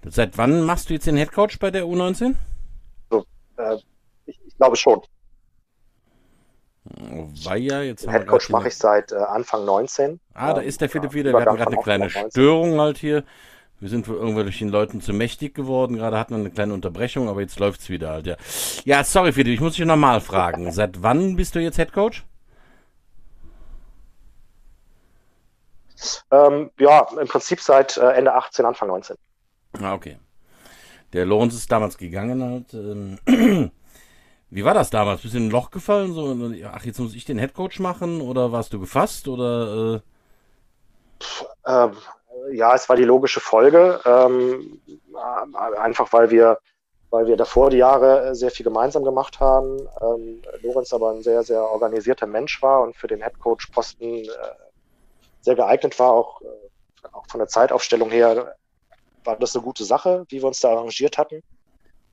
Seit 0.05 0.37
wann 0.37 0.63
machst 0.63 0.89
du 0.89 0.93
jetzt 0.93 1.07
den 1.07 1.17
Headcoach 1.17 1.59
bei 1.59 1.71
der 1.71 1.83
U19? 1.83 2.35
So, 3.11 3.25
äh, 3.57 3.75
ich, 4.25 4.39
ich, 4.45 4.57
glaube 4.57 4.75
schon. 4.75 5.01
War 6.83 7.57
ja 7.57 7.81
jetzt. 7.81 8.05
Den 8.05 8.11
Headcoach 8.11 8.49
mache 8.49 8.69
ich 8.69 8.77
seit 8.77 9.11
äh, 9.11 9.17
Anfang 9.17 9.65
19. 9.65 10.19
Ah, 10.33 10.53
da 10.53 10.61
ist 10.61 10.81
der 10.81 10.89
Philipp 10.89 11.13
wieder. 11.13 11.31
Wir 11.33 11.41
hatten 11.41 11.57
gerade 11.57 11.71
eine 11.73 11.81
kleine 11.81 12.09
Störung 12.09 12.79
halt 12.79 12.97
hier. 12.97 13.23
Wir 13.79 13.87
sind 13.89 14.07
wohl 14.07 14.17
irgendwelchen 14.17 14.69
Leuten 14.69 14.99
zu 14.99 15.13
mächtig 15.13 15.55
geworden. 15.55 15.95
Gerade 15.95 16.17
hatten 16.17 16.33
wir 16.33 16.39
eine 16.39 16.51
kleine 16.51 16.73
Unterbrechung, 16.73 17.29
aber 17.29 17.41
jetzt 17.41 17.59
läuft 17.59 17.81
es 17.81 17.89
wieder 17.89 18.09
halt, 18.09 18.27
ja. 18.27 18.35
Ja, 18.83 19.03
sorry 19.03 19.31
Philipp, 19.31 19.53
ich 19.53 19.61
muss 19.61 19.75
dich 19.75 19.85
nochmal 19.85 20.19
fragen. 20.19 20.71
Seit 20.73 21.01
wann 21.01 21.35
bist 21.35 21.55
du 21.55 21.59
jetzt 21.59 21.77
Headcoach? 21.77 22.23
Ähm, 26.31 26.71
ja, 26.79 27.07
im 27.19 27.27
Prinzip 27.27 27.59
seit 27.59 27.97
äh, 27.97 28.11
Ende 28.11 28.33
18, 28.33 28.65
Anfang 28.65 28.87
19. 28.87 29.17
Ah, 29.81 29.93
okay. 29.93 30.17
Der 31.13 31.25
Lorenz 31.25 31.55
ist 31.55 31.71
damals 31.71 31.97
gegangen 31.97 32.41
halt. 32.43 32.73
Ähm, 32.73 33.19
wie 34.49 34.63
war 34.63 34.73
das 34.73 34.89
damals? 34.89 35.21
Bist 35.21 35.33
du 35.33 35.39
in 35.39 35.47
ein 35.47 35.51
Loch 35.51 35.71
gefallen? 35.71 36.13
So, 36.13 36.53
ach, 36.71 36.85
jetzt 36.85 36.99
muss 36.99 37.15
ich 37.15 37.25
den 37.25 37.37
Headcoach 37.37 37.79
machen? 37.79 38.21
Oder 38.21 38.51
warst 38.51 38.73
du 38.73 38.79
gefasst? 38.79 39.27
Oder, 39.27 40.01
äh? 41.65 41.83
ähm, 41.85 41.91
ja, 42.51 42.75
es 42.75 42.87
war 42.89 42.95
die 42.95 43.05
logische 43.05 43.39
Folge. 43.39 43.99
Ähm, 44.05 44.81
einfach 45.77 46.11
weil 46.13 46.29
wir, 46.29 46.59
weil 47.09 47.27
wir 47.27 47.37
davor 47.37 47.69
die 47.69 47.77
Jahre 47.77 48.35
sehr 48.35 48.51
viel 48.51 48.63
gemeinsam 48.63 49.03
gemacht 49.03 49.39
haben. 49.39 49.79
Ähm, 50.01 50.41
Lorenz 50.61 50.93
aber 50.93 51.11
ein 51.11 51.23
sehr, 51.23 51.43
sehr 51.43 51.63
organisierter 51.63 52.27
Mensch 52.27 52.61
war 52.61 52.81
und 52.81 52.95
für 52.95 53.07
den 53.07 53.21
Headcoach-Posten 53.21 54.25
äh, 54.25 54.27
sehr 55.41 55.55
geeignet 55.55 55.97
war, 55.99 56.11
auch, 56.11 56.41
äh, 56.41 56.45
auch 57.11 57.25
von 57.27 57.39
der 57.39 57.47
Zeitaufstellung 57.47 58.09
her 58.09 58.55
war 59.23 59.37
das 59.37 59.55
eine 59.55 59.63
gute 59.63 59.83
Sache, 59.83 60.25
wie 60.29 60.41
wir 60.41 60.47
uns 60.47 60.59
da 60.59 60.69
arrangiert 60.69 61.17
hatten. 61.17 61.41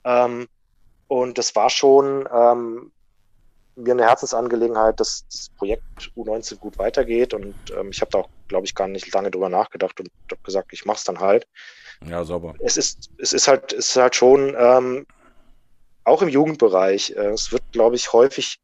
Ähm, 0.05 0.49
und 1.09 1.39
das 1.39 1.55
war 1.55 1.71
schon 1.71 2.29
ähm, 2.33 2.93
mir 3.77 3.93
eine 3.93 4.07
Herzensangelegenheit, 4.07 4.99
dass 4.99 5.25
das 5.31 5.51
Projekt 5.57 6.11
U19 6.17 6.59
gut 6.59 6.79
weitergeht. 6.79 7.35
Und 7.35 7.55
ähm, 7.77 7.91
ich 7.91 8.01
habe 8.01 8.11
da 8.11 8.19
auch, 8.19 8.29
glaube 8.49 8.67
ich, 8.67 8.75
gar 8.75 8.89
nicht 8.89 9.13
lange 9.13 9.31
drüber 9.31 9.49
nachgedacht 9.49 9.99
und 10.01 10.11
habe 10.31 10.43
gesagt, 10.43 10.73
ich 10.73 10.85
mache 10.85 10.99
es 10.99 11.05
dann 11.05 11.21
halt. 11.21 11.47
Ja, 12.07 12.25
sauber. 12.25 12.55
Es 12.61 12.77
ist, 12.77 13.11
es 13.19 13.33
ist 13.33 13.49
halt, 13.49 13.73
es 13.73 13.91
ist 13.91 13.97
halt 13.97 14.15
schon 14.15 14.55
ähm, 14.59 15.07
auch 16.05 16.23
im 16.23 16.29
Jugendbereich. 16.29 17.11
Äh, 17.11 17.31
es 17.31 17.53
wird, 17.53 17.63
glaube 17.73 17.97
ich, 17.97 18.13
häufig 18.13 18.59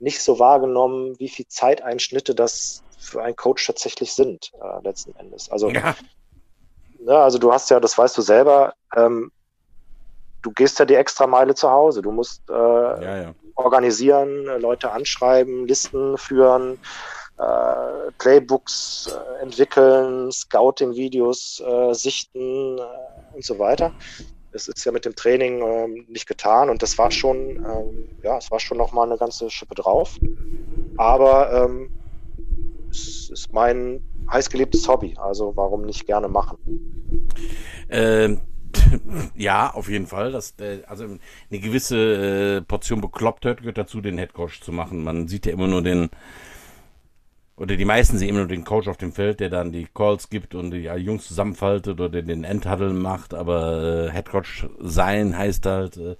nicht 0.00 0.22
so 0.22 0.38
wahrgenommen, 0.38 1.18
wie 1.18 1.28
viel 1.28 1.46
Zeiteinschnitte 1.48 2.34
das 2.34 2.82
für 2.98 3.22
einen 3.22 3.36
Coach 3.36 3.66
tatsächlich 3.66 4.12
sind, 4.12 4.52
äh, 4.60 4.82
letzten 4.82 5.14
Endes. 5.16 5.50
Also 5.50 5.70
ja. 5.70 5.96
Ne, 7.00 7.16
also 7.16 7.38
du 7.38 7.52
hast 7.52 7.70
ja, 7.70 7.78
das 7.78 7.96
weißt 7.96 8.16
du 8.18 8.22
selber, 8.22 8.74
ähm, 8.96 9.30
du 10.42 10.50
gehst 10.50 10.78
ja 10.78 10.84
die 10.84 10.94
extra 10.94 11.26
Meile 11.26 11.54
zu 11.54 11.70
Hause. 11.70 12.02
Du 12.02 12.10
musst 12.10 12.42
äh, 12.50 12.52
ja, 12.52 13.22
ja. 13.22 13.34
organisieren, 13.54 14.44
Leute 14.60 14.90
anschreiben, 14.90 15.66
Listen 15.66 16.18
führen, 16.18 16.78
äh, 17.38 18.12
Playbooks 18.18 19.10
äh, 19.12 19.42
entwickeln, 19.42 20.30
Scouting-Videos 20.32 21.62
äh, 21.66 21.94
sichten 21.94 22.78
äh, 22.78 23.34
und 23.34 23.44
so 23.44 23.58
weiter. 23.58 23.92
Das 24.52 24.66
ist 24.66 24.84
ja 24.84 24.92
mit 24.92 25.04
dem 25.04 25.14
Training 25.14 25.62
ähm, 25.62 26.06
nicht 26.08 26.26
getan 26.26 26.70
und 26.70 26.82
das 26.82 26.96
war 26.98 27.10
schon, 27.10 27.38
ähm, 27.38 28.08
ja, 28.22 28.38
es 28.38 28.50
war 28.50 28.58
schon 28.58 28.78
nochmal 28.78 29.06
eine 29.06 29.18
ganze 29.18 29.50
Schippe 29.50 29.74
drauf. 29.74 30.18
Aber 30.96 31.52
ähm, 31.52 31.90
es 32.90 33.30
ist 33.30 33.52
mein 33.52 34.00
heißgeliebtes 34.30 34.88
Hobby, 34.88 35.14
also 35.18 35.52
warum 35.54 35.82
nicht 35.82 36.06
gerne 36.06 36.28
machen? 36.28 36.58
Ähm, 37.88 38.40
ja, 39.34 39.72
auf 39.72 39.88
jeden 39.88 40.06
Fall. 40.06 40.32
Das, 40.32 40.54
äh, 40.58 40.82
also 40.86 41.04
eine 41.04 41.60
gewisse 41.60 42.58
äh, 42.58 42.60
Portion 42.62 43.00
Beklopptheit 43.00 43.58
gehört 43.58 43.78
dazu, 43.78 44.00
den 44.00 44.18
Headcoach 44.18 44.60
zu 44.60 44.72
machen. 44.72 45.04
Man 45.04 45.28
sieht 45.28 45.46
ja 45.46 45.52
immer 45.52 45.66
nur 45.66 45.82
den, 45.82 46.10
oder 47.58 47.76
die 47.76 47.84
meisten 47.84 48.18
sehen 48.18 48.28
immer 48.28 48.38
nur 48.38 48.48
den 48.48 48.64
Coach 48.64 48.86
auf 48.86 48.96
dem 48.96 49.12
Feld, 49.12 49.40
der 49.40 49.50
dann 49.50 49.72
die 49.72 49.88
Calls 49.92 50.30
gibt 50.30 50.54
und 50.54 50.70
die 50.70 50.84
Jungs 50.84 51.26
zusammenfaltet 51.26 52.00
oder 52.00 52.22
den 52.22 52.44
Endhuddle 52.44 52.92
macht, 52.92 53.34
aber 53.34 54.06
äh, 54.06 54.10
Headcoach 54.10 54.68
sein 54.78 55.36
heißt 55.36 55.66
halt, 55.66 55.96
äh, 55.96 56.16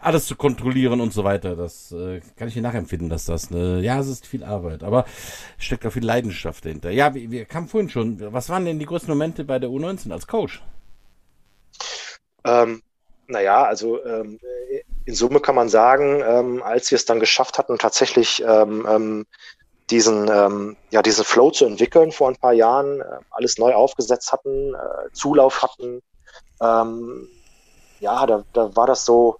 alles 0.00 0.26
zu 0.26 0.36
kontrollieren 0.36 1.00
und 1.00 1.12
so 1.12 1.24
weiter. 1.24 1.54
Das 1.54 1.92
äh, 1.92 2.20
kann 2.36 2.48
ich 2.48 2.54
dir 2.54 2.62
nachempfinden, 2.62 3.08
dass 3.08 3.24
das, 3.24 3.50
äh, 3.52 3.80
ja, 3.80 4.00
es 4.00 4.08
ist 4.08 4.26
viel 4.26 4.42
Arbeit, 4.42 4.82
aber 4.82 5.06
steckt 5.58 5.86
auch 5.86 5.92
viel 5.92 6.04
Leidenschaft 6.04 6.64
dahinter. 6.64 6.90
Ja, 6.90 7.14
wir, 7.14 7.30
wir 7.30 7.44
kamen 7.44 7.68
vorhin 7.68 7.88
schon, 7.88 8.32
was 8.32 8.48
waren 8.48 8.64
denn 8.64 8.80
die 8.80 8.86
größten 8.86 9.10
Momente 9.10 9.44
bei 9.44 9.60
der 9.60 9.70
U19 9.70 10.12
als 10.12 10.26
Coach? 10.26 10.60
Ähm, 12.44 12.82
naja, 13.28 13.62
also 13.64 14.04
ähm, 14.04 14.40
in 15.04 15.14
Summe 15.14 15.40
kann 15.40 15.54
man 15.54 15.68
sagen, 15.68 16.20
ähm, 16.26 16.62
als 16.62 16.90
wir 16.90 16.96
es 16.96 17.04
dann 17.04 17.20
geschafft 17.20 17.58
hatten, 17.58 17.78
tatsächlich 17.78 18.42
ähm, 18.46 18.86
ähm, 18.88 19.26
diesen, 19.90 20.28
ähm, 20.30 20.76
ja, 20.90 21.02
diesen 21.02 21.24
Flow 21.24 21.50
zu 21.50 21.66
entwickeln 21.66 22.12
vor 22.12 22.28
ein 22.28 22.36
paar 22.36 22.52
Jahren, 22.52 23.00
äh, 23.00 23.04
alles 23.30 23.58
neu 23.58 23.74
aufgesetzt 23.74 24.32
hatten, 24.32 24.74
äh, 24.74 25.12
Zulauf 25.12 25.62
hatten. 25.62 26.02
Ähm, 26.60 27.28
ja, 28.00 28.26
da, 28.26 28.44
da 28.52 28.74
war 28.76 28.86
das 28.86 29.04
so 29.04 29.36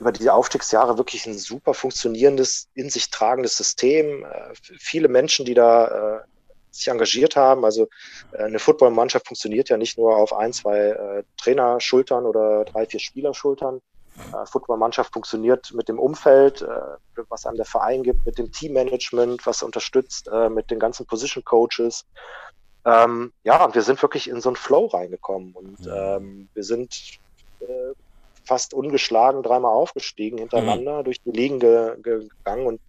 über 0.00 0.12
die 0.12 0.30
Aufstiegsjahre 0.30 0.98
wirklich 0.98 1.26
ein 1.26 1.38
super 1.38 1.74
funktionierendes, 1.74 2.68
in 2.74 2.90
sich 2.90 3.10
tragendes 3.10 3.56
System. 3.56 4.24
Äh, 4.24 4.52
viele 4.78 5.08
Menschen, 5.08 5.44
die 5.44 5.54
da 5.54 6.18
äh, 6.18 6.20
sich 6.70 6.88
engagiert 6.88 7.36
haben. 7.36 7.64
Also 7.64 7.88
äh, 8.32 8.44
eine 8.44 8.58
Footballmannschaft 8.58 9.26
funktioniert 9.26 9.68
ja 9.68 9.76
nicht 9.76 9.98
nur 9.98 10.16
auf 10.16 10.32
ein, 10.32 10.52
zwei 10.52 10.78
äh, 10.78 11.22
Trainerschultern 11.36 12.26
oder 12.26 12.64
drei, 12.64 12.86
vier 12.86 13.00
Spielerschultern. 13.00 13.80
Äh, 14.16 14.46
Footballmannschaft 14.46 15.12
funktioniert 15.12 15.72
mit 15.74 15.88
dem 15.88 15.98
Umfeld, 15.98 16.62
äh, 16.62 17.22
was 17.28 17.46
einem 17.46 17.56
der 17.56 17.64
Verein 17.64 18.02
gibt, 18.02 18.24
mit 18.26 18.38
dem 18.38 18.52
Teammanagement, 18.52 19.44
was 19.46 19.62
unterstützt, 19.62 20.28
äh, 20.28 20.48
mit 20.48 20.70
den 20.70 20.78
ganzen 20.78 21.06
Position 21.06 21.44
Coaches. 21.44 22.04
Ähm, 22.84 23.32
ja, 23.42 23.64
und 23.64 23.74
wir 23.74 23.82
sind 23.82 24.00
wirklich 24.02 24.28
in 24.28 24.40
so 24.40 24.50
einen 24.50 24.56
Flow 24.56 24.86
reingekommen 24.86 25.54
und 25.54 25.78
ähm, 25.86 26.48
wir 26.54 26.62
sind 26.62 27.18
äh, 27.60 27.92
fast 28.44 28.74
ungeschlagen 28.74 29.42
dreimal 29.42 29.72
aufgestiegen 29.72 30.38
hintereinander 30.38 31.00
mhm. 31.00 31.04
durch 31.04 31.20
die 31.22 31.30
Ligen 31.30 31.60
ge 31.60 31.96
gegangen 32.02 32.66
und 32.66 32.80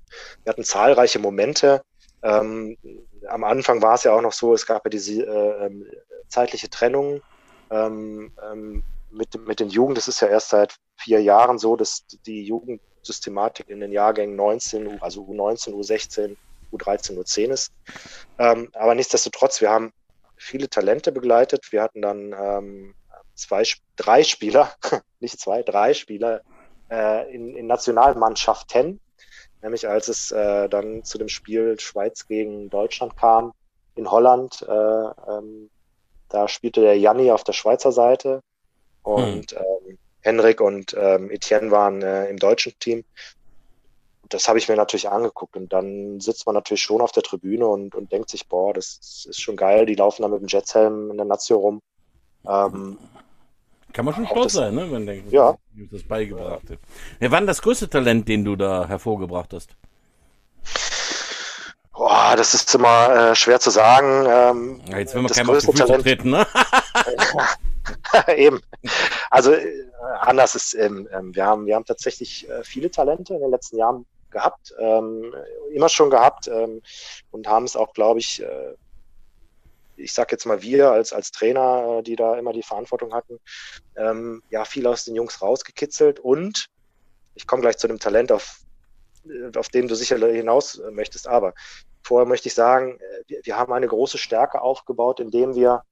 wir 0.44 0.52
hatten 0.52 0.66
zahlreiche 0.66 1.20
Momente. 1.20 1.82
Ähm, 2.24 2.78
am 3.30 3.44
Anfang 3.44 3.82
war 3.82 3.96
es 3.96 4.04
ja 4.04 4.14
auch 4.14 4.22
noch 4.22 4.34
so, 4.34 4.54
es 4.54 4.66
gab 4.66 4.86
ja 4.86 4.90
diese 4.90 5.24
äh, 5.24 5.66
ähm, 5.66 5.86
zeitliche 6.28 6.70
Trennung 6.70 7.22
ähm, 7.70 8.32
ähm, 8.52 8.84
mit, 9.12 9.48
mit 9.48 9.60
den 9.60 9.70
Jugend. 9.70 9.98
Das 9.98 10.08
ist 10.08 10.20
ja 10.20 10.28
erst 10.28 10.50
seit 10.50 10.76
vier 11.06 11.22
Jahren 11.22 11.60
so, 11.60 11.76
dass 11.76 12.06
die 12.26 12.44
Jugendsystematik 12.44 13.70
in 13.70 13.80
den 13.80 13.92
Jahrgängen 13.92 14.36
19, 14.36 15.02
also 15.02 15.24
U19, 15.24 15.74
U16, 15.74 16.36
U13, 16.72 17.18
U10 17.18 17.52
ist. 17.52 17.72
Ähm, 18.40 18.70
aber 18.74 18.96
nichtsdestotrotz, 18.96 19.62
wir 19.62 19.70
haben 19.70 19.94
viele 20.36 20.68
Talente 20.68 21.12
begleitet. 21.12 21.72
Wir 21.72 21.84
hatten 21.84 22.02
dann 22.02 22.36
ähm, 22.38 22.96
zwei, 23.36 23.64
drei 23.96 24.24
Spieler, 24.24 24.74
nicht 25.20 25.40
zwei, 25.40 25.62
drei 25.62 25.94
Spieler 25.94 26.42
äh, 26.90 27.34
in, 27.34 27.56
in 27.56 27.68
Nationalmannschaften 27.68 29.00
nämlich 29.66 29.88
als 29.88 30.08
es 30.10 30.32
äh, 30.32 30.70
dann 30.70 31.04
zu 31.04 31.18
dem 31.18 31.28
Spiel 31.28 31.80
Schweiz 31.80 32.28
gegen 32.28 32.70
Deutschland 32.70 33.18
kam 33.18 33.52
in 33.96 34.10
Holland. 34.10 34.62
Äh, 34.62 34.72
ähm, 34.72 35.72
da 36.30 36.48
spielte 36.48 36.82
der 36.82 37.00
Janni 37.00 37.32
auf 37.32 37.44
der 37.44 37.54
Schweizer 37.54 37.92
Seite 37.92 38.42
und 39.02 39.52
hm. 39.52 39.58
ähm, 39.88 39.98
Henrik 40.26 40.60
und 40.60 40.96
ähm, 41.00 41.30
Etienne 41.30 41.70
waren 41.70 42.02
äh, 42.02 42.26
im 42.26 42.38
deutschen 42.38 42.74
Team. 42.80 43.06
Das 44.28 44.48
habe 44.48 44.58
ich 44.58 44.68
mir 44.68 44.76
natürlich 44.76 45.08
angeguckt 45.08 45.56
und 45.56 45.72
dann 45.72 46.20
sitzt 46.20 46.48
man 46.48 46.56
natürlich 46.56 46.82
schon 46.82 47.00
auf 47.00 47.12
der 47.12 47.22
Tribüne 47.22 47.68
und, 47.68 47.94
und 47.94 48.12
denkt 48.12 48.32
sich, 48.32 48.48
boah, 48.48 48.74
das 48.74 49.28
ist 49.30 49.40
schon 49.40 49.56
geil. 49.56 49.86
Die 49.86 49.94
laufen 49.94 50.24
da 50.24 50.28
mit 50.28 50.42
dem 50.42 50.48
Jetshelm 50.48 51.12
in 51.12 51.18
der 51.18 51.28
Nazio 51.28 51.58
rum. 51.58 51.80
Ähm, 52.48 52.98
kann 53.94 54.04
man 54.04 54.16
schon 54.16 54.26
stolz 54.26 54.54
sein, 54.54 54.74
ne, 54.74 54.82
wenn 54.82 54.92
man 54.92 55.06
denkt, 55.06 55.32
ja. 55.32 55.56
das 55.92 56.04
beigebracht 56.04 56.72
hat. 56.72 56.80
Wer 57.20 57.32
war 57.32 57.40
denn 57.40 57.48
das 57.48 57.62
größte 57.62 57.88
Talent, 57.88 58.28
den 58.28 58.44
du 58.44 58.56
da 58.56 58.88
hervorgebracht 58.88 59.54
hast? 59.54 59.70
Boah, 61.94 62.34
das 62.36 62.56
ist 62.56 62.74
immer 62.74 63.30
äh, 63.30 63.36
schwer 63.36 63.60
zu 63.60 63.70
sagen. 63.70 64.26
Ähm, 64.28 64.82
ja, 64.90 64.98
jetzt 64.98 65.14
will 65.14 65.22
man 65.22 65.32
keinem 65.32 65.52
auf 65.52 65.60
die 65.60 65.72
Füße 65.72 65.98
treten, 66.00 66.32
ne? 66.32 66.48
Eben. 68.36 68.62
Also 69.30 69.54
äh, 69.54 69.86
anders 70.20 70.56
ist, 70.56 70.74
ähm, 70.74 71.08
ähm, 71.12 71.36
wir 71.36 71.46
haben, 71.46 71.66
wir 71.66 71.76
haben 71.76 71.86
tatsächlich 71.86 72.50
äh, 72.50 72.64
viele 72.64 72.92
Talente 72.92 73.34
in 73.34 73.42
den 73.42 73.52
letzten 73.52 73.78
Jahren 73.78 74.06
gehabt, 74.32 74.74
ähm, 74.80 75.34
immer 75.72 75.90
schon 75.90 76.10
gehabt 76.10 76.48
ähm, 76.48 76.82
und 77.32 77.48
haben 77.48 77.66
es 77.66 77.76
auch, 77.76 77.94
glaube 77.94 78.20
ich, 78.20 78.42
äh, 78.42 78.74
ich 79.98 80.14
sage 80.14 80.32
jetzt 80.32 80.46
mal 80.46 80.62
wir 80.62 80.92
als, 80.92 81.14
als 81.14 81.32
Trainer, 81.32 82.00
äh, 82.00 82.04
die 82.04 82.16
da 82.16 82.36
immer 82.38 82.54
die 82.54 82.64
Verantwortung 82.64 83.14
hatten, 83.14 83.40
ähm, 83.96 84.44
ja, 84.50 84.66
viel 84.66 84.86
aus 84.88 85.06
den 85.06 85.16
Jungs 85.16 85.42
rausgekitzelt 85.42 86.20
und 86.20 86.68
ich 87.36 87.48
komme 87.48 87.62
gleich 87.62 87.78
zu 87.78 87.88
dem 87.88 88.00
Talent, 88.00 88.32
auf, 88.32 88.60
äh, 89.26 89.58
auf 89.58 89.70
dem 89.70 89.88
du 89.88 89.96
sicher 89.96 90.18
hinaus 90.18 90.80
äh, 90.80 90.92
möchtest, 90.92 91.28
aber 91.28 91.54
vorher 92.04 92.28
möchte 92.28 92.50
ich 92.50 92.54
sagen, 92.54 93.00
wir, 93.28 93.40
wir 93.44 93.58
haben 93.58 93.74
eine 93.74 93.88
große 93.88 94.18
Stärke 94.18 94.62
aufgebaut, 94.62 95.20
indem 95.20 95.56
wir 95.56 95.84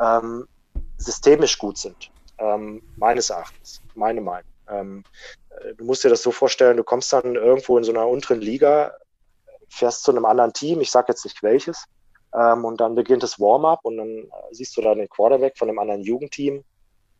ähm, 0.00 0.46
systemisch 0.98 1.58
gut 1.58 1.78
sind, 1.78 2.10
ähm, 2.38 2.82
meines 2.96 3.30
Erachtens, 3.30 3.82
meine 3.94 4.20
Meinung. 4.20 4.50
Ähm, 4.68 5.04
du 5.76 5.84
musst 5.84 6.04
dir 6.04 6.10
das 6.10 6.22
so 6.22 6.30
vorstellen, 6.30 6.76
du 6.76 6.84
kommst 6.84 7.12
dann 7.12 7.34
irgendwo 7.34 7.78
in 7.78 7.84
so 7.84 7.92
einer 7.92 8.06
unteren 8.06 8.40
Liga, 8.40 8.92
fährst 9.68 10.02
zu 10.02 10.10
einem 10.10 10.24
anderen 10.24 10.52
Team, 10.52 10.80
ich 10.80 10.90
sage 10.90 11.06
jetzt 11.08 11.24
nicht 11.24 11.42
welches, 11.42 11.84
ähm, 12.34 12.64
und 12.64 12.80
dann 12.80 12.94
beginnt 12.94 13.22
das 13.22 13.40
Warm-up 13.40 13.80
und 13.82 13.96
dann 13.96 14.08
äh, 14.08 14.30
siehst 14.52 14.76
du 14.76 14.82
da 14.82 14.94
den 14.94 15.08
Quarterback 15.08 15.56
von 15.56 15.68
einem 15.68 15.78
anderen 15.78 16.02
Jugendteam. 16.02 16.64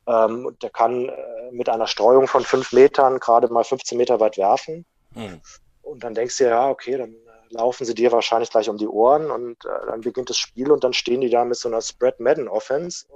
Ähm, 0.07 0.57
der 0.63 0.71
kann 0.71 1.09
äh, 1.09 1.51
mit 1.51 1.69
einer 1.69 1.87
Streuung 1.87 2.27
von 2.29 2.45
fünf 2.45 2.73
Metern 2.73 3.19
gerade 3.19 3.49
mal 3.49 3.65
15 3.65 3.97
Meter 3.97 4.21
weit 4.21 4.37
werfen. 4.37 4.85
Mhm. 5.15 5.41
Und 5.83 6.05
dann 6.05 6.15
denkst 6.15 6.39
du 6.39 6.45
ja, 6.45 6.69
okay, 6.69 6.99
dann 6.99 7.13
äh, 7.13 7.55
laufen 7.55 7.85
sie 7.85 7.95
dir 7.95 8.13
wahrscheinlich 8.13 8.51
gleich 8.51 8.69
um 8.69 8.77
die 8.77 8.89
Ohren 8.89 9.31
und 9.31 9.65
äh, 9.65 9.87
dann 9.87 10.03
beginnt 10.03 10.31
das 10.31 10.39
Spiel 10.39 10.71
und 10.71 10.85
dann 10.85 10.93
stehen 10.93 11.23
die 11.23 11.31
da 11.31 11.45
mit 11.45 11.57
so 11.57 11.69
einer 11.69 11.81
Spread 11.81 12.21
Madden 12.21 12.49
Offense 12.49 13.07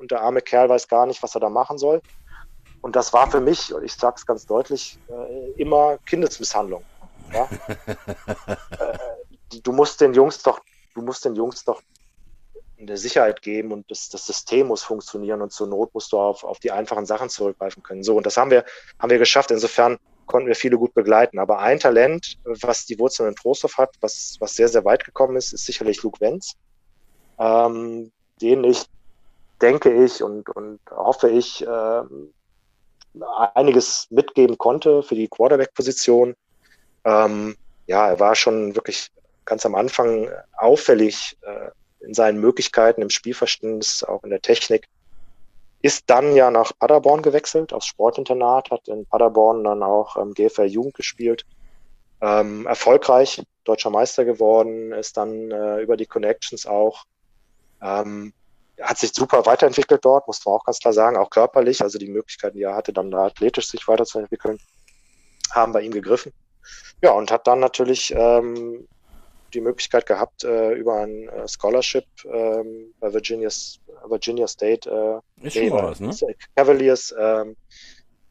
und 0.00 0.10
der 0.10 0.22
arme 0.22 0.40
Kerl 0.40 0.68
weiß 0.68 0.88
gar 0.88 1.06
nicht, 1.06 1.22
was 1.22 1.34
er 1.34 1.40
da 1.40 1.48
machen 1.48 1.78
soll. 1.78 2.02
Und 2.80 2.96
das 2.96 3.12
war 3.12 3.30
für 3.30 3.40
mich, 3.40 3.72
und 3.72 3.84
ich 3.84 3.94
sage 3.94 4.16
es 4.16 4.26
ganz 4.26 4.46
deutlich, 4.46 4.98
äh, 5.08 5.50
immer 5.60 5.98
Kindesmisshandlung. 6.06 6.82
Ja? 7.32 7.48
äh, 8.46 9.60
du 9.62 9.72
musst 9.72 10.00
den 10.00 10.14
Jungs 10.14 10.42
doch 10.42 10.60
du 10.94 11.02
musst 11.02 11.24
den 11.24 11.34
Jungs 11.34 11.64
doch 11.64 11.82
eine 12.78 12.96
Sicherheit 12.96 13.42
geben 13.42 13.72
und 13.72 13.90
das, 13.90 14.08
das 14.08 14.26
System 14.26 14.68
muss 14.68 14.82
funktionieren 14.82 15.42
und 15.42 15.52
zur 15.52 15.66
Not 15.66 15.92
musst 15.92 16.12
du 16.12 16.18
auf, 16.18 16.44
auf 16.44 16.58
die 16.60 16.70
einfachen 16.70 17.04
Sachen 17.04 17.28
zurückgreifen 17.28 17.82
können. 17.82 18.02
So, 18.02 18.16
und 18.16 18.24
das 18.24 18.36
haben 18.36 18.50
wir, 18.50 18.64
haben 18.98 19.10
wir 19.10 19.18
geschafft. 19.18 19.50
Insofern 19.50 19.98
konnten 20.24 20.48
wir 20.48 20.54
viele 20.54 20.78
gut 20.78 20.94
begleiten. 20.94 21.38
Aber 21.38 21.58
ein 21.58 21.78
Talent, 21.78 22.38
was 22.44 22.86
die 22.86 22.98
Wurzeln 22.98 23.28
in 23.28 23.36
Trostorf 23.36 23.76
hat, 23.76 23.94
was, 24.00 24.36
was 24.40 24.54
sehr, 24.54 24.68
sehr 24.68 24.84
weit 24.84 25.04
gekommen 25.04 25.36
ist, 25.36 25.52
ist 25.52 25.66
sicherlich 25.66 26.02
Luke 26.02 26.20
Wenz, 26.20 26.54
ähm, 27.38 28.12
den 28.40 28.64
ich, 28.64 28.86
denke 29.62 30.04
ich 30.04 30.22
und, 30.22 30.48
und 30.50 30.80
hoffe 30.90 31.30
ich, 31.30 31.66
äh, 31.66 32.02
einiges 33.54 34.06
mitgeben 34.10 34.58
konnte 34.58 35.02
für 35.02 35.14
die 35.14 35.28
Quarterback-Position. 35.28 36.34
Ähm, 37.04 37.56
ja, 37.86 38.08
er 38.08 38.20
war 38.20 38.34
schon 38.34 38.74
wirklich 38.76 39.10
ganz 39.44 39.66
am 39.66 39.74
Anfang 39.74 40.28
auffällig 40.56 41.36
äh, 41.42 41.70
in 42.04 42.14
seinen 42.14 42.40
Möglichkeiten 42.40 43.02
im 43.02 43.10
Spielverständnis, 43.10 44.04
auch 44.04 44.22
in 44.22 44.30
der 44.30 44.40
Technik. 44.40 44.88
Ist 45.82 46.04
dann 46.08 46.36
ja 46.36 46.50
nach 46.50 46.72
Paderborn 46.78 47.22
gewechselt, 47.22 47.72
aufs 47.72 47.86
Sportinternat, 47.86 48.70
hat 48.70 48.86
in 48.88 49.06
Paderborn 49.06 49.64
dann 49.64 49.82
auch 49.82 50.16
ähm, 50.16 50.34
GFL 50.34 50.66
Jugend 50.66 50.94
gespielt. 50.94 51.44
Ähm, 52.20 52.66
erfolgreich, 52.66 53.42
deutscher 53.64 53.90
Meister 53.90 54.24
geworden, 54.24 54.92
ist 54.92 55.16
dann 55.16 55.50
äh, 55.50 55.80
über 55.80 55.96
die 55.96 56.06
Connections 56.06 56.66
auch, 56.66 57.04
ähm, 57.82 58.34
hat 58.82 58.98
sich 58.98 59.12
super 59.12 59.46
weiterentwickelt 59.46 60.04
dort, 60.04 60.26
muss 60.26 60.44
man 60.44 60.54
auch 60.54 60.64
ganz 60.64 60.78
klar 60.78 60.92
sagen, 60.92 61.16
auch 61.16 61.30
körperlich, 61.30 61.82
also 61.82 61.98
die 61.98 62.08
Möglichkeiten, 62.08 62.56
die 62.56 62.64
er 62.64 62.74
hatte, 62.74 62.92
dann 62.92 63.12
athletisch 63.14 63.68
sich 63.68 63.86
weiterzuentwickeln, 63.86 64.58
haben 65.52 65.72
bei 65.72 65.82
ihm 65.82 65.92
gegriffen. 65.92 66.32
Ja, 67.02 67.12
und 67.12 67.30
hat 67.30 67.46
dann 67.46 67.60
natürlich 67.60 68.12
ähm, 68.16 68.86
die 69.54 69.60
Möglichkeit 69.60 70.06
gehabt, 70.06 70.44
äh, 70.44 70.72
über 70.72 71.00
ein 71.00 71.28
äh, 71.28 71.48
Scholarship 71.48 72.04
ähm, 72.24 72.92
bei 73.00 73.12
Virginia's, 73.12 73.80
Virginia 74.06 74.46
State 74.46 75.22
äh, 75.40 75.46
Ist 75.46 75.56
schon 75.56 75.72
was, 75.72 76.00
ne? 76.00 76.34
Cavaliers 76.54 77.14
ähm, 77.18 77.56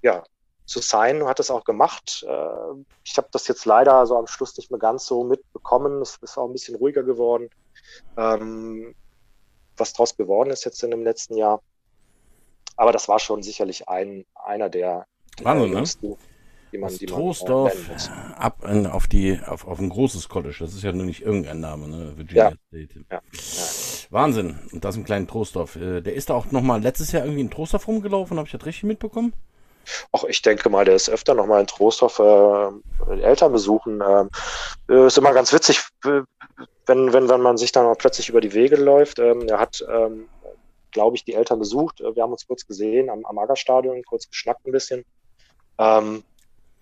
ja, 0.02 0.24
zu 0.66 0.80
sein, 0.80 1.26
hat 1.26 1.39
das 1.39 1.52
auch 1.52 1.64
gemacht. 1.64 2.26
Äh, 2.28 2.84
ich 3.04 3.18
habe 3.18 3.28
das 3.32 3.47
jetzt 3.47 3.66
leider 3.66 4.06
so 4.06 4.18
am 4.18 4.28
Schluss 4.28 4.56
nicht 4.58 4.72
mehr 4.72 4.80
ganz 4.80 5.06
so 5.06 5.24
mitbekommen. 5.24 6.02
Es 6.02 6.18
ist 6.22 6.38
auch 6.38 6.47
ein 6.47 6.54
bisschen 6.54 6.76
ruhiger 6.76 7.04
geworden. 7.04 7.50
Ähm, 8.18 8.95
was 9.80 9.94
daraus 9.94 10.16
geworden 10.16 10.50
ist 10.50 10.66
jetzt 10.66 10.84
in 10.84 10.92
dem 10.92 11.04
letzten 11.04 11.38
Jahr. 11.38 11.62
Aber 12.76 12.92
das 12.92 13.08
war 13.08 13.20
schon 13.20 13.44
sicherlich 13.44 13.90
ein, 13.90 14.26
einer 14.36 14.70
der, 14.70 15.06
der 15.38 15.46
Wahnsinn, 15.46 15.72
ne? 15.72 16.18
die 16.72 16.78
man, 16.78 16.96
die 16.96 17.06
Troisdorf 17.06 17.88
man, 17.88 17.98
äh, 17.98 18.36
ab 18.36 18.64
in, 18.64 18.88
auf 18.88 19.08
die 19.08 19.40
auf, 19.46 19.68
auf 19.68 19.80
ein 19.80 19.90
großes 19.90 20.30
College. 20.30 20.58
Das 20.60 20.74
ist 20.74 20.84
ja 20.84 20.92
nur 20.92 21.06
nicht 21.06 21.22
irgendein 21.22 21.60
Name, 21.60 21.88
ne? 21.88 22.18
Virginia 22.18 22.52
ja. 22.52 22.56
State. 22.68 23.06
Ja. 23.12 23.22
Wahnsinn. 24.12 24.60
Und 24.72 24.86
das 24.86 24.96
im 24.96 25.04
kleinen 25.04 25.28
Trostorf. 25.28 25.76
Äh, 25.76 26.02
der 26.02 26.14
ist 26.14 26.30
da 26.30 26.36
auch 26.36 26.52
noch 26.52 26.62
mal 26.62 26.82
letztes 26.82 27.12
Jahr 27.12 27.24
irgendwie 27.24 27.42
in 27.42 27.52
Trostorf 27.52 27.88
rumgelaufen. 27.88 28.38
Habe 28.38 28.48
ich 28.48 28.52
das 28.52 28.66
richtig 28.66 28.84
mitbekommen? 28.84 29.34
Ach, 30.12 30.24
ich 30.26 30.42
denke 30.42 30.70
mal, 30.70 30.86
der 30.86 30.96
ist 30.96 31.10
öfter 31.10 31.34
noch 31.34 31.48
mal 31.48 31.62
in 31.62 31.68
Trostorf 31.68 32.20
äh, 32.20 33.22
Eltern 33.22 33.52
besuchen. 33.52 34.02
Ähm, 34.08 34.30
äh, 34.90 35.08
ist 35.08 35.18
immer 35.18 35.34
ganz 35.34 35.54
witzig, 35.54 35.82
wenn, 36.04 37.14
wenn, 37.14 37.30
wenn 37.30 37.42
man 37.42 37.58
sich 37.58 37.72
dann 37.72 37.86
auch 37.86 37.98
plötzlich 37.98 38.30
über 38.30 38.42
die 38.42 38.54
Wege 38.54 38.76
läuft. 38.76 39.20
Ähm, 39.20 39.48
er 39.48 39.60
hat, 39.60 39.86
ähm, 39.90 40.28
glaube 40.92 41.16
ich, 41.16 41.24
die 41.24 41.36
Eltern 41.36 41.60
besucht. 41.60 42.02
Äh, 42.02 42.16
wir 42.16 42.24
haben 42.24 42.32
uns 42.32 42.48
kurz 42.48 42.66
gesehen 42.66 43.10
am, 43.10 43.26
am 43.26 43.38
Agerstadion, 43.38 44.04
kurz 44.04 44.28
geschnackt 44.28 44.66
ein 44.66 44.72
bisschen. 44.72 45.06
Ähm, 45.78 46.24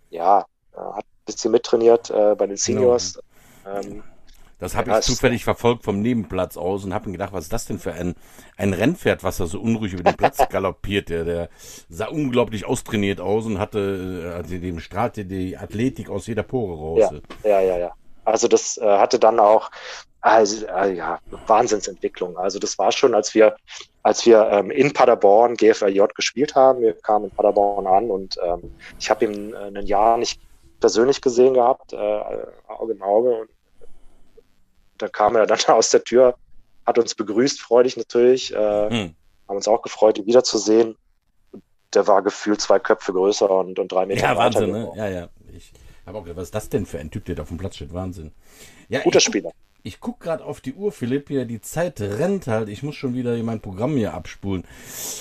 ja, 0.09 0.45
hat 0.73 1.05
ein 1.05 1.25
bisschen 1.25 1.51
mittrainiert 1.51 2.09
äh, 2.09 2.35
bei 2.35 2.47
den 2.47 2.57
Seniors. 2.57 3.19
Genau. 3.63 4.03
Das 4.59 4.75
habe 4.75 4.89
ja, 4.89 4.99
ich 4.99 5.05
zufällig 5.05 5.43
verfolgt 5.43 5.83
vom 5.83 6.01
Nebenplatz 6.01 6.57
aus 6.57 6.83
und 6.83 6.93
habe 6.93 7.07
mir 7.07 7.11
gedacht, 7.13 7.31
was 7.31 7.43
ist 7.43 7.53
das 7.53 7.65
denn 7.65 7.77
für 7.77 7.93
ein, 7.93 8.15
ein 8.55 8.73
Rennpferd, 8.73 9.23
was 9.23 9.37
da 9.37 9.45
so 9.45 9.61
unruhig 9.61 9.93
über 9.93 10.03
den 10.03 10.15
Platz 10.15 10.37
galoppiert. 10.49 11.09
Der, 11.09 11.25
der 11.25 11.49
sah 11.89 12.07
unglaublich 12.07 12.65
austrainiert 12.65 13.21
aus 13.21 13.45
und 13.45 13.59
hatte, 13.59 14.33
also 14.35 14.57
dem 14.57 14.79
strahlte 14.79 15.25
die 15.25 15.57
Athletik 15.57 16.09
aus 16.09 16.25
jeder 16.25 16.43
Pore 16.43 16.75
raus. 16.75 17.21
Ja, 17.43 17.49
ja, 17.49 17.61
ja. 17.61 17.77
ja. 17.77 17.93
Also 18.27 18.49
das 18.49 18.77
äh, 18.77 18.85
hatte 18.85 19.19
dann 19.19 19.39
auch 19.39 19.71
also, 20.19 20.65
äh, 20.65 20.95
ja, 20.95 21.19
Wahnsinnsentwicklung. 21.47 22.37
Also 22.37 22.59
das 22.59 22.77
war 22.77 22.91
schon, 22.91 23.15
als 23.15 23.33
wir, 23.33 23.55
als 24.03 24.25
wir 24.25 24.49
ähm, 24.51 24.69
in 24.69 24.91
Paderborn 24.91 25.55
GFLJ 25.55 26.01
gespielt 26.13 26.53
haben. 26.53 26.81
Wir 26.81 26.93
kamen 26.93 27.25
in 27.25 27.31
Paderborn 27.31 27.87
an 27.87 28.11
und 28.11 28.37
ähm, 28.43 28.75
ich 28.99 29.09
habe 29.09 29.23
ihn 29.23 29.53
äh, 29.53 29.79
ein 29.79 29.85
Jahr 29.85 30.17
nicht 30.17 30.41
persönlich 30.81 31.21
gesehen 31.21 31.53
gehabt, 31.53 31.93
äh, 31.93 31.97
Auge 32.67 32.93
in 32.93 33.01
Auge. 33.01 33.41
Und 33.41 33.49
da 34.97 35.07
kam 35.07 35.37
er 35.37 35.47
dann 35.47 35.59
aus 35.67 35.89
der 35.91 36.03
Tür, 36.03 36.35
hat 36.85 36.97
uns 36.97 37.15
begrüßt, 37.15 37.61
freudig 37.61 37.95
natürlich. 37.95 38.53
Äh, 38.53 38.89
hm. 38.89 39.15
Haben 39.47 39.55
uns 39.55 39.69
auch 39.69 39.81
gefreut, 39.81 40.17
ihn 40.17 40.25
wiederzusehen. 40.25 40.97
Der 41.93 42.05
war 42.07 42.21
gefühlt 42.21 42.59
zwei 42.59 42.79
Köpfe 42.79 43.13
größer 43.13 43.49
und, 43.49 43.79
und 43.79 43.89
drei 43.89 44.05
Meter 44.05 44.23
ja, 44.23 44.35
Wahnsinn, 44.35 44.71
ne? 44.71 44.91
Ja, 44.97 45.07
ja. 45.07 45.29
Ich 45.55 45.71
auch 46.15 46.23
gedacht, 46.23 46.37
was 46.37 46.45
ist 46.45 46.55
das 46.55 46.69
denn 46.69 46.85
für 46.85 46.99
ein 46.99 47.11
Typ, 47.11 47.25
der 47.25 47.35
da 47.35 47.43
auf 47.43 47.49
dem 47.49 47.57
Platz 47.57 47.75
steht? 47.75 47.93
Wahnsinn. 47.93 48.31
Ja, 48.89 49.01
Guter 49.01 49.19
Spieler. 49.19 49.51
Ich 49.83 50.01
gucke 50.01 50.25
gerade 50.25 50.43
auf 50.43 50.59
die 50.59 50.73
Uhr, 50.73 50.91
Philipp, 50.91 51.29
hier, 51.29 51.45
die 51.45 51.61
Zeit 51.61 52.01
rennt 52.01 52.47
halt. 52.47 52.67
Ich 52.67 52.83
muss 52.83 52.95
schon 52.95 53.13
wieder 53.13 53.41
mein 53.43 53.61
Programm 53.61 53.95
hier 53.95 54.13
abspulen. 54.13 54.65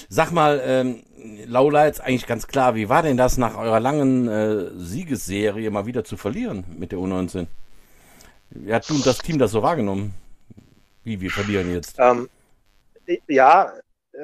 Sag 0.09 0.33
mal, 0.33 0.61
ähm, 0.65 1.05
Laula, 1.47 1.87
jetzt 1.87 2.01
eigentlich 2.01 2.27
ganz 2.27 2.49
klar, 2.49 2.75
wie 2.75 2.89
war 2.89 3.03
denn 3.03 3.17
das 3.17 3.39
nach 3.39 3.57
eurer 3.57 3.79
langen 3.79 4.27
äh, 4.27 4.71
Siegesserie 4.77 5.71
mal 5.71 5.87
wieder 5.87 6.05
zu 6.05 6.17
verlieren 6.17 6.65
mit 6.77 6.91
der 6.91 6.99
U19? 6.99 7.47
Wie 8.51 8.75
hat 8.75 8.89
du 8.89 8.95
und 8.95 9.07
das 9.07 9.19
Team 9.19 9.39
das 9.39 9.53
so 9.53 9.63
wahrgenommen? 9.63 10.15
Wie, 11.05 11.21
wir 11.21 11.31
verlieren 11.31 11.73
jetzt? 11.73 11.97
Ähm, 11.99 12.29
ja, 13.29 13.73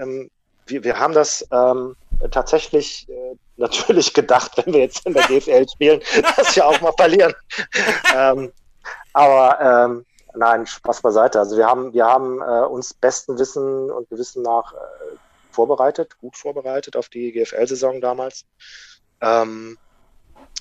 ähm, 0.01 0.29
wir, 0.67 0.83
wir 0.83 0.99
haben 0.99 1.15
das 1.15 1.47
ähm, 1.53 1.95
tatsächlich 2.31 3.07
äh, 3.09 3.37
natürlich 3.63 4.13
gedacht, 4.13 4.53
wenn 4.57 4.75
wir 4.75 4.81
jetzt 4.81 5.07
in 5.07 5.15
der 5.15 5.25
GFL 5.25 5.67
spielen, 5.69 6.01
dass 6.37 6.55
wir 6.55 6.67
auch 6.67 6.81
mal 6.81 6.93
verlieren. 6.97 7.33
ähm, 8.17 8.53
aber 9.13 9.87
ähm, 9.87 10.07
nein, 10.35 10.67
Spaß 10.67 11.03
beiseite. 11.03 11.39
Also 11.39 11.57
wir 11.57 11.67
haben, 11.67 11.93
wir 11.93 12.05
haben 12.05 12.41
äh, 12.41 12.67
uns 12.67 12.93
besten 12.95 13.39
Wissen 13.39 13.91
und 13.91 14.09
Gewissen 14.11 14.43
nach 14.43 14.73
äh, 14.73 14.77
vorbereitet, 15.51 16.19
gut 16.19 16.37
vorbereitet 16.37 16.97
auf 16.97 17.09
die 17.09 17.33
GFL-Saison 17.33 18.01
damals. 18.01 18.45
Ähm, 19.21 19.79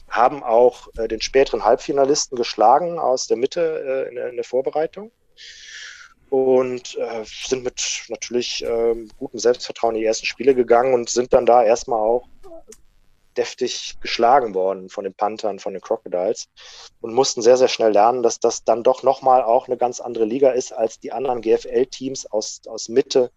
haben 0.10 0.44
auch 0.44 0.90
äh, 0.98 1.08
den 1.08 1.22
späteren 1.22 1.64
Halbfinalisten 1.64 2.38
geschlagen 2.38 3.00
aus 3.00 3.28
der 3.28 3.38
Mitte 3.38 3.62
äh, 3.62 4.10
in, 4.10 4.16
der, 4.16 4.30
in, 4.30 4.36
der, 4.36 4.44
Vorbereitung 4.44 5.12
und 6.30 6.98
äh, 6.98 7.24
sind 7.26 7.64
mit 7.64 8.04
natürlich 8.10 8.64
ähm, 8.66 9.10
gutem 9.18 9.40
Selbstvertrauen 9.40 9.96
in 9.96 10.02
die 10.02 10.08
ersten 10.08 10.26
Spiele 10.26 10.54
gegangen 10.54 10.94
und 10.94 11.10
sind 11.10 11.34
dann 11.34 11.46
da 11.46 11.64
erstmal 11.64 12.00
auch 12.00 12.28
deftig 13.38 13.98
geschlagen 14.02 14.54
worden 14.54 14.90
von 14.90 15.04
den 15.04 15.14
Panthern, 15.14 15.60
von 15.60 15.74
den 15.74 15.82
Crocodiles 15.82 16.48
und 17.02 17.14
mussten 17.14 17.42
sehr, 17.42 17.58
sehr 17.58 17.68
schnell 17.68 17.92
lernen, 17.92 18.24
dass 18.24 18.40
das 18.40 18.64
dann 18.64 18.84
doch 18.84 19.04
nochmal 19.04 19.44
auch 19.44 19.68
eine 19.68 19.78
ganz 19.78 20.00
andere 20.00 20.26
Liga 20.26 20.52
ist 20.52 20.72
als 20.72 21.00
die 21.00 21.12
anderen 21.12 21.42
GFL-Teams 21.42 22.32
aus, 22.32 22.62
aus 22.68 22.90
Mitte, 22.90 23.32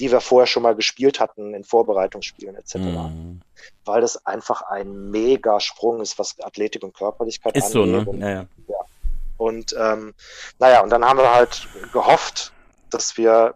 die 0.00 0.10
wir 0.10 0.20
vorher 0.20 0.46
schon 0.46 0.62
mal 0.62 0.74
gespielt 0.74 1.20
hatten 1.20 1.54
in 1.54 1.64
Vorbereitungsspielen 1.64 2.56
etc. 2.56 2.76
Mhm. 2.76 3.40
Weil 3.84 4.00
das 4.00 4.26
einfach 4.26 4.62
ein 4.62 5.10
mega 5.10 5.60
Sprung 5.60 6.00
ist, 6.00 6.18
was 6.18 6.38
Athletik 6.40 6.82
und 6.82 6.94
Körperlichkeit 6.94 7.56
ist 7.56 7.76
angeht. 7.76 8.04
So, 8.06 8.12
ne? 8.12 8.20
ja, 8.20 8.30
ja. 8.30 8.46
ja. 8.68 8.76
Und 9.36 9.74
ähm, 9.78 10.14
naja, 10.58 10.82
und 10.82 10.90
dann 10.90 11.04
haben 11.04 11.18
wir 11.18 11.34
halt 11.34 11.68
gehofft, 11.92 12.52
dass 12.90 13.16
wir 13.16 13.54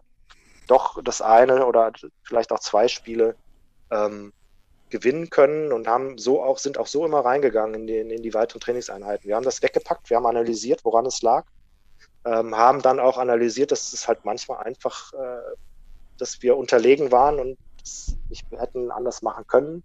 doch 0.67 1.01
das 1.03 1.21
eine 1.21 1.65
oder 1.65 1.91
vielleicht 2.23 2.51
auch 2.51 2.59
zwei 2.59 2.87
Spiele 2.87 3.35
ähm, 3.91 4.33
gewinnen 4.89 5.29
können 5.29 5.71
und 5.71 5.87
haben 5.87 6.17
so 6.17 6.41
auch, 6.41 6.57
sind 6.57 6.77
auch 6.77 6.87
so 6.87 7.05
immer 7.05 7.19
reingegangen 7.19 7.75
in 7.75 7.87
die, 7.87 7.97
in 7.97 8.23
die 8.23 8.33
weiteren 8.33 8.59
Trainingseinheiten. 8.59 9.27
Wir 9.27 9.35
haben 9.35 9.45
das 9.45 9.61
weggepackt, 9.61 10.09
wir 10.09 10.17
haben 10.17 10.25
analysiert, 10.25 10.85
woran 10.85 11.05
es 11.05 11.21
lag, 11.21 11.45
ähm, 12.25 12.55
haben 12.55 12.81
dann 12.81 12.99
auch 12.99 13.17
analysiert, 13.17 13.71
dass 13.71 13.93
es 13.93 14.07
halt 14.07 14.23
manchmal 14.23 14.63
einfach, 14.63 15.13
äh, 15.13 15.55
dass 16.17 16.41
wir 16.41 16.57
unterlegen 16.57 17.11
waren 17.11 17.39
und 17.39 17.57
nicht 18.29 18.45
hätten 18.51 18.91
anders 18.91 19.21
machen 19.21 19.45
können, 19.47 19.83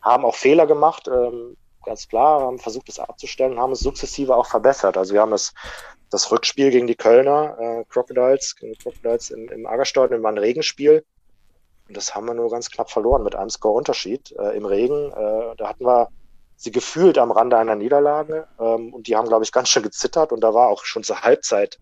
haben 0.00 0.24
auch 0.24 0.34
Fehler 0.34 0.66
gemacht, 0.66 1.08
ähm, 1.08 1.56
ganz 1.84 2.08
klar, 2.08 2.42
haben 2.42 2.58
versucht, 2.58 2.88
es 2.88 2.98
abzustellen, 2.98 3.58
haben 3.58 3.72
es 3.72 3.80
sukzessive 3.80 4.36
auch 4.36 4.46
verbessert. 4.46 4.96
Also 4.96 5.14
wir 5.14 5.20
haben 5.20 5.32
das, 5.32 5.52
das 6.10 6.30
Rückspiel 6.30 6.70
gegen 6.70 6.86
die 6.86 6.94
Kölner 6.94 7.56
äh, 7.58 7.84
Crocodiles, 7.88 8.54
gegen 8.56 8.74
Crocodiles 8.74 9.30
im, 9.30 9.48
im 9.48 9.66
Agerstorden, 9.66 10.22
war 10.22 10.30
ein 10.30 10.38
Regenspiel 10.38 11.04
und 11.88 11.96
das 11.96 12.14
haben 12.14 12.26
wir 12.26 12.34
nur 12.34 12.50
ganz 12.50 12.70
knapp 12.70 12.90
verloren 12.90 13.22
mit 13.22 13.34
einem 13.34 13.50
Score-Unterschied 13.50 14.32
äh, 14.38 14.56
im 14.56 14.64
Regen. 14.64 15.10
Äh, 15.12 15.56
da 15.56 15.68
hatten 15.68 15.84
wir 15.84 16.08
sie 16.56 16.70
gefühlt 16.70 17.18
am 17.18 17.32
Rande 17.32 17.58
einer 17.58 17.74
Niederlage 17.74 18.46
ähm, 18.60 18.94
und 18.94 19.08
die 19.08 19.16
haben, 19.16 19.28
glaube 19.28 19.44
ich, 19.44 19.52
ganz 19.52 19.68
schön 19.68 19.82
gezittert 19.82 20.32
und 20.32 20.40
da 20.40 20.54
war 20.54 20.68
auch 20.68 20.84
schon 20.84 21.02
zur 21.02 21.22
Halbzeit 21.22 21.78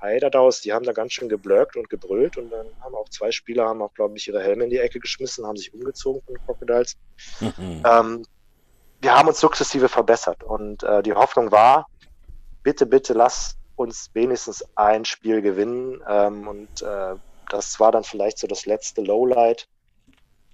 Heiderdaus, 0.00 0.60
die 0.60 0.72
haben 0.72 0.84
da 0.84 0.92
ganz 0.92 1.12
schön 1.12 1.28
geblöckt 1.28 1.76
und 1.76 1.90
gebrüllt 1.90 2.36
und 2.36 2.50
dann 2.50 2.66
haben 2.80 2.94
auch 2.94 3.08
zwei 3.08 3.32
Spieler, 3.32 3.66
haben 3.66 3.82
auch, 3.82 3.92
glaube 3.94 4.16
ich, 4.16 4.28
ihre 4.28 4.40
Helme 4.40 4.64
in 4.64 4.70
die 4.70 4.78
Ecke 4.78 5.00
geschmissen, 5.00 5.46
haben 5.46 5.56
sich 5.56 5.74
umgezogen 5.74 6.22
von 6.22 6.34
den 6.34 6.44
Crocodiles. 6.44 6.96
Mhm. 7.40 7.82
Ähm, 7.84 8.26
wir 9.00 9.16
haben 9.16 9.28
uns 9.28 9.40
sukzessive 9.40 9.88
verbessert 9.88 10.44
und 10.44 10.82
äh, 10.82 11.02
die 11.02 11.14
Hoffnung 11.14 11.50
war, 11.50 11.86
bitte, 12.62 12.86
bitte 12.86 13.12
lass 13.12 13.56
uns 13.76 14.10
wenigstens 14.12 14.64
ein 14.74 15.04
Spiel 15.04 15.40
gewinnen 15.40 16.02
ähm, 16.08 16.46
und 16.46 16.82
äh, 16.82 17.14
das 17.48 17.80
war 17.80 17.92
dann 17.92 18.04
vielleicht 18.04 18.38
so 18.38 18.46
das 18.46 18.66
letzte 18.66 19.02
Lowlight. 19.02 19.68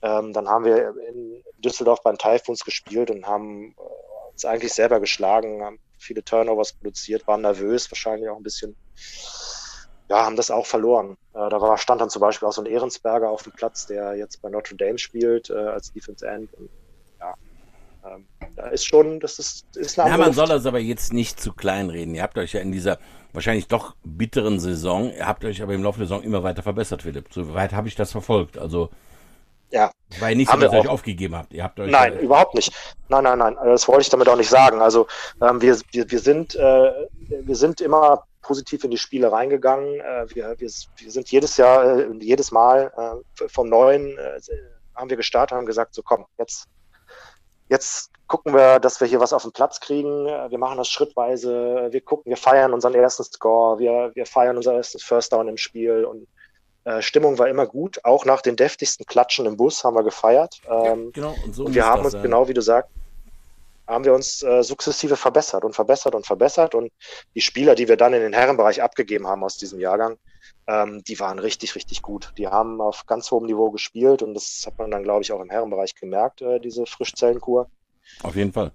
Ähm, 0.02 0.32
dann 0.32 0.48
haben 0.48 0.64
wir 0.64 0.94
in 1.08 1.42
Düsseldorf 1.58 2.02
beim 2.02 2.18
Typhoons 2.18 2.64
gespielt 2.64 3.10
und 3.10 3.26
haben 3.26 3.72
äh, 3.72 4.30
uns 4.32 4.44
eigentlich 4.44 4.72
selber 4.72 5.00
geschlagen, 5.00 5.62
haben 5.62 5.78
viele 5.98 6.22
Turnovers 6.22 6.74
produziert, 6.74 7.26
waren 7.26 7.40
nervös, 7.40 7.90
wahrscheinlich 7.90 8.28
auch 8.28 8.36
ein 8.36 8.42
bisschen, 8.42 8.76
ja, 10.08 10.24
haben 10.24 10.36
das 10.36 10.50
auch 10.50 10.66
verloren. 10.66 11.16
Äh, 11.32 11.48
da 11.48 11.60
war, 11.60 11.78
stand 11.78 12.00
dann 12.00 12.10
zum 12.10 12.20
Beispiel 12.20 12.46
auch 12.46 12.52
so 12.52 12.62
ein 12.62 12.66
Ehrensberger 12.66 13.30
auf 13.30 13.42
dem 13.42 13.52
Platz, 13.52 13.86
der 13.86 14.14
jetzt 14.14 14.42
bei 14.42 14.50
Notre 14.50 14.76
Dame 14.76 14.98
spielt 14.98 15.50
äh, 15.50 15.54
als 15.54 15.92
Defense 15.92 16.26
End. 16.26 16.52
Und, 16.54 16.68
da 18.56 18.68
ist 18.68 18.86
schon, 18.86 19.20
das 19.20 19.38
ist, 19.38 19.64
ist 19.76 19.98
eine 19.98 20.10
Ja, 20.10 20.18
man 20.18 20.32
soll 20.32 20.48
das 20.48 20.66
aber 20.66 20.78
jetzt 20.78 21.12
nicht 21.12 21.40
zu 21.40 21.52
klein 21.52 21.90
reden. 21.90 22.14
Ihr 22.14 22.22
habt 22.22 22.38
euch 22.38 22.52
ja 22.52 22.60
in 22.60 22.72
dieser 22.72 22.98
wahrscheinlich 23.32 23.66
doch 23.66 23.94
bitteren 24.04 24.60
Saison. 24.60 25.12
Ihr 25.12 25.26
habt 25.26 25.44
euch 25.44 25.62
aber 25.62 25.74
im 25.74 25.82
Laufe 25.82 25.98
der 25.98 26.06
Saison 26.06 26.22
immer 26.22 26.42
weiter 26.42 26.62
verbessert, 26.62 27.02
Philipp. 27.02 27.26
Soweit 27.32 27.72
habe 27.72 27.88
ich 27.88 27.96
das 27.96 28.12
verfolgt. 28.12 28.58
Also 28.58 28.90
ja. 29.70 29.90
Ja 30.20 30.34
nicht 30.34 30.50
so, 30.50 30.56
dass 30.56 30.72
ihr 30.72 30.80
euch 30.80 30.88
aufgegeben 30.88 31.34
habt. 31.34 31.52
Ihr 31.52 31.64
habt 31.64 31.80
euch 31.80 31.90
nein, 31.90 32.16
äh, 32.16 32.20
überhaupt 32.20 32.54
nicht. 32.54 32.72
Nein, 33.08 33.24
nein, 33.24 33.38
nein. 33.38 33.56
Das 33.64 33.88
wollte 33.88 34.02
ich 34.02 34.08
damit 34.08 34.28
auch 34.28 34.36
nicht 34.36 34.48
sagen. 34.48 34.80
Also 34.80 35.08
ähm, 35.42 35.60
wir, 35.60 35.76
wir, 35.90 36.08
wir, 36.08 36.18
sind, 36.20 36.54
äh, 36.54 36.92
wir 37.28 37.56
sind 37.56 37.80
immer 37.80 38.24
positiv 38.40 38.84
in 38.84 38.92
die 38.92 38.98
Spiele 38.98 39.32
reingegangen. 39.32 40.00
Äh, 40.00 40.26
wir, 40.32 40.54
wir, 40.58 40.70
wir 40.98 41.10
sind 41.10 41.30
jedes 41.30 41.56
Jahr, 41.56 41.98
äh, 41.98 42.06
jedes 42.20 42.52
Mal 42.52 42.92
äh, 42.96 43.48
vom 43.48 43.68
Neuen 43.68 44.16
äh, 44.16 44.40
haben 44.94 45.10
wir 45.10 45.16
gestartet, 45.16 45.56
haben 45.56 45.66
gesagt, 45.66 45.94
so 45.94 46.02
komm, 46.02 46.24
jetzt 46.38 46.68
Jetzt 47.68 48.10
gucken 48.26 48.54
wir, 48.54 48.78
dass 48.80 49.00
wir 49.00 49.08
hier 49.08 49.20
was 49.20 49.32
auf 49.32 49.42
den 49.42 49.52
Platz 49.52 49.80
kriegen. 49.80 50.26
Wir 50.26 50.58
machen 50.58 50.78
das 50.78 50.88
schrittweise. 50.88 51.88
Wir 51.90 52.00
gucken, 52.00 52.30
wir 52.30 52.36
feiern 52.36 52.72
unseren 52.72 52.94
ersten 52.94 53.24
Score. 53.24 53.78
Wir, 53.78 54.12
wir 54.14 54.26
feiern 54.26 54.56
unser 54.56 54.74
erstes 54.74 55.02
First 55.02 55.32
Down 55.32 55.48
im 55.48 55.56
Spiel. 55.56 56.04
Und 56.04 56.26
äh, 56.84 57.00
Stimmung 57.00 57.38
war 57.38 57.48
immer 57.48 57.66
gut. 57.66 58.04
Auch 58.04 58.24
nach 58.24 58.42
den 58.42 58.56
deftigsten 58.56 59.06
Klatschen 59.06 59.46
im 59.46 59.56
Bus 59.56 59.84
haben 59.84 59.96
wir 59.96 60.02
gefeiert. 60.02 60.60
Ähm, 60.68 61.12
genau. 61.12 61.34
Und, 61.44 61.54
so 61.54 61.64
und 61.64 61.74
wir 61.74 61.86
haben 61.86 62.02
uns, 62.02 62.12
sein. 62.12 62.22
genau 62.22 62.48
wie 62.48 62.54
du 62.54 62.60
sagst, 62.60 62.90
haben 63.86 64.04
wir 64.04 64.14
uns 64.14 64.42
äh, 64.42 64.62
sukzessive 64.62 65.16
verbessert 65.16 65.64
und 65.64 65.74
verbessert 65.74 66.14
und 66.14 66.26
verbessert. 66.26 66.74
Und 66.74 66.90
die 67.34 67.40
Spieler, 67.40 67.74
die 67.74 67.88
wir 67.88 67.96
dann 67.96 68.14
in 68.14 68.20
den 68.20 68.32
Herrenbereich 68.32 68.82
abgegeben 68.82 69.26
haben 69.26 69.44
aus 69.44 69.56
diesem 69.56 69.80
Jahrgang, 69.80 70.16
ähm, 70.66 71.02
die 71.04 71.18
waren 71.20 71.38
richtig, 71.38 71.74
richtig 71.74 72.02
gut. 72.02 72.32
Die 72.38 72.48
haben 72.48 72.80
auf 72.80 73.06
ganz 73.06 73.30
hohem 73.30 73.46
Niveau 73.46 73.70
gespielt 73.70 74.22
und 74.22 74.34
das 74.34 74.64
hat 74.66 74.78
man 74.78 74.90
dann, 74.90 75.02
glaube 75.02 75.22
ich, 75.22 75.32
auch 75.32 75.40
im 75.40 75.50
Herrenbereich 75.50 75.94
gemerkt, 75.94 76.42
äh, 76.42 76.58
diese 76.60 76.86
Frischzellenkur. 76.86 77.68
Auf 78.22 78.36
jeden 78.36 78.52
Fall. 78.52 78.72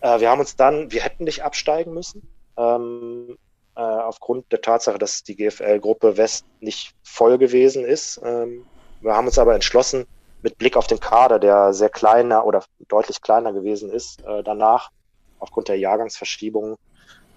Äh, 0.00 0.20
wir 0.20 0.30
haben 0.30 0.40
uns 0.40 0.56
dann, 0.56 0.92
wir 0.92 1.02
hätten 1.02 1.24
nicht 1.24 1.42
absteigen 1.42 1.92
müssen, 1.92 2.22
ähm, 2.56 3.36
äh, 3.76 3.80
aufgrund 3.80 4.50
der 4.52 4.60
Tatsache, 4.60 4.98
dass 4.98 5.22
die 5.22 5.36
GFL-Gruppe 5.36 6.16
West 6.16 6.44
nicht 6.60 6.94
voll 7.02 7.38
gewesen 7.38 7.84
ist. 7.84 8.20
Ähm, 8.24 8.64
wir 9.00 9.14
haben 9.14 9.26
uns 9.26 9.38
aber 9.38 9.54
entschlossen, 9.54 10.06
mit 10.42 10.58
Blick 10.58 10.76
auf 10.76 10.86
den 10.86 11.00
Kader, 11.00 11.38
der 11.38 11.72
sehr 11.74 11.90
kleiner 11.90 12.46
oder 12.46 12.64
deutlich 12.88 13.20
kleiner 13.20 13.52
gewesen 13.52 13.90
ist, 13.90 14.22
äh, 14.24 14.42
danach, 14.42 14.90
aufgrund 15.38 15.68
der 15.68 15.78
Jahrgangsverschiebung, 15.78 16.76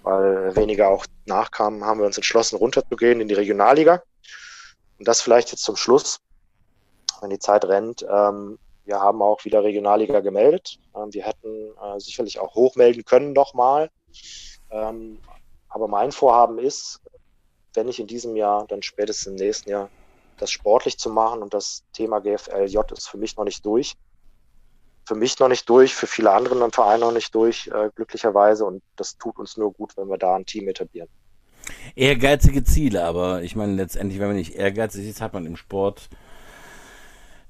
weil 0.04 0.54
weniger 0.54 0.88
auch 0.88 1.06
nachkamen, 1.24 1.84
haben 1.84 1.98
wir 1.98 2.06
uns 2.06 2.16
entschlossen, 2.16 2.56
runterzugehen 2.56 3.20
in 3.20 3.28
die 3.28 3.34
Regionalliga. 3.34 4.02
Und 4.98 5.08
das 5.08 5.20
vielleicht 5.20 5.50
jetzt 5.50 5.64
zum 5.64 5.76
Schluss, 5.76 6.20
wenn 7.20 7.30
die 7.30 7.38
Zeit 7.38 7.64
rennt. 7.64 8.06
Ähm, 8.08 8.58
wir 8.84 9.00
haben 9.00 9.22
auch 9.22 9.44
wieder 9.44 9.64
Regionalliga 9.64 10.20
gemeldet. 10.20 10.78
Ähm, 10.94 11.12
wir 11.12 11.24
hätten 11.24 11.72
äh, 11.82 11.98
sicherlich 11.98 12.38
auch 12.38 12.54
hochmelden 12.54 13.04
können 13.04 13.32
nochmal. 13.32 13.90
Ähm, 14.70 15.18
aber 15.68 15.88
mein 15.88 16.12
Vorhaben 16.12 16.58
ist, 16.58 17.00
wenn 17.72 17.86
nicht 17.86 17.98
in 17.98 18.06
diesem 18.06 18.36
Jahr, 18.36 18.66
dann 18.66 18.82
spätestens 18.82 19.26
im 19.26 19.34
nächsten 19.34 19.70
Jahr, 19.70 19.88
das 20.36 20.50
sportlich 20.50 20.98
zu 20.98 21.10
machen 21.10 21.42
und 21.42 21.54
das 21.54 21.82
Thema 21.92 22.20
GFLJ 22.20 22.78
ist 22.92 23.08
für 23.08 23.18
mich 23.18 23.36
noch 23.36 23.44
nicht 23.44 23.64
durch. 23.64 23.94
Für 25.06 25.14
mich 25.14 25.38
noch 25.38 25.48
nicht 25.48 25.68
durch, 25.68 25.94
für 25.94 26.06
viele 26.06 26.30
andere 26.30 26.62
im 26.62 26.72
Verein 26.72 27.00
noch 27.00 27.12
nicht 27.12 27.34
durch, 27.34 27.68
äh, 27.68 27.90
glücklicherweise. 27.94 28.64
Und 28.64 28.82
das 28.96 29.18
tut 29.18 29.38
uns 29.38 29.56
nur 29.56 29.72
gut, 29.72 29.96
wenn 29.96 30.08
wir 30.08 30.18
da 30.18 30.34
ein 30.34 30.46
Team 30.46 30.68
etablieren. 30.68 31.08
Ehrgeizige 31.94 32.64
Ziele, 32.64 33.04
aber 33.04 33.42
ich 33.42 33.56
meine, 33.56 33.74
letztendlich, 33.74 34.20
wenn 34.20 34.28
man 34.28 34.36
nicht 34.36 34.54
ehrgeizig 34.54 35.08
ist, 35.08 35.20
hat 35.20 35.32
man 35.32 35.46
im 35.46 35.56
Sport 35.56 36.08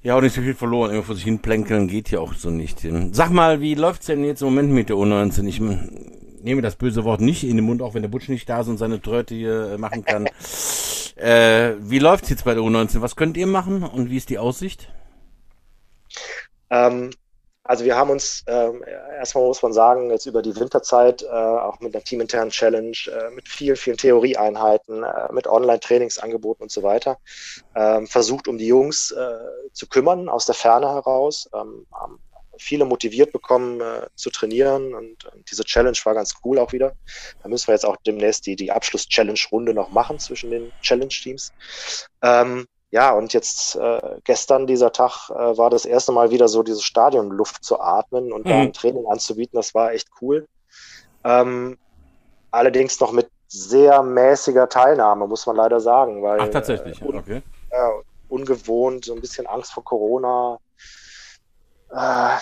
ja 0.01 0.15
auch 0.15 0.21
nicht 0.21 0.35
so 0.35 0.41
viel 0.41 0.53
verloren. 0.53 0.91
Immer 0.91 1.03
vor 1.03 1.15
sich 1.15 1.23
hin 1.23 1.39
plänkeln 1.39 1.87
geht 1.87 2.11
ja 2.11 2.19
auch 2.19 2.33
so 2.33 2.49
nicht. 2.49 2.85
Sag 3.11 3.31
mal, 3.31 3.59
wie 3.59 3.75
läuft's 3.75 4.05
denn 4.05 4.23
jetzt 4.23 4.41
im 4.41 4.49
Moment 4.49 4.71
mit 4.71 4.89
der 4.89 4.97
U19? 4.97 5.47
Ich 5.47 5.59
nehme 5.59 6.61
das 6.61 6.75
böse 6.75 7.03
Wort 7.03 7.21
nicht 7.21 7.43
in 7.43 7.57
den 7.57 7.65
Mund, 7.65 7.81
auch 7.81 7.95
wenn 7.95 8.03
der 8.03 8.09
Butsch 8.09 8.29
nicht 8.29 8.47
da 8.47 8.61
ist 8.61 8.67
und 8.67 8.77
seine 8.77 9.01
Tröte 9.01 9.33
hier 9.33 9.71
äh, 9.71 9.77
machen 9.77 10.05
kann. 10.05 10.27
äh, 11.15 11.73
wie 11.79 11.99
läuft's 11.99 12.29
jetzt 12.29 12.45
bei 12.45 12.53
der 12.53 12.63
U19? 12.63 13.01
Was 13.01 13.15
könnt 13.15 13.35
ihr 13.35 13.47
machen 13.47 13.83
und 13.83 14.11
wie 14.11 14.17
ist 14.17 14.29
die 14.29 14.37
Aussicht? 14.37 14.93
Ähm, 16.69 17.09
also 17.67 17.83
wir 17.83 17.95
haben 17.95 18.11
uns 18.11 18.43
ähm, 18.45 18.83
erstmal 19.17 19.45
muss 19.45 19.63
man 19.63 19.73
sagen, 19.73 20.11
jetzt 20.11 20.27
über 20.27 20.43
die 20.43 20.55
Winterzeit 20.55 21.23
äh, 21.23 21.27
auch 21.27 21.79
mit 21.79 21.95
einer 21.95 22.03
teaminternen 22.03 22.51
Challenge, 22.51 22.95
äh, 23.07 23.31
mit 23.31 23.49
vielen, 23.49 23.75
vielen 23.75 23.97
Theorieeinheiten, 23.97 25.03
äh, 25.03 25.33
mit 25.33 25.47
Online-Trainingsangeboten 25.47 26.63
und 26.63 26.71
so 26.71 26.83
weiter, 26.83 27.17
ähm, 27.75 28.05
versucht, 28.05 28.47
um 28.47 28.59
die 28.59 28.67
Jungs 28.67 29.11
äh, 29.11 29.71
zu 29.73 29.87
kümmern 29.87 30.29
aus 30.29 30.45
der 30.45 30.53
Ferne 30.53 30.87
heraus, 30.87 31.49
ähm, 31.53 31.87
haben 31.91 32.19
viele 32.57 32.85
motiviert 32.85 33.31
bekommen 33.31 33.81
äh, 33.81 34.07
zu 34.15 34.29
trainieren 34.29 34.93
und, 34.93 35.25
und, 35.25 35.51
diese 35.51 35.63
Challenge 35.63 35.97
war 36.03 36.13
ganz 36.13 36.35
cool 36.43 36.59
auch 36.59 36.71
wieder. 36.71 36.93
Da 37.41 37.49
müssen 37.49 37.67
wir 37.67 37.73
jetzt 37.73 37.85
auch 37.85 37.97
demnächst 38.05 38.45
die, 38.45 38.55
die 38.55 38.71
Abschluss-Challenge-Runde 38.71 39.73
noch 39.73 39.89
machen 39.89 40.19
zwischen 40.19 40.51
den 40.51 40.71
Challenge-Teams. 40.81 41.51
Ähm, 42.21 42.67
ja, 42.95 43.11
und 43.11 43.33
jetzt 43.33 43.75
äh, 43.75 43.99
gestern 44.23 44.67
dieser 44.67 44.93
Tag 44.93 45.29
äh, 45.29 45.57
war 45.57 45.69
das 45.69 45.83
erste 45.83 46.13
Mal 46.13 46.31
wieder 46.31 46.47
so, 46.47 46.63
diese 46.63 46.81
Stadionluft 46.81 47.61
zu 47.61 47.81
atmen 47.81 48.31
und 48.31 48.45
mhm. 48.45 48.49
da 48.49 48.55
ein 48.55 48.71
Training 48.71 49.05
anzubieten. 49.07 49.57
Das 49.57 49.75
war 49.75 49.91
echt 49.91 50.07
cool. 50.21 50.47
Ähm, 51.25 51.77
allerdings 52.51 52.97
noch 53.01 53.11
mit 53.11 53.29
sehr 53.49 54.01
mäßiger 54.01 54.69
Teilnahme, 54.69 55.27
muss 55.27 55.45
man 55.45 55.57
leider 55.57 55.81
sagen. 55.81 56.23
Weil, 56.23 56.39
Ach, 56.39 56.47
tatsächlich, 56.47 57.01
äh, 57.01 57.05
un 57.05 57.17
okay. 57.17 57.41
ungewohnt, 58.29 59.03
so 59.03 59.13
ein 59.13 59.19
bisschen 59.19 59.45
Angst 59.45 59.73
vor 59.73 59.83
Corona. 59.83 60.57
Äh, 61.91 62.37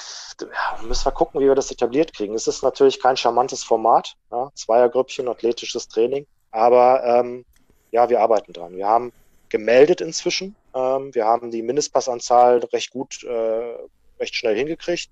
müssen 0.85 1.05
wir 1.05 1.13
gucken, 1.13 1.41
wie 1.41 1.47
wir 1.47 1.55
das 1.55 1.71
etabliert 1.71 2.13
kriegen. 2.13 2.35
Es 2.35 2.45
ist 2.45 2.61
natürlich 2.61 3.01
kein 3.01 3.17
charmantes 3.17 3.63
Format, 3.63 4.13
ja? 4.31 4.51
Zweiergrüppchen, 4.53 5.27
athletisches 5.27 5.87
Training, 5.87 6.27
aber 6.51 7.03
ähm, 7.03 7.43
ja, 7.89 8.07
wir 8.07 8.21
arbeiten 8.21 8.53
dran. 8.53 8.75
Wir 8.75 8.87
haben 8.87 9.11
gemeldet 9.53 10.01
inzwischen. 10.01 10.55
Ähm, 10.73 11.13
wir 11.13 11.25
haben 11.25 11.51
die 11.51 11.61
Mindestpassanzahl 11.61 12.57
recht 12.73 12.89
gut, 12.89 13.23
äh, 13.23 13.77
recht 14.19 14.35
schnell 14.35 14.57
hingekriegt. 14.57 15.11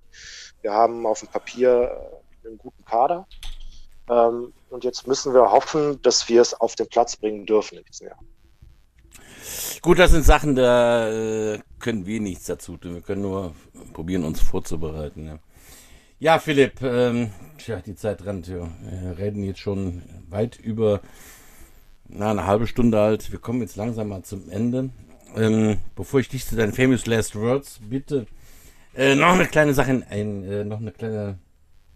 Wir 0.63 0.73
haben 0.73 1.05
auf 1.05 1.19
dem 1.19 1.27
Papier 1.27 2.11
äh, 2.43 2.47
einen 2.47 2.57
guten 2.57 2.83
Kader. 2.83 3.27
Ähm, 4.09 4.51
und 4.71 4.83
jetzt 4.83 5.05
müssen 5.05 5.35
wir 5.35 5.51
hoffen, 5.51 6.01
dass 6.01 6.27
wir 6.27 6.41
es 6.41 6.59
auf 6.59 6.75
den 6.75 6.87
Platz 6.87 7.15
bringen 7.15 7.45
dürfen 7.45 7.77
in 7.77 7.83
diesem 7.85 8.07
Jahr. 8.07 8.19
Gut, 9.83 9.99
das 9.99 10.09
sind 10.09 10.25
Sachen, 10.25 10.55
da 10.55 11.09
äh, 11.11 11.59
können 11.77 12.07
wir 12.07 12.19
nichts 12.19 12.45
dazu 12.45 12.77
tun. 12.77 12.95
Wir 12.95 13.01
können 13.01 13.21
nur 13.21 13.53
probieren, 13.93 14.23
uns 14.23 14.41
vorzubereiten. 14.41 15.27
Ja, 15.27 15.39
ja 16.17 16.39
Philipp, 16.39 16.81
ähm, 16.81 17.31
tja, 17.59 17.79
die 17.79 17.95
Zeit 17.95 18.25
rennt. 18.25 18.47
Wir 18.47 18.71
reden 19.19 19.43
jetzt 19.43 19.59
schon 19.59 20.01
weit 20.29 20.57
über 20.57 20.99
na, 22.13 22.31
eine 22.31 22.45
halbe 22.45 22.67
Stunde 22.67 22.99
alt. 22.99 23.31
Wir 23.31 23.39
kommen 23.39 23.61
jetzt 23.61 23.75
langsam 23.75 24.09
mal 24.09 24.23
zum 24.23 24.49
Ende. 24.49 24.89
Ähm, 25.35 25.77
bevor 25.95 26.19
ich 26.19 26.29
dich 26.29 26.45
zu 26.45 26.55
deinen 26.55 26.73
Famous 26.73 27.05
Last 27.05 27.35
Words 27.35 27.79
bitte, 27.89 28.27
äh, 28.95 29.15
noch 29.15 29.33
eine 29.33 29.45
kleine 29.45 29.73
Sache, 29.73 29.91
in, 29.91 30.03
ein, 30.03 30.43
äh, 30.43 30.63
noch 30.65 30.79
eine 30.79 30.91
kleine, 30.91 31.37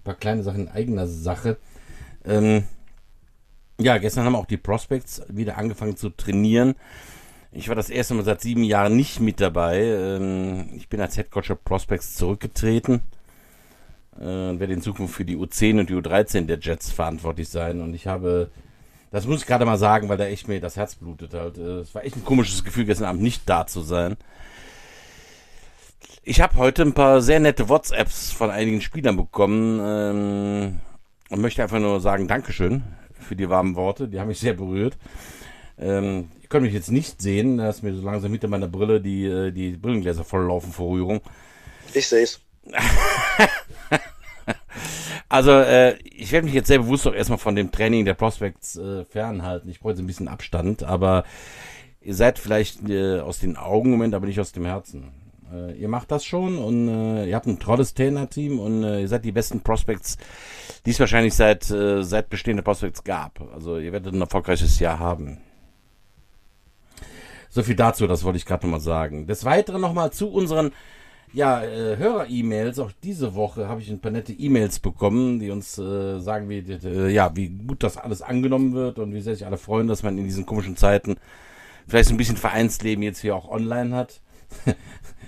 paar 0.03 0.15
kleine 0.15 0.43
Sachen 0.43 0.61
in 0.61 0.69
eigener 0.69 1.07
Sache. 1.07 1.57
Ähm, 2.23 2.63
ja, 3.77 3.97
gestern 3.97 4.23
haben 4.23 4.35
auch 4.35 4.45
die 4.45 4.57
Prospects 4.57 5.21
wieder 5.27 5.57
angefangen 5.57 5.97
zu 5.97 6.09
trainieren. 6.09 6.75
Ich 7.51 7.67
war 7.67 7.75
das 7.75 7.89
erste 7.89 8.13
Mal 8.13 8.23
seit 8.23 8.41
sieben 8.41 8.63
Jahren 8.63 8.95
nicht 8.95 9.19
mit 9.19 9.41
dabei. 9.41 9.81
Ähm, 9.81 10.69
ich 10.75 10.87
bin 10.87 11.01
als 11.01 11.17
Headcoach 11.17 11.47
der 11.47 11.55
Prospects 11.55 12.15
zurückgetreten 12.15 13.01
äh, 14.19 14.59
werde 14.59 14.73
in 14.73 14.81
Zukunft 14.81 15.15
für 15.15 15.25
die 15.25 15.37
U10 15.37 15.79
und 15.79 15.89
die 15.89 15.95
U13 15.95 16.45
der 16.45 16.59
Jets 16.59 16.91
verantwortlich 16.91 17.49
sein. 17.49 17.81
Und 17.81 17.93
ich 17.93 18.07
habe 18.07 18.49
das 19.15 19.27
muss 19.27 19.39
ich 19.39 19.47
gerade 19.47 19.63
mal 19.63 19.77
sagen, 19.77 20.09
weil 20.09 20.17
da 20.17 20.25
echt 20.25 20.49
mir 20.49 20.59
das 20.59 20.75
Herz 20.75 20.95
blutet 20.95 21.33
halt. 21.33 21.57
Äh, 21.57 21.79
es 21.79 21.95
war 21.95 22.03
echt 22.03 22.17
ein 22.17 22.25
komisches 22.25 22.65
Gefühl, 22.65 22.83
gestern 22.83 23.07
Abend 23.07 23.21
nicht 23.21 23.43
da 23.45 23.65
zu 23.65 23.81
sein. 23.81 24.17
Ich 26.23 26.41
habe 26.41 26.57
heute 26.57 26.81
ein 26.81 26.91
paar 26.91 27.21
sehr 27.21 27.39
nette 27.39 27.69
WhatsApps 27.69 28.31
von 28.31 28.49
einigen 28.49 28.81
Spielern 28.81 29.15
bekommen 29.15 29.79
ähm, 29.81 30.79
und 31.29 31.41
möchte 31.41 31.63
einfach 31.63 31.79
nur 31.79 32.01
sagen 32.01 32.27
Dankeschön 32.27 32.83
für 33.17 33.37
die 33.37 33.49
warmen 33.49 33.77
Worte. 33.77 34.09
Die 34.09 34.19
haben 34.19 34.27
mich 34.27 34.39
sehr 34.39 34.53
berührt. 34.53 34.97
Ähm, 35.79 36.29
ihr 36.41 36.49
könnt 36.49 36.65
mich 36.65 36.73
jetzt 36.73 36.91
nicht 36.91 37.21
sehen, 37.21 37.59
da 37.59 37.69
ist 37.69 37.83
mir 37.83 37.95
so 37.95 38.01
langsam 38.01 38.31
hinter 38.31 38.49
meiner 38.49 38.67
Brille 38.67 38.99
die, 38.99 39.23
äh, 39.27 39.51
die 39.51 39.77
Brillengläser 39.77 40.25
volllaufen 40.25 40.73
vor 40.73 40.91
Rührung. 40.91 41.21
Ich 41.93 42.09
sehe 42.09 42.23
es. 42.23 42.41
Also, 45.27 45.51
äh, 45.51 45.97
ich 46.03 46.31
werde 46.31 46.45
mich 46.45 46.53
jetzt 46.53 46.67
sehr 46.67 46.79
bewusst 46.79 47.07
auch 47.07 47.13
erstmal 47.13 47.39
von 47.39 47.55
dem 47.55 47.71
Training 47.71 48.05
der 48.05 48.13
Prospects 48.13 48.77
äh, 48.77 49.05
fernhalten. 49.05 49.69
Ich 49.69 49.79
brauche 49.79 49.91
jetzt 49.91 49.99
ein 49.99 50.07
bisschen 50.07 50.27
Abstand, 50.27 50.83
aber 50.83 51.23
ihr 52.01 52.13
seid 52.13 52.37
vielleicht 52.37 52.87
äh, 52.87 53.19
aus 53.19 53.39
den 53.39 53.57
Augen 53.57 53.87
im 53.87 53.91
Moment, 53.91 54.13
aber 54.13 54.27
nicht 54.27 54.39
aus 54.39 54.51
dem 54.51 54.65
Herzen. 54.65 55.11
Äh, 55.51 55.73
ihr 55.73 55.87
macht 55.87 56.11
das 56.11 56.25
schon 56.25 56.57
und 56.57 56.87
äh, 56.87 57.25
ihr 57.25 57.35
habt 57.35 57.47
ein 57.47 57.59
tolles 57.59 57.93
Trainerteam 57.93 58.59
und 58.59 58.83
äh, 58.83 59.01
ihr 59.01 59.07
seid 59.07 59.25
die 59.25 59.31
besten 59.31 59.61
Prospects, 59.61 60.17
die 60.85 60.91
es 60.91 60.99
wahrscheinlich 60.99 61.33
seit, 61.33 61.69
äh, 61.71 62.03
seit 62.03 62.29
bestehende 62.29 62.63
Prospects 62.63 63.03
gab. 63.03 63.41
Also 63.53 63.77
ihr 63.77 63.91
werdet 63.91 64.13
ein 64.13 64.21
erfolgreiches 64.21 64.79
Jahr 64.79 64.99
haben. 64.99 65.39
So 67.49 67.63
viel 67.63 67.75
dazu, 67.75 68.05
das 68.05 68.23
wollte 68.23 68.37
ich 68.37 68.45
gerade 68.45 68.65
nochmal 68.65 68.81
sagen. 68.81 69.27
Des 69.27 69.45
Weiteren 69.45 69.81
nochmal 69.81 70.11
zu 70.11 70.29
unseren 70.29 70.71
ja, 71.33 71.63
äh, 71.63 71.97
Hörer-E-Mails, 71.97 72.79
auch 72.79 72.91
diese 73.03 73.35
Woche 73.35 73.67
habe 73.67 73.81
ich 73.81 73.89
ein 73.89 73.99
paar 73.99 74.11
nette 74.11 74.33
E-Mails 74.33 74.79
bekommen, 74.79 75.39
die 75.39 75.51
uns 75.51 75.77
äh, 75.77 76.19
sagen, 76.19 76.49
wie, 76.49 76.59
äh, 76.59 77.09
ja, 77.09 77.35
wie 77.35 77.49
gut 77.49 77.83
das 77.83 77.97
alles 77.97 78.21
angenommen 78.21 78.73
wird 78.73 78.99
und 78.99 79.13
wie 79.13 79.21
sehr 79.21 79.35
sich 79.35 79.45
alle 79.45 79.57
freuen, 79.57 79.87
dass 79.87 80.03
man 80.03 80.17
in 80.17 80.23
diesen 80.23 80.45
komischen 80.45 80.77
Zeiten 80.77 81.17
vielleicht 81.87 82.09
so 82.09 82.13
ein 82.15 82.17
bisschen 82.17 82.37
Vereinsleben 82.37 83.03
jetzt 83.03 83.19
hier 83.19 83.35
auch 83.35 83.49
online 83.49 83.95
hat. 83.95 84.21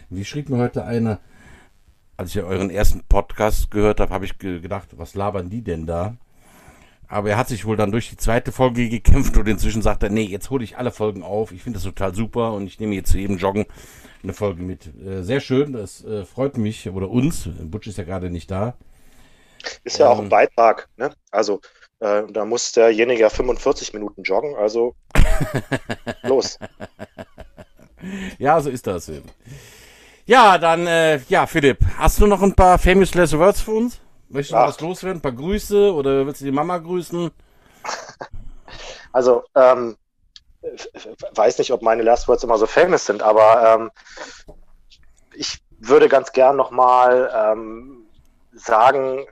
wie 0.09 0.25
schrieb 0.25 0.49
mir 0.49 0.57
heute 0.57 0.85
einer, 0.85 1.19
als 2.15 2.35
ich 2.35 2.41
euren 2.41 2.69
ersten 2.69 3.01
Podcast 3.07 3.69
gehört 3.69 3.99
habe, 3.99 4.13
habe 4.13 4.25
ich 4.25 4.37
gedacht, 4.37 4.89
was 4.97 5.13
labern 5.13 5.49
die 5.49 5.61
denn 5.61 5.85
da? 5.85 6.15
Aber 7.07 7.29
er 7.29 7.37
hat 7.37 7.47
sich 7.47 7.65
wohl 7.65 7.77
dann 7.77 7.91
durch 7.91 8.09
die 8.09 8.17
zweite 8.17 8.51
Folge 8.51 8.89
gekämpft 8.89 9.37
und 9.37 9.47
inzwischen 9.47 9.81
sagt 9.81 10.03
er, 10.03 10.09
nee, 10.09 10.23
jetzt 10.23 10.49
hole 10.49 10.63
ich 10.63 10.77
alle 10.77 10.91
Folgen 10.91 11.23
auf. 11.23 11.51
Ich 11.51 11.63
finde 11.63 11.77
das 11.77 11.83
total 11.83 12.13
super 12.13 12.53
und 12.53 12.67
ich 12.67 12.79
nehme 12.79 12.95
jetzt 12.95 13.11
zu 13.11 13.17
jedem 13.17 13.37
Joggen 13.37 13.65
eine 14.23 14.33
Folge 14.33 14.61
mit. 14.61 14.87
Äh, 15.05 15.23
sehr 15.23 15.39
schön, 15.39 15.73
das 15.73 16.03
äh, 16.03 16.25
freut 16.25 16.57
mich 16.57 16.89
oder 16.89 17.09
uns. 17.09 17.49
Butch 17.61 17.87
ist 17.87 17.97
ja 17.97 18.03
gerade 18.03 18.29
nicht 18.29 18.49
da. 18.51 18.75
Ist 19.83 19.97
ja 19.99 20.07
ähm, 20.07 20.11
auch 20.11 20.17
ein 20.17 20.23
ähm, 20.25 20.29
Beitrag, 20.29 20.87
ne? 20.97 21.11
Also 21.31 21.61
äh, 21.99 22.23
da 22.29 22.45
muss 22.45 22.71
derjenige 22.71 23.21
ja 23.21 23.29
45 23.29 23.93
Minuten 23.93 24.23
joggen, 24.23 24.55
also 24.55 24.95
los. 26.23 26.59
Ja, 28.37 28.61
so 28.61 28.69
ist 28.69 28.85
das 28.85 29.09
eben. 29.09 29.29
Ja, 30.25 30.57
dann, 30.57 30.85
äh, 30.87 31.21
ja, 31.29 31.47
Philipp, 31.47 31.79
hast 31.97 32.19
du 32.19 32.27
noch 32.27 32.41
ein 32.41 32.53
paar 32.53 32.77
famous 32.77 33.15
last 33.15 33.37
words 33.37 33.61
für 33.61 33.71
uns? 33.71 33.99
Möchtest 34.29 34.51
du 34.51 34.57
Ach. 34.57 34.67
was 34.67 34.81
loswerden? 34.81 35.19
Ein 35.19 35.21
paar 35.21 35.31
Grüße 35.31 35.93
oder 35.93 36.25
willst 36.25 36.41
du 36.41 36.45
die 36.45 36.51
Mama 36.51 36.77
grüßen? 36.77 37.31
Also, 39.13 39.45
ähm, 39.55 39.95
weiß 40.61 41.59
nicht, 41.59 41.71
ob 41.71 41.81
meine 41.81 42.03
Last 42.03 42.27
Words 42.27 42.43
immer 42.43 42.57
so 42.57 42.65
famous 42.65 43.05
sind, 43.05 43.21
aber 43.21 43.75
ähm, 43.75 43.91
ich 45.35 45.59
würde 45.79 46.09
ganz 46.09 46.31
gern 46.31 46.55
nochmal 46.55 47.31
ähm, 47.33 48.07
sagen, 48.53 49.25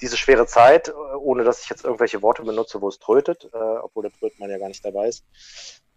diese 0.00 0.16
schwere 0.16 0.46
Zeit, 0.46 0.92
ohne 1.18 1.44
dass 1.44 1.62
ich 1.62 1.70
jetzt 1.70 1.84
irgendwelche 1.84 2.22
Worte 2.22 2.42
benutze, 2.42 2.80
wo 2.80 2.88
es 2.88 2.98
trötet, 2.98 3.48
äh, 3.52 3.56
obwohl 3.56 4.04
der 4.04 4.12
Trötmann 4.12 4.50
ja 4.50 4.58
gar 4.58 4.68
nicht 4.68 4.84
dabei 4.84 5.08
ist, 5.08 5.24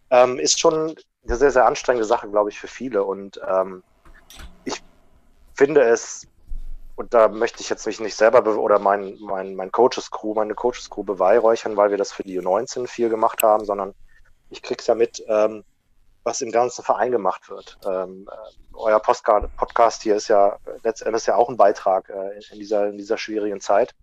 ähm, 0.10 0.40
ist 0.40 0.60
schon 0.60 0.96
eine 1.26 1.36
sehr, 1.36 1.52
sehr 1.52 1.66
anstrengende 1.66 2.06
Sache, 2.06 2.30
glaube 2.30 2.50
ich, 2.50 2.60
für 2.60 2.68
viele. 2.68 3.04
Und 3.04 3.40
ähm, 3.48 3.84
ich 4.66 4.82
finde 5.54 5.82
es, 5.82 6.28
und 6.96 7.14
da 7.14 7.28
möchte 7.28 7.62
ich 7.62 7.70
jetzt 7.70 7.86
mich 7.86 8.00
nicht 8.00 8.16
selber 8.16 8.46
oder 8.58 8.80
mein, 8.80 9.18
mein, 9.20 9.56
mein 9.56 9.72
Coaches-Crew, 9.72 10.34
meine 10.34 10.56
Coaches-Crew 10.56 11.04
beweihräuchern, 11.04 11.78
weil 11.78 11.92
wir 11.92 11.98
das 11.98 12.12
für 12.12 12.24
die 12.24 12.40
U19 12.40 12.88
viel 12.88 13.10
gemacht 13.10 13.44
haben, 13.44 13.66
sondern 13.66 13.94
ich 14.52 14.62
krieg's 14.62 14.88
ja 14.88 14.96
mit, 14.96 15.24
ähm, 15.28 15.64
was 16.24 16.42
im 16.42 16.52
ganzen 16.52 16.84
Verein 16.84 17.12
gemacht 17.12 17.50
wird. 17.50 17.80
Ähm, 17.86 18.30
äh, 18.32 18.76
euer 18.76 19.00
Postcard, 19.00 19.56
Podcast 19.56 20.04
hier 20.04 20.16
ist 20.16 20.28
ja 20.28 20.58
letztendlich 20.84 21.26
ja 21.26 21.36
auch 21.36 21.50
ein 21.50 21.58
Beitrag 21.58 22.10
äh, 22.10 22.40
in, 22.52 22.60
dieser, 22.60 22.90
in 22.90 22.98
dieser 22.98 23.18
schwierigen 23.18 23.62
Zeit 23.62 23.96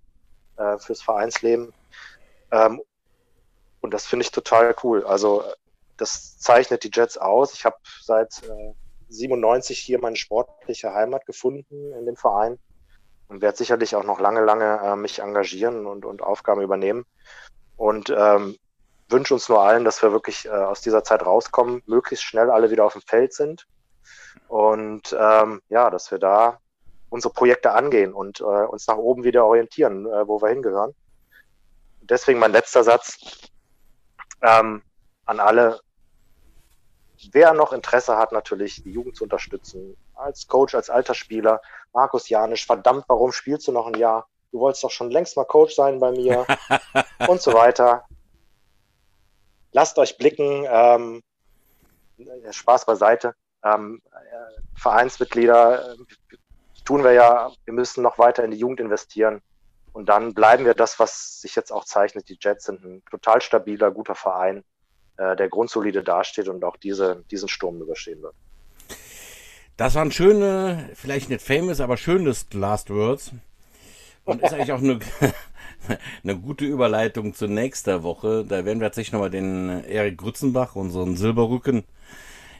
äh, 0.56 0.78
fürs 0.78 1.02
Vereinsleben. 1.02 1.72
Ähm, 2.50 2.82
und 3.80 3.94
das 3.94 4.06
finde 4.06 4.24
ich 4.24 4.32
total 4.32 4.74
cool. 4.82 5.06
Also 5.06 5.44
das 5.96 6.38
zeichnet 6.38 6.82
die 6.82 6.90
Jets 6.92 7.18
aus. 7.18 7.54
Ich 7.54 7.64
habe 7.64 7.76
seit 8.02 8.42
äh, 8.42 8.72
97 9.10 9.78
hier 9.78 10.00
meine 10.00 10.16
sportliche 10.16 10.92
Heimat 10.92 11.26
gefunden 11.26 11.92
in 11.92 12.06
dem 12.06 12.16
Verein 12.16 12.58
und 13.28 13.42
werde 13.42 13.56
sicherlich 13.58 13.94
auch 13.94 14.04
noch 14.04 14.18
lange, 14.18 14.40
lange 14.40 14.80
äh, 14.82 14.96
mich 14.96 15.20
engagieren 15.20 15.86
und, 15.86 16.04
und 16.04 16.22
Aufgaben 16.22 16.62
übernehmen. 16.62 17.04
Und 17.76 18.10
ähm, 18.10 18.56
wünsche 19.08 19.34
uns 19.34 19.48
nur 19.48 19.60
allen, 19.60 19.84
dass 19.84 20.02
wir 20.02 20.12
wirklich 20.12 20.46
äh, 20.46 20.50
aus 20.50 20.80
dieser 20.80 21.04
Zeit 21.04 21.24
rauskommen, 21.24 21.82
möglichst 21.86 22.24
schnell 22.24 22.50
alle 22.50 22.70
wieder 22.70 22.84
auf 22.84 22.92
dem 22.92 23.02
Feld 23.02 23.32
sind 23.32 23.66
und 24.48 25.16
ähm, 25.18 25.62
ja, 25.68 25.90
dass 25.90 26.10
wir 26.10 26.18
da 26.18 26.58
unsere 27.10 27.32
Projekte 27.32 27.72
angehen 27.72 28.12
und 28.12 28.40
äh, 28.40 28.44
uns 28.44 28.86
nach 28.86 28.96
oben 28.96 29.24
wieder 29.24 29.44
orientieren, 29.44 30.06
äh, 30.06 30.28
wo 30.28 30.40
wir 30.42 30.48
hingehören. 30.50 30.94
Deswegen 32.02 32.38
mein 32.38 32.52
letzter 32.52 32.84
Satz 32.84 33.18
ähm, 34.42 34.82
an 35.26 35.40
alle. 35.40 35.80
Wer 37.32 37.52
noch 37.52 37.72
Interesse 37.72 38.16
hat, 38.16 38.30
natürlich 38.32 38.82
die 38.84 38.92
Jugend 38.92 39.16
zu 39.16 39.24
unterstützen, 39.24 39.96
als 40.14 40.46
Coach, 40.46 40.74
als 40.74 40.88
alter 40.88 41.14
Spieler, 41.14 41.60
Markus 41.92 42.28
Janisch, 42.28 42.64
verdammt, 42.64 43.04
warum 43.08 43.32
spielst 43.32 43.66
du 43.66 43.72
noch 43.72 43.86
ein 43.86 43.94
Jahr? 43.94 44.28
Du 44.52 44.60
wolltest 44.60 44.84
doch 44.84 44.90
schon 44.90 45.10
längst 45.10 45.36
mal 45.36 45.44
Coach 45.44 45.74
sein 45.74 45.98
bei 45.98 46.12
mir 46.12 46.46
und 47.28 47.42
so 47.42 47.52
weiter. 47.52 48.04
Lasst 49.72 49.98
euch 49.98 50.16
blicken, 50.16 50.66
ähm, 50.68 51.22
Spaß 52.50 52.86
beiseite. 52.86 53.34
Ähm, 53.64 54.00
äh, 54.12 54.78
Vereinsmitglieder 54.78 55.92
äh, 55.92 55.96
tun 56.84 57.04
wir 57.04 57.12
ja, 57.12 57.52
wir 57.64 57.74
müssen 57.74 58.02
noch 58.02 58.18
weiter 58.18 58.44
in 58.44 58.50
die 58.50 58.58
Jugend 58.58 58.80
investieren. 58.80 59.42
Und 59.92 60.08
dann 60.08 60.34
bleiben 60.34 60.64
wir 60.64 60.74
das, 60.74 60.98
was 60.98 61.40
sich 61.40 61.56
jetzt 61.56 61.72
auch 61.72 61.84
zeichnet. 61.84 62.28
Die 62.28 62.38
Jets 62.40 62.66
sind 62.66 62.84
ein 62.84 63.02
total 63.10 63.40
stabiler, 63.42 63.90
guter 63.90 64.14
Verein, 64.14 64.64
äh, 65.16 65.34
der 65.36 65.48
grundsolide 65.48 66.02
dasteht 66.02 66.48
und 66.48 66.64
auch 66.64 66.76
diese, 66.76 67.24
diesen 67.30 67.48
Sturm 67.48 67.80
überstehen 67.80 68.22
wird. 68.22 68.34
Das 69.76 69.94
waren 69.94 70.10
schöne, 70.10 70.90
vielleicht 70.94 71.30
nicht 71.30 71.44
famous, 71.44 71.80
aber 71.80 71.96
schönes 71.96 72.46
Last 72.52 72.90
Words. 72.90 73.32
Und 74.24 74.42
ist 74.42 74.52
eigentlich 74.52 74.72
auch 74.72 74.78
eine, 74.78 74.98
eine 76.24 76.38
gute 76.38 76.64
Überleitung 76.64 77.34
zur 77.34 77.48
nächsten 77.48 78.02
Woche. 78.02 78.44
Da 78.48 78.64
werden 78.64 78.80
wir 78.80 78.86
tatsächlich 78.86 79.12
nochmal 79.12 79.30
den 79.30 79.84
Erik 79.84 80.18
Grützenbach, 80.18 80.76
unseren 80.76 81.16
Silberrücken, 81.16 81.84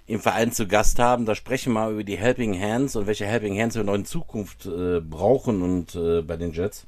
im 0.06 0.20
Verein 0.20 0.52
zu 0.52 0.66
Gast 0.66 0.98
haben. 0.98 1.26
Da 1.26 1.34
sprechen 1.34 1.72
wir 1.72 1.80
mal 1.80 1.92
über 1.92 2.04
die 2.04 2.16
Helping 2.16 2.60
Hands 2.60 2.94
und 2.96 3.06
welche 3.06 3.26
Helping 3.26 3.60
Hands 3.60 3.74
wir 3.74 3.84
noch 3.84 3.94
in 3.94 4.04
Zukunft 4.04 4.66
äh, 4.66 5.00
brauchen 5.00 5.62
und 5.62 5.94
äh, 5.94 6.22
bei 6.22 6.36
den 6.36 6.52
Jets. 6.52 6.86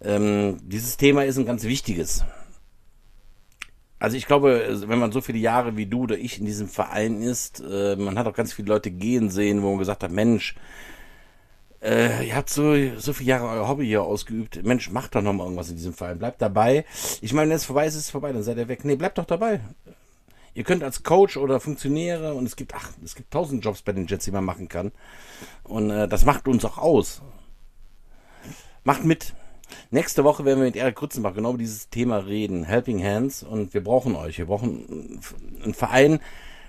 Ähm, 0.00 0.58
dieses 0.62 0.96
Thema 0.96 1.24
ist 1.24 1.38
ein 1.38 1.46
ganz 1.46 1.64
wichtiges. 1.64 2.24
Also 3.98 4.16
ich 4.16 4.26
glaube, 4.26 4.82
wenn 4.86 4.98
man 4.98 5.10
so 5.10 5.22
viele 5.22 5.38
Jahre 5.38 5.76
wie 5.76 5.86
du 5.86 6.02
oder 6.02 6.18
ich 6.18 6.38
in 6.38 6.44
diesem 6.44 6.68
Verein 6.68 7.22
ist, 7.22 7.62
äh, 7.66 7.96
man 7.96 8.18
hat 8.18 8.26
auch 8.26 8.34
ganz 8.34 8.52
viele 8.52 8.68
Leute 8.68 8.90
gehen 8.90 9.30
sehen, 9.30 9.62
wo 9.62 9.70
man 9.70 9.78
gesagt 9.78 10.02
hat, 10.02 10.10
Mensch, 10.10 10.54
äh, 11.82 12.26
ihr 12.26 12.36
habt 12.36 12.50
so, 12.50 12.74
so 12.96 13.12
viele 13.12 13.30
Jahre 13.30 13.48
euer 13.48 13.68
Hobby 13.68 13.86
hier 13.86 14.02
ausgeübt. 14.02 14.64
Mensch, 14.64 14.90
macht 14.90 15.14
doch 15.14 15.22
noch 15.22 15.32
mal 15.32 15.44
irgendwas 15.44 15.70
in 15.70 15.76
diesem 15.76 15.94
Verein. 15.94 16.18
Bleibt 16.18 16.40
dabei. 16.42 16.84
Ich 17.20 17.32
meine, 17.32 17.50
wenn 17.50 17.56
es 17.56 17.64
vorbei 17.64 17.86
ist, 17.86 17.94
ist 17.94 18.02
es 18.02 18.10
vorbei, 18.10 18.32
dann 18.32 18.42
seid 18.42 18.56
ihr 18.56 18.68
weg. 18.68 18.84
Nee, 18.84 18.96
bleibt 18.96 19.18
doch 19.18 19.24
dabei. 19.24 19.60
Ihr 20.54 20.64
könnt 20.64 20.82
als 20.82 21.02
Coach 21.02 21.36
oder 21.36 21.60
Funktionäre 21.60 22.32
und 22.32 22.46
es 22.46 22.56
gibt, 22.56 22.74
ach, 22.74 22.90
es 23.04 23.14
gibt 23.14 23.30
tausend 23.30 23.62
Jobs 23.62 23.82
bei 23.82 23.92
den 23.92 24.06
Jets, 24.06 24.24
die 24.24 24.30
man 24.30 24.44
machen 24.44 24.68
kann. 24.68 24.90
Und 25.64 25.90
äh, 25.90 26.08
das 26.08 26.24
macht 26.24 26.48
uns 26.48 26.64
auch 26.64 26.78
aus. 26.78 27.20
Macht 28.82 29.04
mit. 29.04 29.34
Nächste 29.90 30.24
Woche 30.24 30.44
werden 30.44 30.60
wir 30.60 30.66
mit 30.66 30.76
Erik 30.76 30.96
Grützenbach 30.96 31.34
genau 31.34 31.50
über 31.50 31.58
dieses 31.58 31.90
Thema 31.90 32.18
reden. 32.18 32.64
Helping 32.64 33.04
Hands. 33.04 33.42
Und 33.42 33.74
wir 33.74 33.84
brauchen 33.84 34.16
euch. 34.16 34.38
Wir 34.38 34.46
brauchen 34.46 35.20
einen 35.62 35.74
Verein, 35.74 36.20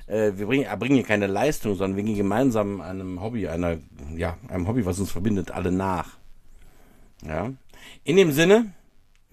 äh, 0.08 0.32
wir 0.36 0.48
bringen, 0.48 0.66
erbringen 0.66 0.96
hier 0.96 1.06
keine 1.06 1.28
Leistung, 1.28 1.76
sondern 1.76 1.98
wir 1.98 2.04
gehen 2.04 2.16
gemeinsam 2.16 2.82
einem 2.82 3.22
Hobby, 3.22 3.48
einer, 3.48 3.78
ja, 4.16 4.38
einem 4.48 4.68
Hobby, 4.68 4.86
was 4.86 5.00
uns 5.00 5.12
verbindet, 5.12 5.52
alle 5.52 5.72
nach. 5.72 6.18
Ja. 7.26 7.52
In 8.04 8.18
dem 8.18 8.32
Sinne, 8.32 8.74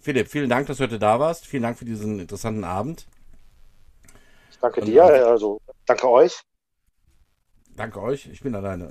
Philipp, 0.01 0.29
vielen 0.29 0.51
Dank, 0.51 0.67
dass 0.67 0.79
du 0.79 0.85
heute 0.85 0.99
da 0.99 1.19
warst. 1.19 1.47
Vielen 1.47 1.63
Dank 1.63 1.79
für 1.79 1.85
diesen 1.85 2.19
interessanten 2.21 2.65
Abend. 2.65 3.07
Ich 4.51 4.59
danke 4.59 4.81
Und, 4.81 4.87
dir, 4.87 5.05
also 5.05 5.61
danke 5.87 6.09
euch. 6.11 6.43
Danke 7.77 8.01
euch, 8.03 8.27
ich 8.27 8.41
bin 8.41 8.55
alleine. 8.55 8.91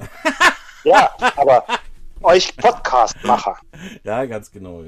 ja, 0.83 1.09
aber 1.37 1.65
euch 2.21 2.55
Podcast-Macher. 2.57 3.57
Ja, 4.03 4.25
ganz 4.25 4.51
genau. 4.51 4.83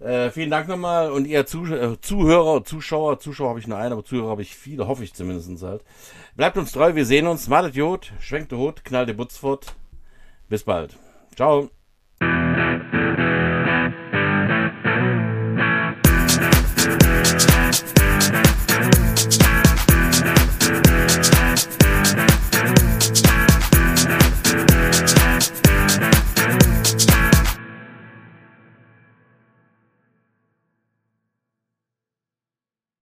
Äh, 0.00 0.30
vielen 0.30 0.50
Dank 0.50 0.68
nochmal 0.68 1.10
und 1.10 1.26
ihr 1.26 1.44
Zuh 1.46 1.66
äh, 1.66 2.00
Zuhörer, 2.00 2.64
Zuschauer, 2.64 3.18
Zuschauer 3.18 3.50
habe 3.50 3.58
ich 3.58 3.66
nur 3.66 3.78
einen, 3.78 3.92
aber 3.92 4.04
Zuhörer 4.04 4.30
habe 4.30 4.42
ich 4.42 4.54
viele, 4.54 4.86
hoffe 4.86 5.02
ich 5.02 5.12
zumindest 5.12 5.62
halt. 5.62 5.82
Bleibt 6.36 6.56
uns 6.56 6.70
treu, 6.70 6.94
wir 6.94 7.04
sehen 7.04 7.26
uns. 7.26 7.48
Malet 7.48 7.74
Jod, 7.74 8.12
schwenkt 8.20 8.52
der 8.52 8.58
Hut, 8.58 8.84
knallt 8.84 9.08
der 9.08 9.14
Butz 9.14 9.36
fort. 9.36 9.74
Bis 10.48 10.62
bald. 10.62 10.96
Ciao. 11.34 11.70